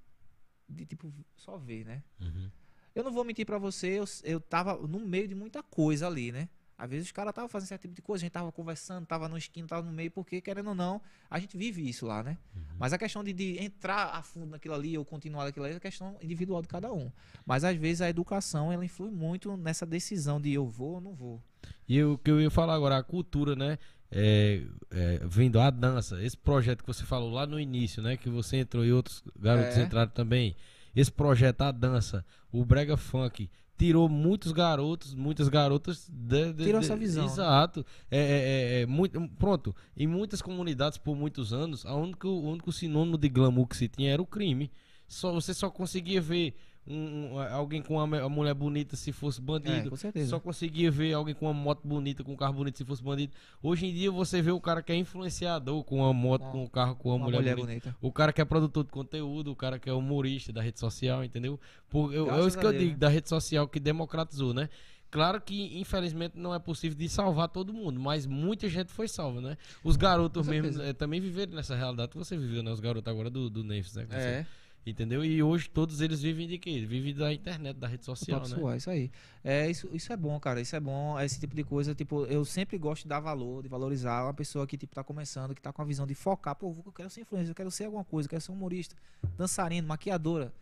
[0.68, 2.02] de tipo, só ver, né?
[2.20, 2.50] Uhum.
[2.94, 6.30] Eu não vou mentir para você, eu, eu tava no meio de muita coisa ali,
[6.30, 6.48] né?
[6.76, 9.28] Às vezes os caras estavam fazendo certo tipo de coisa, a gente tava conversando, tava
[9.28, 11.00] no esquina, tava no meio, porque, querendo ou não,
[11.30, 12.36] a gente vive isso lá, né?
[12.54, 12.62] Uhum.
[12.78, 15.76] Mas a questão de, de, entrar a fundo naquilo ali ou continuar naquilo ali é
[15.76, 17.10] a questão individual de cada um.
[17.46, 21.14] Mas às vezes a educação, ela influi muito nessa decisão de eu vou ou não
[21.14, 21.40] vou.
[21.88, 23.78] E o que eu ia falar agora, a cultura, né?
[24.10, 24.62] É,
[24.92, 28.16] é, vindo a dança, esse projeto que você falou lá no início, né?
[28.16, 29.82] Que você entrou e outros garotos é.
[29.82, 30.56] entraram também.
[30.94, 36.08] Esse projeto, a dança, o Brega Funk, tirou muitos garotos, muitas garotas.
[36.08, 37.24] De, de, tirou de, essa visão.
[37.24, 37.84] Exato.
[38.10, 39.74] É, é, é, é, muito, pronto.
[39.96, 43.88] Em muitas comunidades, por muitos anos, a único, o único sinônimo de glamour que se
[43.88, 44.70] tinha era o crime.
[45.06, 46.54] Só, você só conseguia ver
[46.86, 49.86] um, alguém com uma, mulher bonita se fosse bandido.
[49.86, 50.30] É, com certeza.
[50.30, 53.32] Só conseguia ver alguém com uma moto bonita, com um carro bonito se fosse bandido.
[53.62, 56.66] Hoje em dia você vê o cara que é influenciador com uma moto, com um
[56.66, 57.90] carro, com uma, uma mulher, mulher bonita.
[57.90, 57.96] bonita.
[58.02, 61.24] O cara que é produtor de conteúdo, o cara que é humorista da rede social,
[61.24, 61.58] entendeu?
[61.88, 62.96] Por, eu, é isso que eu digo, né?
[62.96, 64.68] da rede social que democratizou, né?
[65.10, 69.40] Claro que, infelizmente, não é possível de salvar todo mundo, mas muita gente foi salva,
[69.40, 69.56] né?
[69.84, 72.72] Os garotos mesmo é, também viveram nessa realidade que você viveu, né?
[72.72, 74.08] Os garotos agora do, do Neves, né?
[74.10, 74.46] É.
[74.86, 75.24] Entendeu?
[75.24, 76.84] E hoje todos eles vivem de quê?
[76.84, 78.46] Vivem da internet, da rede social, né?
[78.46, 79.10] Suar, isso aí.
[79.42, 80.60] É, isso, isso é bom, cara.
[80.60, 81.18] Isso é bom.
[81.18, 84.66] Esse tipo de coisa, tipo, eu sempre gosto de dar valor, de valorizar uma pessoa
[84.66, 86.54] que, tipo, tá começando, que tá com a visão de focar.
[86.54, 88.94] Pô, eu quero ser influencer, eu quero ser alguma coisa, eu quero ser humorista,
[89.38, 90.52] dançarino, maquiadora.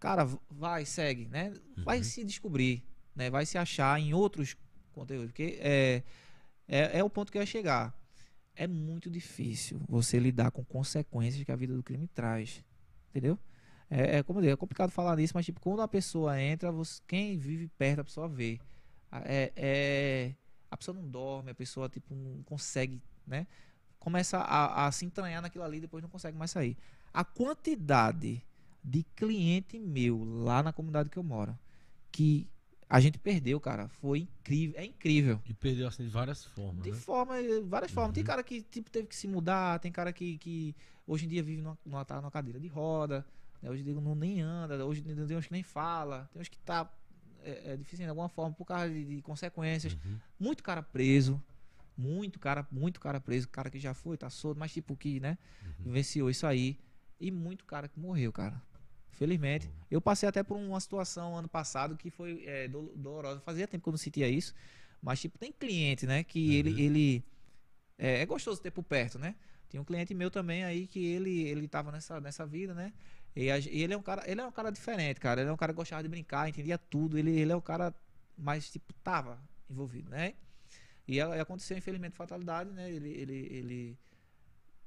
[0.00, 1.54] Cara, vai, segue, né?
[1.78, 2.04] Vai uhum.
[2.04, 2.82] se descobrir,
[3.14, 3.30] né?
[3.30, 4.56] Vai se achar em outros
[4.92, 5.28] conteúdos.
[5.28, 6.02] Porque é,
[6.66, 7.96] é, é o ponto que eu ia chegar.
[8.56, 12.64] É muito difícil você lidar com consequências que a vida do crime traz.
[13.16, 13.38] Entendeu?
[13.88, 17.38] É, é como é complicado falar nisso, mas tipo, quando a pessoa entra, você, quem
[17.38, 18.60] vive perto, a pessoa vê.
[19.24, 20.34] É, é,
[20.70, 23.46] a pessoa não dorme, a pessoa tipo, não consegue, né?
[23.98, 26.76] Começa a, a se entranhar naquilo ali e depois não consegue mais sair.
[27.14, 28.44] A quantidade
[28.84, 31.58] de cliente meu lá na comunidade que eu moro,
[32.12, 32.46] que
[32.88, 33.88] a gente perdeu, cara.
[33.88, 34.80] Foi incrível.
[34.80, 35.40] É incrível.
[35.46, 36.82] E perdeu assim de várias formas.
[36.82, 36.96] De né?
[36.96, 37.34] forma,
[37.64, 38.14] várias formas.
[38.14, 38.26] Tem uhum.
[38.26, 40.74] cara que tipo, teve que se mudar, tem cara que, que
[41.06, 43.26] hoje em dia vive numa, numa, tá numa cadeira de roda.
[43.60, 43.70] Né?
[43.70, 46.58] Hoje em dia não nem anda, hoje tem uns que nem fala, tem uns que
[46.58, 46.90] tá
[47.42, 49.94] é, é difícil de alguma forma por causa de, de consequências.
[49.94, 50.18] Uhum.
[50.38, 51.42] Muito cara preso.
[51.96, 55.38] Muito cara, muito cara preso, cara que já foi, tá solto, mas tipo que, né,
[55.64, 55.92] uhum.
[55.92, 56.78] venciou isso aí.
[57.18, 58.60] E muito cara que morreu, cara.
[59.16, 59.70] Felizmente.
[59.90, 63.40] Eu passei até por uma situação ano passado que foi é, dolorosa.
[63.40, 64.54] Fazia tempo que eu não sentia isso.
[65.02, 66.22] Mas, tipo, tem cliente, né?
[66.22, 66.54] Que uhum.
[66.54, 66.82] ele.
[66.82, 67.24] ele
[67.98, 69.34] é, é, gostoso ter por perto, né?
[69.70, 72.92] Tinha um cliente meu também aí que ele, ele tava nessa, nessa vida, né?
[73.34, 75.40] E, a, e ele é um cara, ele é um cara diferente, cara.
[75.40, 77.18] Ele é um cara que gostava de brincar, entendia tudo.
[77.18, 77.94] Ele, ele é um cara
[78.36, 80.34] mais, tipo, tava envolvido, né?
[81.08, 82.90] E, e aconteceu, infelizmente, fatalidade, né?
[82.90, 83.98] Ele, ele, ele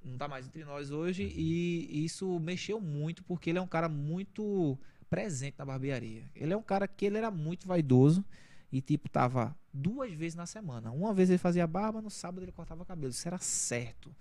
[0.03, 1.31] não está mais entre nós hoje uhum.
[1.35, 4.77] e isso mexeu muito porque ele é um cara muito
[5.09, 6.23] presente na barbearia.
[6.35, 8.23] Ele é um cara que ele era muito vaidoso
[8.71, 10.91] e tipo tava duas vezes na semana.
[10.91, 13.11] Uma vez ele fazia barba, no sábado ele cortava cabelo.
[13.11, 14.15] Isso era certo.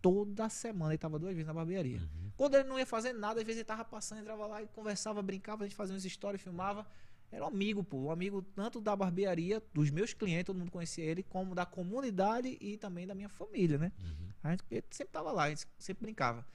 [0.00, 1.98] Toda semana ele tava duas vezes na barbearia.
[1.98, 2.30] Uhum.
[2.36, 5.20] Quando ele não ia fazer nada, às vezes ele tava passando, entrava lá e conversava,
[5.20, 6.86] brincava, a gente fazia umas histórias, filmava.
[7.30, 7.98] Era um amigo, pô.
[7.98, 12.56] Um amigo tanto da barbearia, dos meus clientes, todo mundo conhecia ele, como da comunidade
[12.60, 13.92] e também da minha família, né?
[14.00, 14.28] Uhum.
[14.42, 16.46] A gente sempre tava lá, a gente sempre brincava.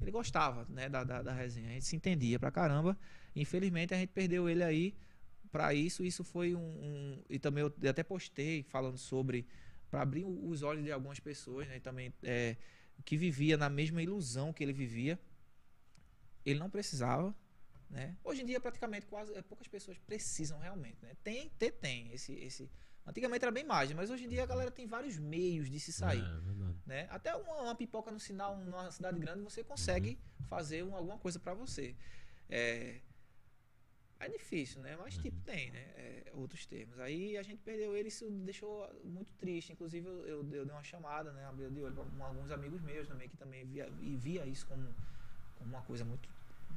[0.00, 1.70] Ele gostava, né, da, da, da resenha.
[1.70, 2.98] A gente se entendia pra caramba.
[3.34, 4.94] Infelizmente, a gente perdeu ele aí
[5.50, 6.04] para isso.
[6.04, 9.46] Isso foi um, um, E também eu até postei falando sobre.
[9.90, 11.78] para abrir os olhos de algumas pessoas, né?
[11.80, 12.56] Também é,
[13.04, 15.18] que vivia na mesma ilusão que ele vivia.
[16.44, 17.34] Ele não precisava
[17.90, 18.16] né?
[18.24, 20.98] Hoje em dia, praticamente, quase é, poucas pessoas precisam realmente.
[21.02, 21.16] Né?
[21.22, 22.12] Tem, tem, tem.
[22.12, 22.70] Esse, esse...
[23.06, 25.92] Antigamente era bem mais, mas hoje em dia a galera tem vários meios de se
[25.92, 26.24] sair.
[26.24, 27.06] É, né?
[27.08, 30.46] Até uma, uma, pipoca no sinal numa cidade grande você consegue uhum.
[30.46, 31.94] fazer uma, alguma coisa para você.
[32.48, 33.00] É...
[34.18, 34.96] É difícil, né?
[34.96, 35.82] Mas, tipo, tem, né?
[35.94, 36.98] É, outros termos.
[36.98, 39.72] Aí a gente perdeu ele, isso deixou muito triste.
[39.74, 41.44] Inclusive, eu, eu, eu dei uma chamada, né?
[41.44, 44.88] Abri de olho para alguns amigos meus também, que também via, e via isso como,
[45.58, 46.26] como uma coisa muito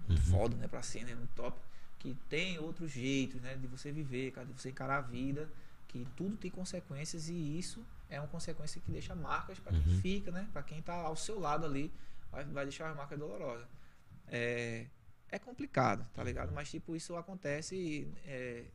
[0.08, 0.18] uhum.
[0.18, 0.68] foda, né?
[0.68, 1.16] Pra cena, né?
[1.16, 1.60] muito top.
[1.98, 3.56] Que tem outros jeitos, né?
[3.56, 5.50] De você viver, cara, de você encarar a vida.
[5.88, 10.02] Que tudo tem consequências e isso é uma consequência que deixa marcas para quem uhum.
[10.02, 10.48] fica, né?
[10.54, 11.92] Para quem tá ao seu lado ali,
[12.32, 13.68] vai, vai deixar uma marca dolorosa.
[14.28, 14.86] É,
[15.30, 16.52] é complicado, tá ligado?
[16.52, 18.66] Mas, tipo, isso acontece é,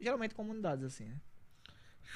[0.00, 1.20] geralmente em comunidades, assim, né?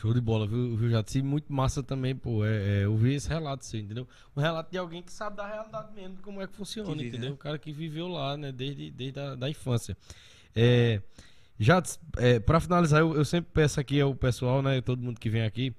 [0.00, 1.24] Show de bola, viu, viu Jato?
[1.24, 4.08] muito massa também, pô, é, é, ouvir esse relato, assim, entendeu?
[4.36, 7.08] Um relato de alguém que sabe da realidade mesmo, como é que funciona, que vive,
[7.08, 7.30] entendeu?
[7.30, 7.34] Né?
[7.34, 9.96] O cara que viveu lá, né, desde, desde a da infância.
[10.54, 11.00] É,
[11.58, 15.30] Jato, é, pra finalizar, eu, eu, sempre peço aqui ao pessoal, né, todo mundo que
[15.30, 15.72] vem aqui,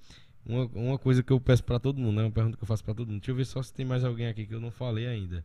[0.46, 2.86] uma, uma coisa que eu peço pra todo mundo, né, uma pergunta que eu faço
[2.86, 3.20] pra todo mundo.
[3.20, 5.44] Deixa eu ver só se tem mais alguém aqui que eu não falei ainda.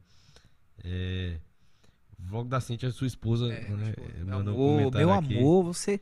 [0.85, 1.39] É...
[2.19, 3.95] Vlog da Cintia, sua esposa, é, né,
[4.25, 5.39] meu amor, meu aqui.
[5.39, 6.01] amor, você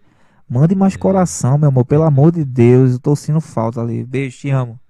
[0.48, 0.98] mande mais é.
[0.98, 4.04] coração, meu amor, pelo amor de Deus, eu tô sentindo falta ali.
[4.04, 4.80] Beijo, te amo.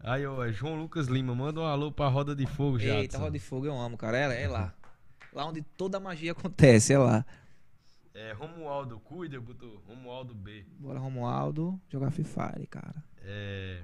[0.00, 2.94] Aí, ó, é João Lucas Lima, manda um alô pra Roda de Fogo, já.
[2.94, 4.16] Eita, Roda de Fogo eu amo, cara.
[4.32, 4.72] É, é lá.
[5.32, 7.26] Lá onde toda a magia acontece, é lá.
[8.14, 10.64] É, Romualdo, cuida, botou Romualdo B.
[10.78, 13.04] Bora, Romualdo, jogar Free Fire, cara.
[13.20, 13.82] É.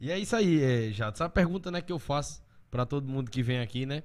[0.00, 1.16] E é isso aí, é, Jato.
[1.16, 4.02] Essa pergunta, né, que eu faço para todo mundo que vem aqui, né?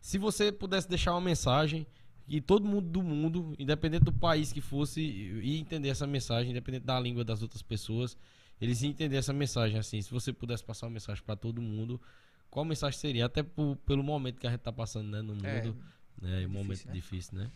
[0.00, 1.86] Se você pudesse deixar uma mensagem
[2.30, 6.86] e todo mundo do mundo, independente do país que fosse, ia entender essa mensagem, independente
[6.86, 8.16] da língua das outras pessoas,
[8.60, 10.00] eles iam entender essa mensagem assim.
[10.00, 12.00] Se você pudesse passar uma mensagem para todo mundo,
[12.48, 13.26] qual mensagem seria?
[13.26, 15.76] Até por, pelo momento que a gente tá passando né, no é, mundo,
[16.22, 16.92] é, né, é um momento né?
[16.92, 17.50] difícil, né?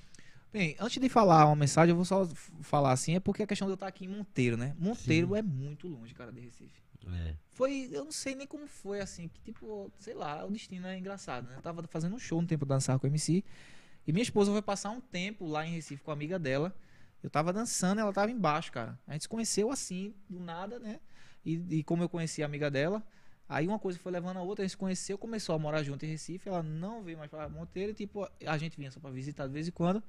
[0.53, 2.27] Bem, antes de falar uma mensagem, eu vou só
[2.61, 4.75] falar assim, é porque a questão de eu estar aqui em Monteiro, né?
[4.77, 5.37] Monteiro Sim.
[5.37, 6.83] é muito longe, cara, de Recife.
[7.07, 7.35] É.
[7.51, 10.99] Foi, eu não sei nem como foi assim, que tipo, sei lá, o destino é
[10.99, 11.57] engraçado, né?
[11.57, 13.45] Eu tava fazendo um show no tempo dançar com o MC,
[14.07, 16.75] e minha esposa foi passar um tempo lá em Recife com a amiga dela.
[17.23, 18.99] Eu tava dançando, ela tava embaixo, cara.
[19.07, 21.01] A gente se conheceu assim, do nada, né?
[21.45, 23.03] E, e como eu conheci a amiga dela,
[23.49, 26.05] aí uma coisa foi levando a outra, a gente se conheceu, começou a morar junto
[26.05, 29.11] em Recife, ela não veio mais para Monteiro, e, tipo, a gente vinha só para
[29.11, 30.03] visitar de vez em quando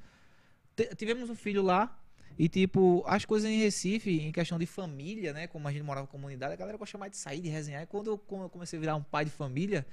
[0.98, 1.98] tivemos um filho lá.
[2.38, 5.48] E, tipo, as coisas em Recife, em questão de família, né?
[5.48, 7.84] Como a gente morava em comunidade, a galera gosta mais de sair, de resenhar.
[7.84, 9.86] E quando eu, comecei a virar um pai de família,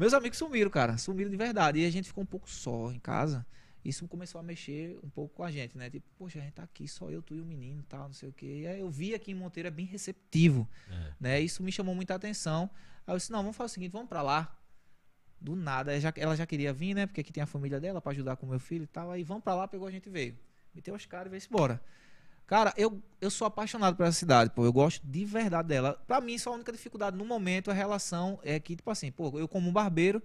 [0.00, 0.96] meus amigos sumiram, cara.
[0.96, 1.78] Sumiram de verdade.
[1.78, 3.46] E a gente ficou um pouco só em casa.
[3.84, 5.90] Isso começou a mexer um pouco com a gente, né?
[5.90, 8.28] Tipo, poxa, a gente tá aqui, só eu, tu e o menino tal, não sei
[8.28, 8.62] o quê.
[8.62, 11.12] E aí eu vi aqui em Monteiro é bem receptivo, é.
[11.20, 11.40] né?
[11.40, 12.70] Isso me chamou muita atenção.
[13.06, 14.58] Aí eu disse, não, vamos fazer o seguinte, vamos para lá
[15.38, 15.92] do nada.
[15.92, 17.06] Ela já, ela já queria vir, né?
[17.06, 19.10] Porque aqui tem a família dela para ajudar com meu filho e tal.
[19.10, 20.38] Aí vamos para lá, pegou a gente veio.
[20.74, 21.80] Meteu as caras e veio embora.
[22.50, 24.64] Cara, eu, eu sou apaixonado por essa cidade, pô.
[24.64, 25.96] Eu gosto de verdade dela.
[26.04, 29.38] Pra mim, só a única dificuldade no momento, a relação é que, tipo assim, pô,
[29.38, 30.20] eu como barbeiro,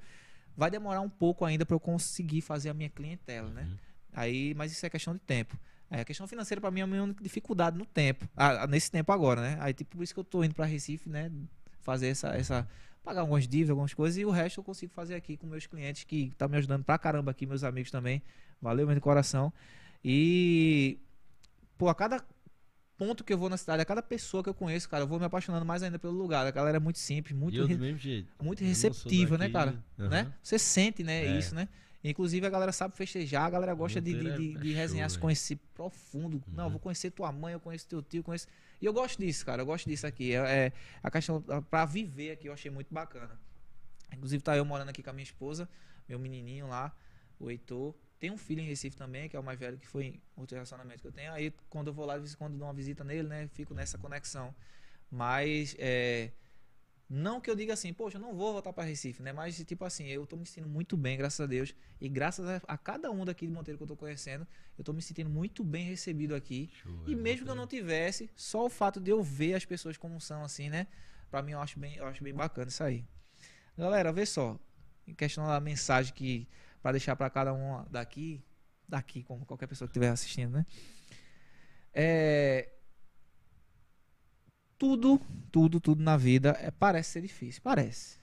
[0.57, 3.61] vai demorar um pouco ainda para eu conseguir fazer a minha clientela, né?
[3.69, 3.77] Uhum.
[4.11, 5.55] Aí, mas isso é questão de tempo.
[5.87, 8.27] É, a questão financeira para mim é a minha única dificuldade no tempo.
[8.35, 9.57] Ah, nesse tempo agora, né?
[9.59, 11.31] Aí, tipo, por isso que eu tô indo para Recife, né?
[11.81, 12.67] Fazer essa, essa
[13.03, 16.03] pagar algumas dívidas, algumas coisas, e o resto eu consigo fazer aqui com meus clientes
[16.05, 18.19] que tá me ajudando pra caramba aqui, meus amigos também.
[18.59, 19.53] Valeu, meu coração.
[20.03, 20.97] E,
[21.77, 22.23] pô, a cada
[22.97, 25.19] ponto que eu vou na cidade, a cada pessoa que eu conheço, cara, eu vou
[25.19, 26.45] me apaixonando mais ainda pelo lugar.
[26.45, 28.25] A galera é muito simples, muito, re...
[28.41, 29.83] muito receptiva, né, cara?
[29.97, 30.09] Uhum.
[30.09, 30.33] Né?
[30.41, 31.37] Você sente, né, é.
[31.37, 31.67] isso, né?
[32.03, 35.57] Inclusive a galera sabe festejar, a galera gosta de, de, de, de, resenhar, se conhecer
[35.73, 36.37] profundo.
[36.47, 36.53] Uhum.
[36.53, 38.47] Não, vou conhecer tua mãe, eu conheço teu tio, eu conheço.
[38.79, 39.63] E eu gosto disso, cara.
[39.63, 40.35] Eu gosto disso aqui.
[40.35, 43.39] É, é a questão para viver aqui eu achei muito bacana.
[44.13, 45.67] Inclusive tá eu morando aqui com a minha esposa,
[46.07, 46.95] meu menininho lá,
[47.39, 47.95] o Heitor.
[48.19, 51.01] Tem um filho em Recife também, que é o mais velho que foi outro relacionamento
[51.01, 51.31] que eu tenho.
[51.31, 54.55] Aí quando eu vou lá, quando dou uma visita nele, né, fico nessa conexão.
[55.11, 56.31] Mas é,
[57.07, 59.31] não que eu diga assim, poxa, eu não vou voltar para Recife, né?
[59.31, 61.75] Mas, tipo assim, eu tô me sentindo muito bem, graças a Deus.
[62.01, 64.47] E graças a, a cada um daqui de Monteiro que eu tô conhecendo,
[64.77, 66.69] eu tô me sentindo muito bem recebido aqui.
[66.81, 69.63] Show, e é mesmo que eu não tivesse, só o fato de eu ver as
[69.65, 70.87] pessoas como são, assim, né?
[71.29, 73.05] Pra mim, eu acho bem, eu acho bem bacana isso aí.
[73.77, 74.59] Galera, vê só.
[75.07, 76.47] Em questão da mensagem que.
[76.85, 78.45] Para deixar para cada um daqui.
[78.87, 80.65] Daqui, como qualquer pessoa que estiver assistindo, né?
[81.91, 82.69] É,
[84.77, 85.19] tudo,
[85.51, 88.19] tudo, tudo na vida é, parece ser difícil, parece.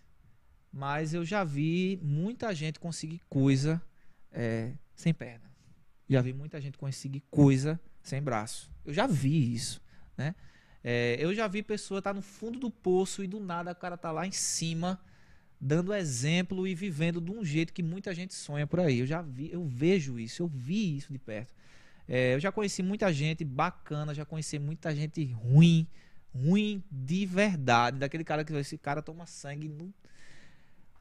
[0.73, 3.83] Mas eu já vi muita gente conseguir coisa
[4.31, 5.51] é, sem perna.
[6.09, 8.71] Já vi muita gente conseguir coisa sem braço.
[8.85, 9.83] Eu já vi isso,
[10.17, 10.37] né?
[10.85, 13.75] É, eu já vi pessoa estar tá no fundo do poço e do nada o
[13.75, 15.01] cara tá lá em cima
[15.65, 18.99] dando exemplo e vivendo de um jeito que muita gente sonha por aí.
[18.99, 21.55] Eu já vi, eu vejo isso, eu vi isso de perto.
[22.09, 25.87] É, eu já conheci muita gente bacana, já conheci muita gente ruim,
[26.35, 29.95] ruim de verdade, daquele cara que esse cara toma sangue no,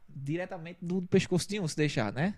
[0.08, 2.36] diretamente do pescoço de um, se deixar, né?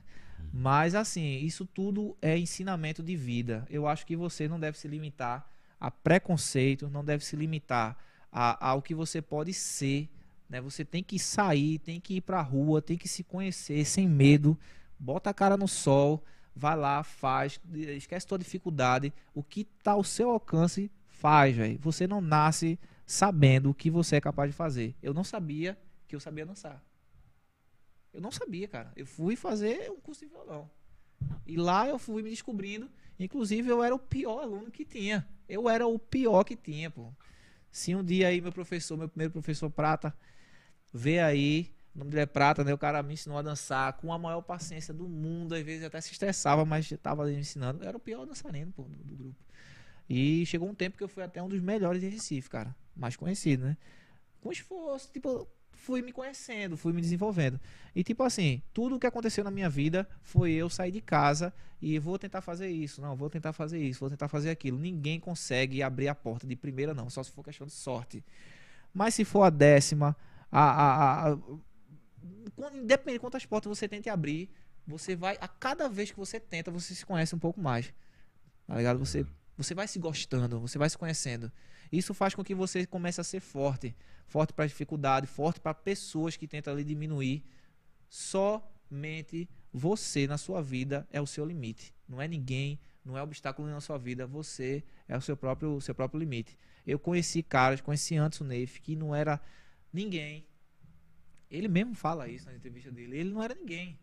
[0.50, 3.66] Mas assim, isso tudo é ensinamento de vida.
[3.68, 5.46] Eu acho que você não deve se limitar
[5.78, 7.98] a preconceito, não deve se limitar
[8.32, 10.08] a, ao que você pode ser.
[10.48, 10.60] Né?
[10.60, 14.58] Você tem que sair, tem que ir pra rua, tem que se conhecer sem medo.
[14.98, 16.22] Bota a cara no sol,
[16.54, 19.12] vai lá, faz, esquece toda dificuldade.
[19.34, 21.78] O que tá ao seu alcance, faz, velho.
[21.80, 24.94] Você não nasce sabendo o que você é capaz de fazer.
[25.02, 26.82] Eu não sabia que eu sabia dançar.
[28.12, 28.92] Eu não sabia, cara.
[28.94, 30.70] Eu fui fazer um curso de violão.
[31.46, 32.88] E lá eu fui me descobrindo.
[33.18, 35.26] Inclusive, eu era o pior aluno que tinha.
[35.48, 37.12] Eu era o pior que tinha, pô.
[37.70, 40.16] Se um dia aí meu professor, meu primeiro professor Prata,
[40.94, 42.72] vê aí, o nome dele é Prata, né?
[42.72, 45.54] O cara me ensinou a dançar com a maior paciência do mundo.
[45.54, 47.82] Às vezes até se estressava, mas estava me ensinando.
[47.82, 49.44] Eu era o pior dançarino, pô, do, do grupo.
[50.08, 52.74] E chegou um tempo que eu fui até um dos melhores de Recife, cara.
[52.96, 53.76] Mais conhecido, né?
[54.40, 57.58] Com esforço, tipo, fui me conhecendo, fui me desenvolvendo.
[57.94, 61.52] E tipo assim, tudo o que aconteceu na minha vida foi eu sair de casa
[61.80, 64.78] e vou tentar fazer isso, não, vou tentar fazer isso, vou tentar fazer aquilo.
[64.78, 68.24] Ninguém consegue abrir a porta de primeira, não, só se for questão de sorte.
[68.92, 70.16] Mas se for a décima,
[70.50, 71.38] a, a, a,
[72.74, 74.50] independente de quantas portas você tente abrir,
[74.86, 77.92] você vai, a cada vez que você tenta, você se conhece um pouco mais.
[78.66, 78.98] Tá ligado?
[78.98, 79.26] Você,
[79.56, 81.50] você vai se gostando, você vai se conhecendo.
[81.90, 83.94] Isso faz com que você comece a ser forte
[84.26, 87.44] forte para dificuldade, forte para pessoas que tentam lhe diminuir.
[88.08, 91.94] Somente você na sua vida é o seu limite.
[92.08, 95.94] Não é ninguém, não é obstáculo na sua vida, você é o seu próprio, seu
[95.94, 96.58] próprio limite.
[96.86, 99.40] Eu conheci caras, conheci antes o Neif, que não era
[99.94, 100.46] ninguém.
[101.50, 103.16] Ele mesmo fala isso na entrevista dele.
[103.18, 103.98] Ele não era ninguém.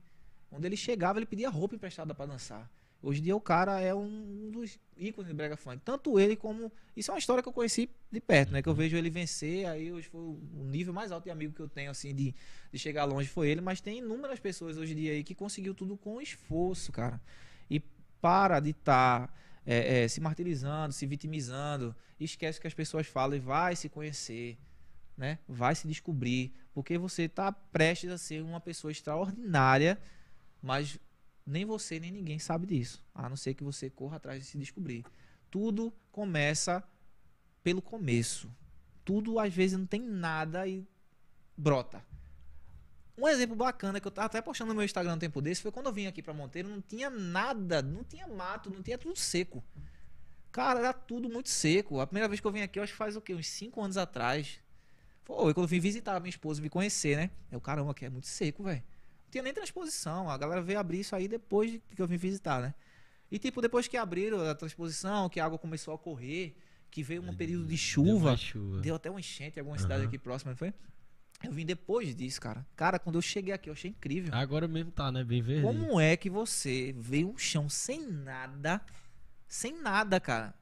[0.51, 2.69] Onde ele chegava, ele pedia roupa emprestada para dançar.
[3.03, 5.81] Hoje em dia o cara é um dos ícones do brega funk.
[5.83, 8.61] Tanto ele como isso é uma história que eu conheci de perto, né?
[8.61, 9.65] Que eu vejo ele vencer.
[9.65, 12.35] Aí hoje foi o nível mais alto de amigo que eu tenho assim de,
[12.71, 13.59] de chegar longe foi ele.
[13.59, 17.19] Mas tem inúmeras pessoas hoje em dia aí que conseguiu tudo com esforço, cara.
[17.69, 17.79] E
[18.21, 19.33] para de estar tá,
[19.65, 21.95] é, é, se martirizando, se vitimizando.
[22.19, 24.59] Esquece que as pessoas falam e vai se conhecer,
[25.17, 25.39] né?
[25.47, 29.99] Vai se descobrir, porque você está prestes a ser uma pessoa extraordinária,
[30.61, 30.99] mas
[31.45, 33.03] nem você, nem ninguém sabe disso.
[33.13, 35.05] A não ser que você corra atrás de se descobrir.
[35.49, 36.83] Tudo começa
[37.63, 38.49] pelo começo.
[39.03, 40.87] Tudo às vezes não tem nada e
[41.57, 42.03] brota.
[43.17, 45.71] Um exemplo bacana que eu tava até postando no meu Instagram no tempo desse foi
[45.71, 49.15] quando eu vim aqui para Monteiro, não tinha nada, não tinha mato, não tinha tudo
[49.15, 49.63] seco.
[50.51, 51.99] Cara, era tudo muito seco.
[51.99, 53.33] A primeira vez que eu vim aqui, eu acho que faz o quê?
[53.33, 54.59] Uns 5 anos atrás.
[55.35, 57.29] Quando eu vim visitar a minha esposa, me conhecer, né?
[57.51, 58.83] Eu, caramba, aqui é muito seco, velho
[59.31, 60.29] tinha nem transposição.
[60.29, 62.73] A galera veio abrir isso aí depois que eu vim visitar, né?
[63.31, 66.53] E tipo, depois que abriram a transposição, que a água começou a correr,
[66.91, 68.81] que veio um período de chuva, deu, chuva.
[68.81, 69.81] deu até uma enchente em alguma uhum.
[69.81, 70.73] cidade aqui próxima, não foi?
[71.41, 72.67] Eu vim depois disso, cara.
[72.75, 74.35] Cara, quando eu cheguei aqui, eu achei incrível.
[74.35, 75.23] Agora mesmo tá, né?
[75.23, 75.63] Bem verde.
[75.63, 78.81] Como é que você vê um chão sem nada,
[79.47, 80.53] sem nada, cara?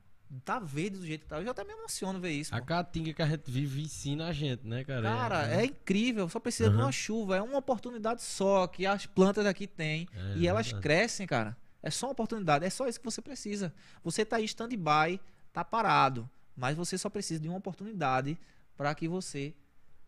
[0.46, 1.38] Tá verde do jeito que tá.
[1.38, 2.54] Eu já até me emociono ver isso.
[2.54, 5.02] A caatinga que a gente vive ensina a gente, né, cara?
[5.02, 6.30] Cara, é, é incrível.
[6.30, 6.76] Só precisa uhum.
[6.76, 7.38] de uma chuva.
[7.38, 10.08] É uma oportunidade só que as plantas aqui têm.
[10.14, 10.84] É, e elas verdade.
[10.84, 11.58] crescem, cara.
[11.82, 12.66] É só uma oportunidade.
[12.66, 13.74] É só isso que você precisa.
[14.04, 15.20] Você tá aí stand-by,
[15.52, 16.30] tá parado.
[16.56, 18.38] Mas você só precisa de uma oportunidade
[18.76, 19.56] para que você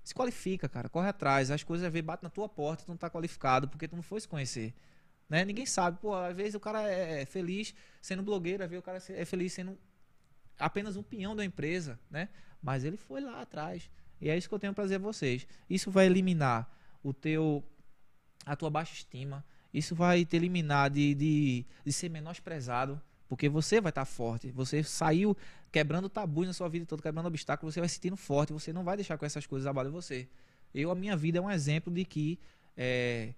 [0.04, 0.90] se qualifica, cara.
[0.90, 1.50] Corre atrás.
[1.50, 4.20] As coisas vêm, bate na tua porta, tu não tá qualificado porque tu não foi
[4.20, 4.74] se conhecer.
[5.30, 5.46] Né?
[5.46, 5.98] Ninguém sabe.
[6.00, 9.54] Pô, às vezes o cara é feliz sendo blogueiro, às vezes o cara é feliz
[9.54, 9.78] sendo
[10.62, 12.30] apenas um peão da empresa, né?
[12.62, 13.90] Mas ele foi lá atrás.
[14.22, 15.48] E é isso que eu tenho para dizer a vocês.
[15.70, 16.72] Isso vai eliminar
[17.04, 17.64] o teu
[18.46, 19.44] a tua baixa estima.
[19.74, 23.02] Isso vai te eliminar de, de, de ser menosprezado.
[23.28, 24.52] Porque você vai estar tá forte.
[24.52, 25.36] Você saiu
[25.72, 27.74] quebrando tabus na sua vida toda, quebrando obstáculos.
[27.74, 28.54] Você vai se sentindo forte.
[28.54, 30.28] Você não vai deixar com essas coisas abalar você.
[30.74, 32.40] Eu, a minha vida é um exemplo de que
[32.76, 33.34] é,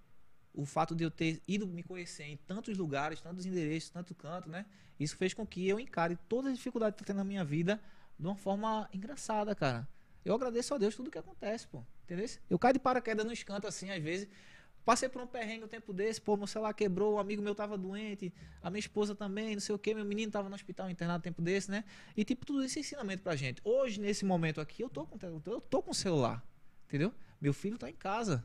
[0.53, 4.49] o fato de eu ter ido me conhecer em tantos lugares, tantos endereços, tanto canto,
[4.49, 4.65] né?
[4.99, 7.81] Isso fez com que eu encare todas as dificuldades que eu tenho na minha vida
[8.17, 9.87] de uma forma engraçada, cara.
[10.23, 11.83] Eu agradeço a Deus tudo que acontece, pô.
[12.03, 12.25] Entendeu?
[12.49, 14.27] Eu caio de paraquedas nos cantos assim, às vezes.
[14.85, 17.77] Passei por um perrengue um tempo desse, pô, meu celular quebrou, um amigo meu tava
[17.77, 21.19] doente, a minha esposa também, não sei o que, meu menino tava no hospital internado
[21.19, 21.85] um tempo desse, né?
[22.17, 23.61] E tipo, tudo isso é ensinamento pra gente.
[23.63, 25.17] Hoje, nesse momento aqui, eu tô com,
[25.49, 26.45] eu tô com o celular,
[26.85, 27.13] entendeu?
[27.39, 28.43] Meu filho tá em casa.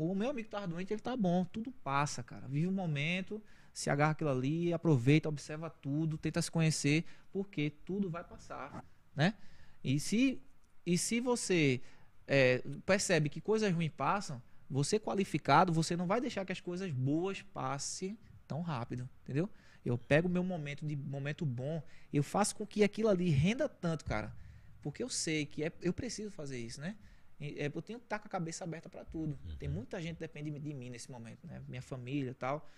[0.00, 1.44] O meu amigo tava doente, ele tá bom.
[1.44, 2.46] Tudo passa, cara.
[2.46, 3.42] Vive o momento,
[3.72, 8.84] se agarra aquilo ali, aproveita, observa tudo, tenta se conhecer, porque tudo vai passar,
[9.14, 9.34] né?
[9.82, 10.40] E se,
[10.86, 11.80] e se você
[12.28, 16.92] é, percebe que coisas ruins passam, você qualificado, você não vai deixar que as coisas
[16.92, 18.16] boas passem
[18.46, 19.50] tão rápido, entendeu?
[19.84, 24.04] Eu pego meu momento de momento bom, eu faço com que aquilo ali renda tanto,
[24.04, 24.32] cara,
[24.80, 26.94] porque eu sei que é, eu preciso fazer isso, né?
[27.40, 29.38] É, eu tenho que estar com a cabeça aberta para tudo.
[29.44, 29.56] Uhum.
[29.56, 31.62] Tem muita gente que depende de mim nesse momento, né?
[31.68, 32.68] Minha família e tal.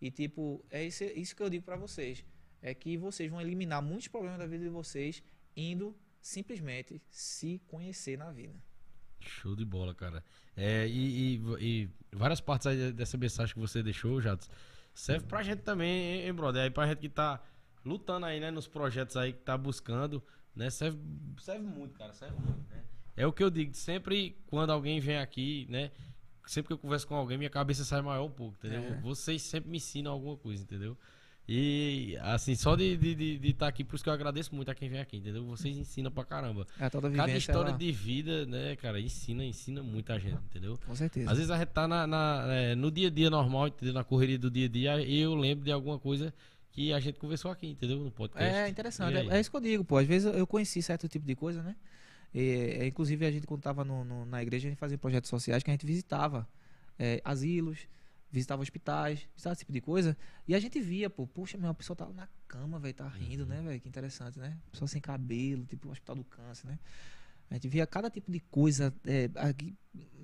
[0.00, 2.24] E, tipo, é isso, isso que eu digo para vocês.
[2.62, 5.22] É que vocês vão eliminar muitos problemas da vida de vocês
[5.56, 8.54] indo simplesmente se conhecer na vida.
[9.20, 10.24] Show de bola, cara.
[10.56, 14.38] É, e, e, e, várias partes aí dessa mensagem que você deixou, já
[14.94, 16.62] serve pra gente também, hein, brother?
[16.62, 17.42] Aí pra gente que tá
[17.84, 20.22] lutando aí, né, nos projetos aí que tá buscando,
[20.54, 20.68] né?
[20.70, 20.98] Serve,
[21.38, 22.84] serve muito, cara, serve muito, né?
[23.16, 25.90] É o que eu digo, sempre quando alguém vem aqui, né?
[26.46, 28.82] Sempre que eu converso com alguém, minha cabeça sai maior um pouco, entendeu?
[28.82, 29.00] É.
[29.00, 30.96] Vocês sempre me ensinam alguma coisa, entendeu?
[31.52, 34.54] E, assim, só de estar de, de, de tá aqui, por isso que eu agradeço
[34.54, 35.44] muito a quem vem aqui, entendeu?
[35.46, 36.64] Vocês ensinam pra caramba.
[36.78, 40.78] É, toda Cada história de vida, né, cara, ensina, ensina muita gente, entendeu?
[40.86, 41.28] Com certeza.
[41.28, 43.92] Às vezes a gente tá na, na é, no dia a dia normal, entendeu?
[43.92, 46.32] Na correria do dia a dia, e eu lembro de alguma coisa
[46.70, 47.98] que a gente conversou aqui, entendeu?
[47.98, 48.54] No podcast.
[48.54, 49.96] É interessante, é, é, isso que eu digo, pô.
[49.96, 51.74] Às vezes eu conheci certo tipo de coisa, né?
[52.32, 52.40] E,
[52.80, 55.62] é, inclusive a gente, quando tava no, no, na igreja, a gente fazia projetos sociais
[55.62, 56.48] que a gente visitava
[56.98, 57.88] é, asilos
[58.30, 60.16] visitava hospitais, visitava esse tipo de coisa.
[60.46, 63.44] E a gente via, pô, puxa, meu, a pessoa tá na cama, velho, tá rindo,
[63.44, 63.80] né, velho?
[63.80, 64.56] Que interessante, né?
[64.70, 66.78] Pessoa sem cabelo, tipo o hospital do câncer, né?
[67.50, 68.94] A gente via cada tipo de coisa.
[69.04, 69.74] É, aqui,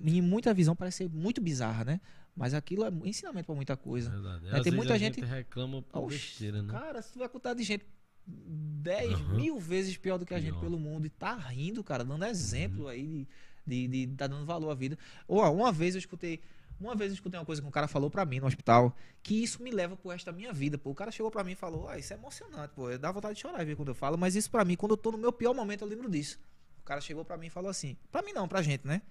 [0.01, 2.01] em muita visão parece ser muito bizarra, né?
[2.33, 4.09] Mas aquilo é ensinamento para muita coisa.
[4.09, 4.47] Verdade.
[4.47, 6.71] É, tem muita gente, gente reclama por Oxe, besteira, né?
[6.71, 7.85] Cara, se tu vai contar de gente
[8.27, 9.35] 10 uhum.
[9.35, 10.51] mil vezes pior do que a pior.
[10.51, 12.89] gente pelo mundo e tá rindo, cara, dando exemplo uhum.
[12.89, 13.27] aí de,
[13.65, 14.97] de, de, de tá dando valor à vida.
[15.27, 16.41] Ou uma vez eu escutei
[16.79, 19.43] uma vez eu escutei uma coisa que um cara falou para mim no hospital, que
[19.43, 20.91] isso me leva pro resto da minha vida, pô.
[20.91, 22.95] O cara chegou para mim e falou: "Ah, isso é emocionante, pô.
[22.97, 25.11] Dá vontade de chorar ver quando eu falo, mas isso para mim, quando eu tô
[25.11, 26.39] no meu pior momento, eu lembro disso".
[26.79, 29.01] O cara chegou para mim e falou assim: "Para mim não, pra gente, né?"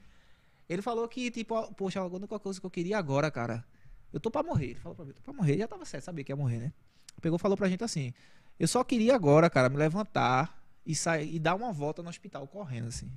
[0.69, 3.65] Ele falou que tipo, poxa, a única coisa que eu queria agora, cara,
[4.13, 4.71] eu tô para morrer.
[4.71, 6.59] Ele falou para mim, tô para morrer, Ele já tava certo, sabia que ia morrer,
[6.59, 6.73] né?
[7.21, 8.15] Pegou, falou pra gente assim:
[8.59, 12.47] "Eu só queria agora, cara, me levantar e sair e dar uma volta no hospital
[12.47, 13.11] correndo assim"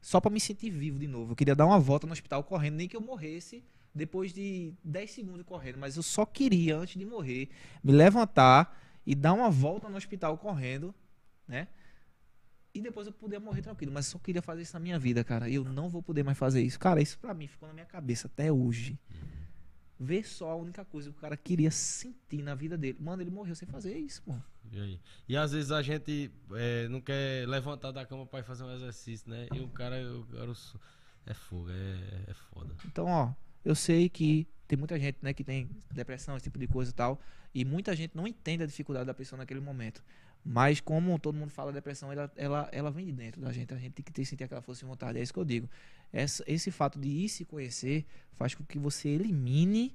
[0.00, 1.32] só para me sentir vivo de novo.
[1.32, 3.64] Eu queria dar uma volta no hospital correndo, nem que eu morresse
[3.94, 7.48] depois de 10 segundos correndo, mas eu só queria, antes de morrer,
[7.82, 10.94] me levantar e dar uma volta no hospital correndo,
[11.46, 11.68] né?
[12.72, 13.90] E depois eu poder morrer tranquilo.
[13.92, 15.48] Mas eu só queria fazer isso na minha vida, cara.
[15.50, 16.78] Eu não vou poder mais fazer isso.
[16.78, 18.98] Cara, isso pra mim ficou na minha cabeça até hoje.
[19.98, 22.98] Ver só a única coisa que o cara queria sentir na vida dele.
[23.00, 24.34] Mano, ele morreu sem fazer isso, pô.
[24.72, 28.64] E, e às vezes a gente é, não quer levantar da cama pra ir fazer
[28.64, 29.48] um exercício, né?
[29.52, 30.54] E o cara, eu, eu,
[31.26, 32.74] é fogo, é, é foda.
[32.86, 33.32] Então, ó,
[33.64, 36.94] eu sei que tem muita gente, né, que tem depressão, esse tipo de coisa e
[36.94, 37.20] tal,
[37.54, 40.04] e muita gente não entende a dificuldade da pessoa naquele momento.
[40.44, 43.74] Mas como todo mundo fala, a depressão, ela, ela, ela vem de dentro da gente.
[43.74, 45.18] A gente tem que ter, sentir aquela força de vontade.
[45.18, 45.68] É isso que eu digo.
[46.12, 49.94] Essa, esse fato de ir se conhecer faz com que você elimine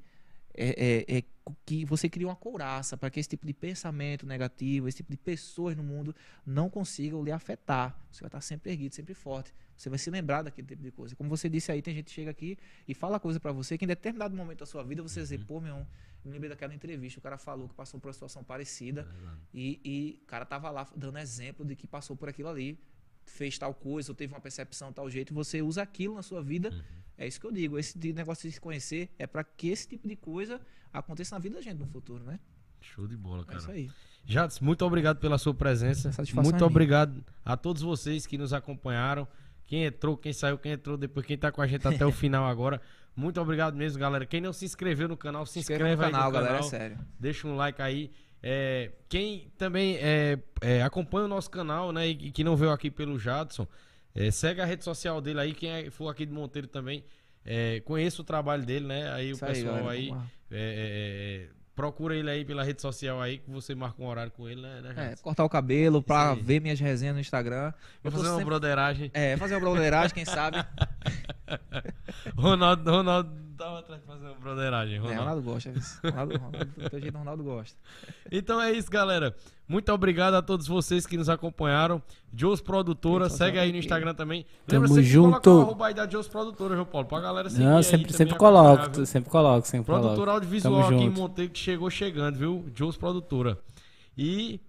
[0.56, 1.24] é, é, é,
[1.66, 5.18] que você cria uma couraça para que esse tipo de pensamento negativo, esse tipo de
[5.18, 6.16] pessoas no mundo
[6.46, 7.98] não consigam lhe afetar.
[8.12, 9.52] Você vai estar sempre erguido, sempre forte.
[9.76, 11.16] Você vai se lembrar daquele tipo de coisa.
[11.16, 13.86] Como você disse aí, tem gente que chega aqui e fala coisa para você que
[13.86, 15.24] em determinado momento da sua vida você uhum.
[15.24, 15.86] dizer, pô, meu,
[16.24, 19.82] me lembrei daquela entrevista, o cara falou que passou por uma situação parecida é e,
[19.84, 22.80] e o cara tava lá dando exemplo de que passou por aquilo ali,
[23.26, 26.42] fez tal coisa, ou teve uma percepção tal jeito, e você usa aquilo na sua
[26.42, 26.70] vida.
[26.70, 27.78] Uhum é isso que eu digo.
[27.78, 30.60] Esse negócio de se conhecer é para que esse tipo de coisa
[30.92, 32.40] aconteça na vida da gente no futuro, né?
[32.82, 33.58] Show de bola, cara.
[33.58, 33.92] É isso aí.
[34.26, 36.12] Jades, muito obrigado pela sua presença.
[36.36, 39.28] Muito é obrigado a todos vocês que nos acompanharam.
[39.66, 42.46] Quem entrou, quem saiu, quem entrou depois, quem tá com a gente até o final
[42.46, 42.82] agora.
[43.16, 44.26] Muito obrigado mesmo, galera.
[44.26, 46.70] Quem não se inscreveu no canal, se inscreve no canal, aí no galera, canal.
[46.70, 46.98] Sério.
[47.20, 48.12] Deixa um like aí.
[48.42, 52.92] É, quem também é, é, acompanha o nosso canal, né, e que não veio aqui
[52.92, 53.66] pelo Jadson,
[54.14, 57.06] é, segue a rede social dele aí, quem é, for aqui de Monteiro também.
[57.46, 59.12] É, conheço o trabalho dele, né?
[59.12, 60.18] Aí Isso o pessoal aí, aí
[60.52, 64.32] é, é, é, procura ele aí pela rede social aí, que você marca um horário
[64.32, 64.82] com ele, né?
[64.82, 67.74] né é, cortar o cabelo pra ver minhas resenhas no Instagram.
[68.02, 68.46] Vou fazer uma sempre...
[68.46, 69.12] broderagem.
[69.14, 70.64] É, fazer uma broderagem, quem sabe.
[72.38, 74.98] Ronaldo, Ronaldo tava atrás de fazer uma broderagem.
[75.00, 75.74] Ronaldo, é, Ronaldo gosta.
[76.04, 77.78] Ronaldo, Ronaldo, do jeito Ronaldo gosta.
[78.32, 79.36] Então é isso, galera.
[79.68, 82.02] Muito obrigado a todos vocês que nos acompanharam.
[82.34, 84.46] Jos Produtora, segue aí no Instagram também.
[84.68, 85.42] Lembra Tamo junto.
[85.66, 89.30] Colocar o da Jos Produtora, João Paulo, pra galera seguir Não, sempre, sempre coloco, sempre
[89.30, 90.32] coloco, sempre Produtora coloco.
[90.32, 91.18] audiovisual Tamo aqui junto.
[91.18, 92.66] em Monteiro que chegou chegando, viu?
[92.76, 93.58] Jos Produtora.
[94.18, 94.60] E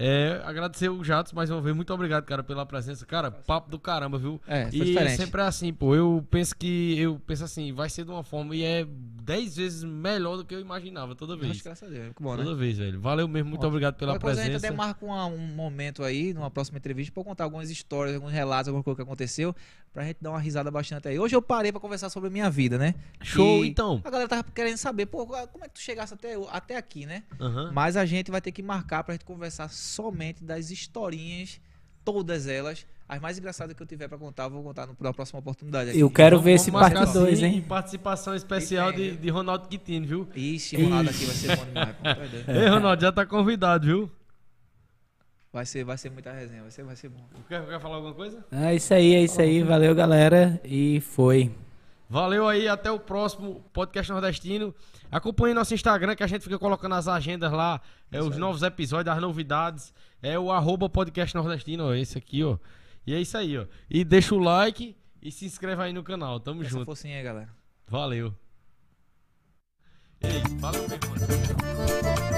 [0.00, 1.74] é, agradecer o Jatos mais uma vez.
[1.74, 3.04] Muito obrigado, cara, pela presença.
[3.04, 4.40] Cara, papo do caramba, viu?
[4.46, 5.16] É, e diferente.
[5.16, 5.92] sempre é assim, pô.
[5.92, 6.96] Eu penso que.
[6.96, 10.54] Eu penso assim, vai ser de uma forma e é dez vezes melhor do que
[10.54, 11.50] eu imaginava toda vez.
[11.50, 12.12] Acho, graças a Deus.
[12.18, 12.56] Bom, toda né?
[12.56, 13.00] vez, velho.
[13.00, 14.42] Valeu mesmo, muito Bom, obrigado pela presença.
[14.42, 18.14] A gente até marca um, um momento aí, numa próxima entrevista, pra contar algumas histórias,
[18.14, 19.54] alguns relatos, alguma coisa que aconteceu,
[19.92, 21.18] pra gente dar uma risada bastante aí.
[21.18, 22.94] Hoje eu parei pra conversar sobre a minha vida, né?
[23.20, 24.00] Show, e então.
[24.04, 27.24] A galera tava querendo saber, pô, como é que tu chegasse até, até aqui, né?
[27.40, 27.72] Uhum.
[27.72, 31.60] Mas a gente vai ter que marcar pra gente conversar somente das historinhas
[32.04, 32.86] todas elas.
[33.08, 35.90] As mais engraçadas que eu tiver para contar, eu vou contar no, na próxima oportunidade.
[35.90, 35.98] Aqui.
[35.98, 37.64] Eu quero então, ver esse parte 2, hein?
[37.66, 40.28] participação especial de, de Ronaldo Quintino, viu?
[40.34, 41.96] Ixi, Ronaldo aqui vai ser bom demais.
[42.48, 44.10] Ei, Ronaldo, já tá convidado, viu?
[45.50, 47.24] Vai ser, vai ser muita resenha, vai ser, vai ser bom.
[47.48, 48.44] Quer, quer falar alguma coisa?
[48.52, 49.62] É isso aí, é isso aí.
[49.62, 50.60] Valeu, galera.
[50.62, 51.50] E foi.
[52.08, 54.74] Valeu aí, até o próximo podcast nordestino.
[55.10, 57.80] Acompanhe nosso Instagram que a gente fica colocando as agendas lá,
[58.10, 59.92] é, os novos episódios, as novidades.
[60.22, 62.56] É o arroba podcast nordestino, ó, esse aqui, ó.
[63.06, 63.66] E é isso aí, ó.
[63.90, 66.40] E deixa o like e se inscreve aí no canal.
[66.40, 66.86] Tamo Essa junto.
[66.86, 67.50] Focinha aí, galera.
[67.86, 68.34] Valeu.
[70.22, 72.37] Ei, valeu, meu irmão.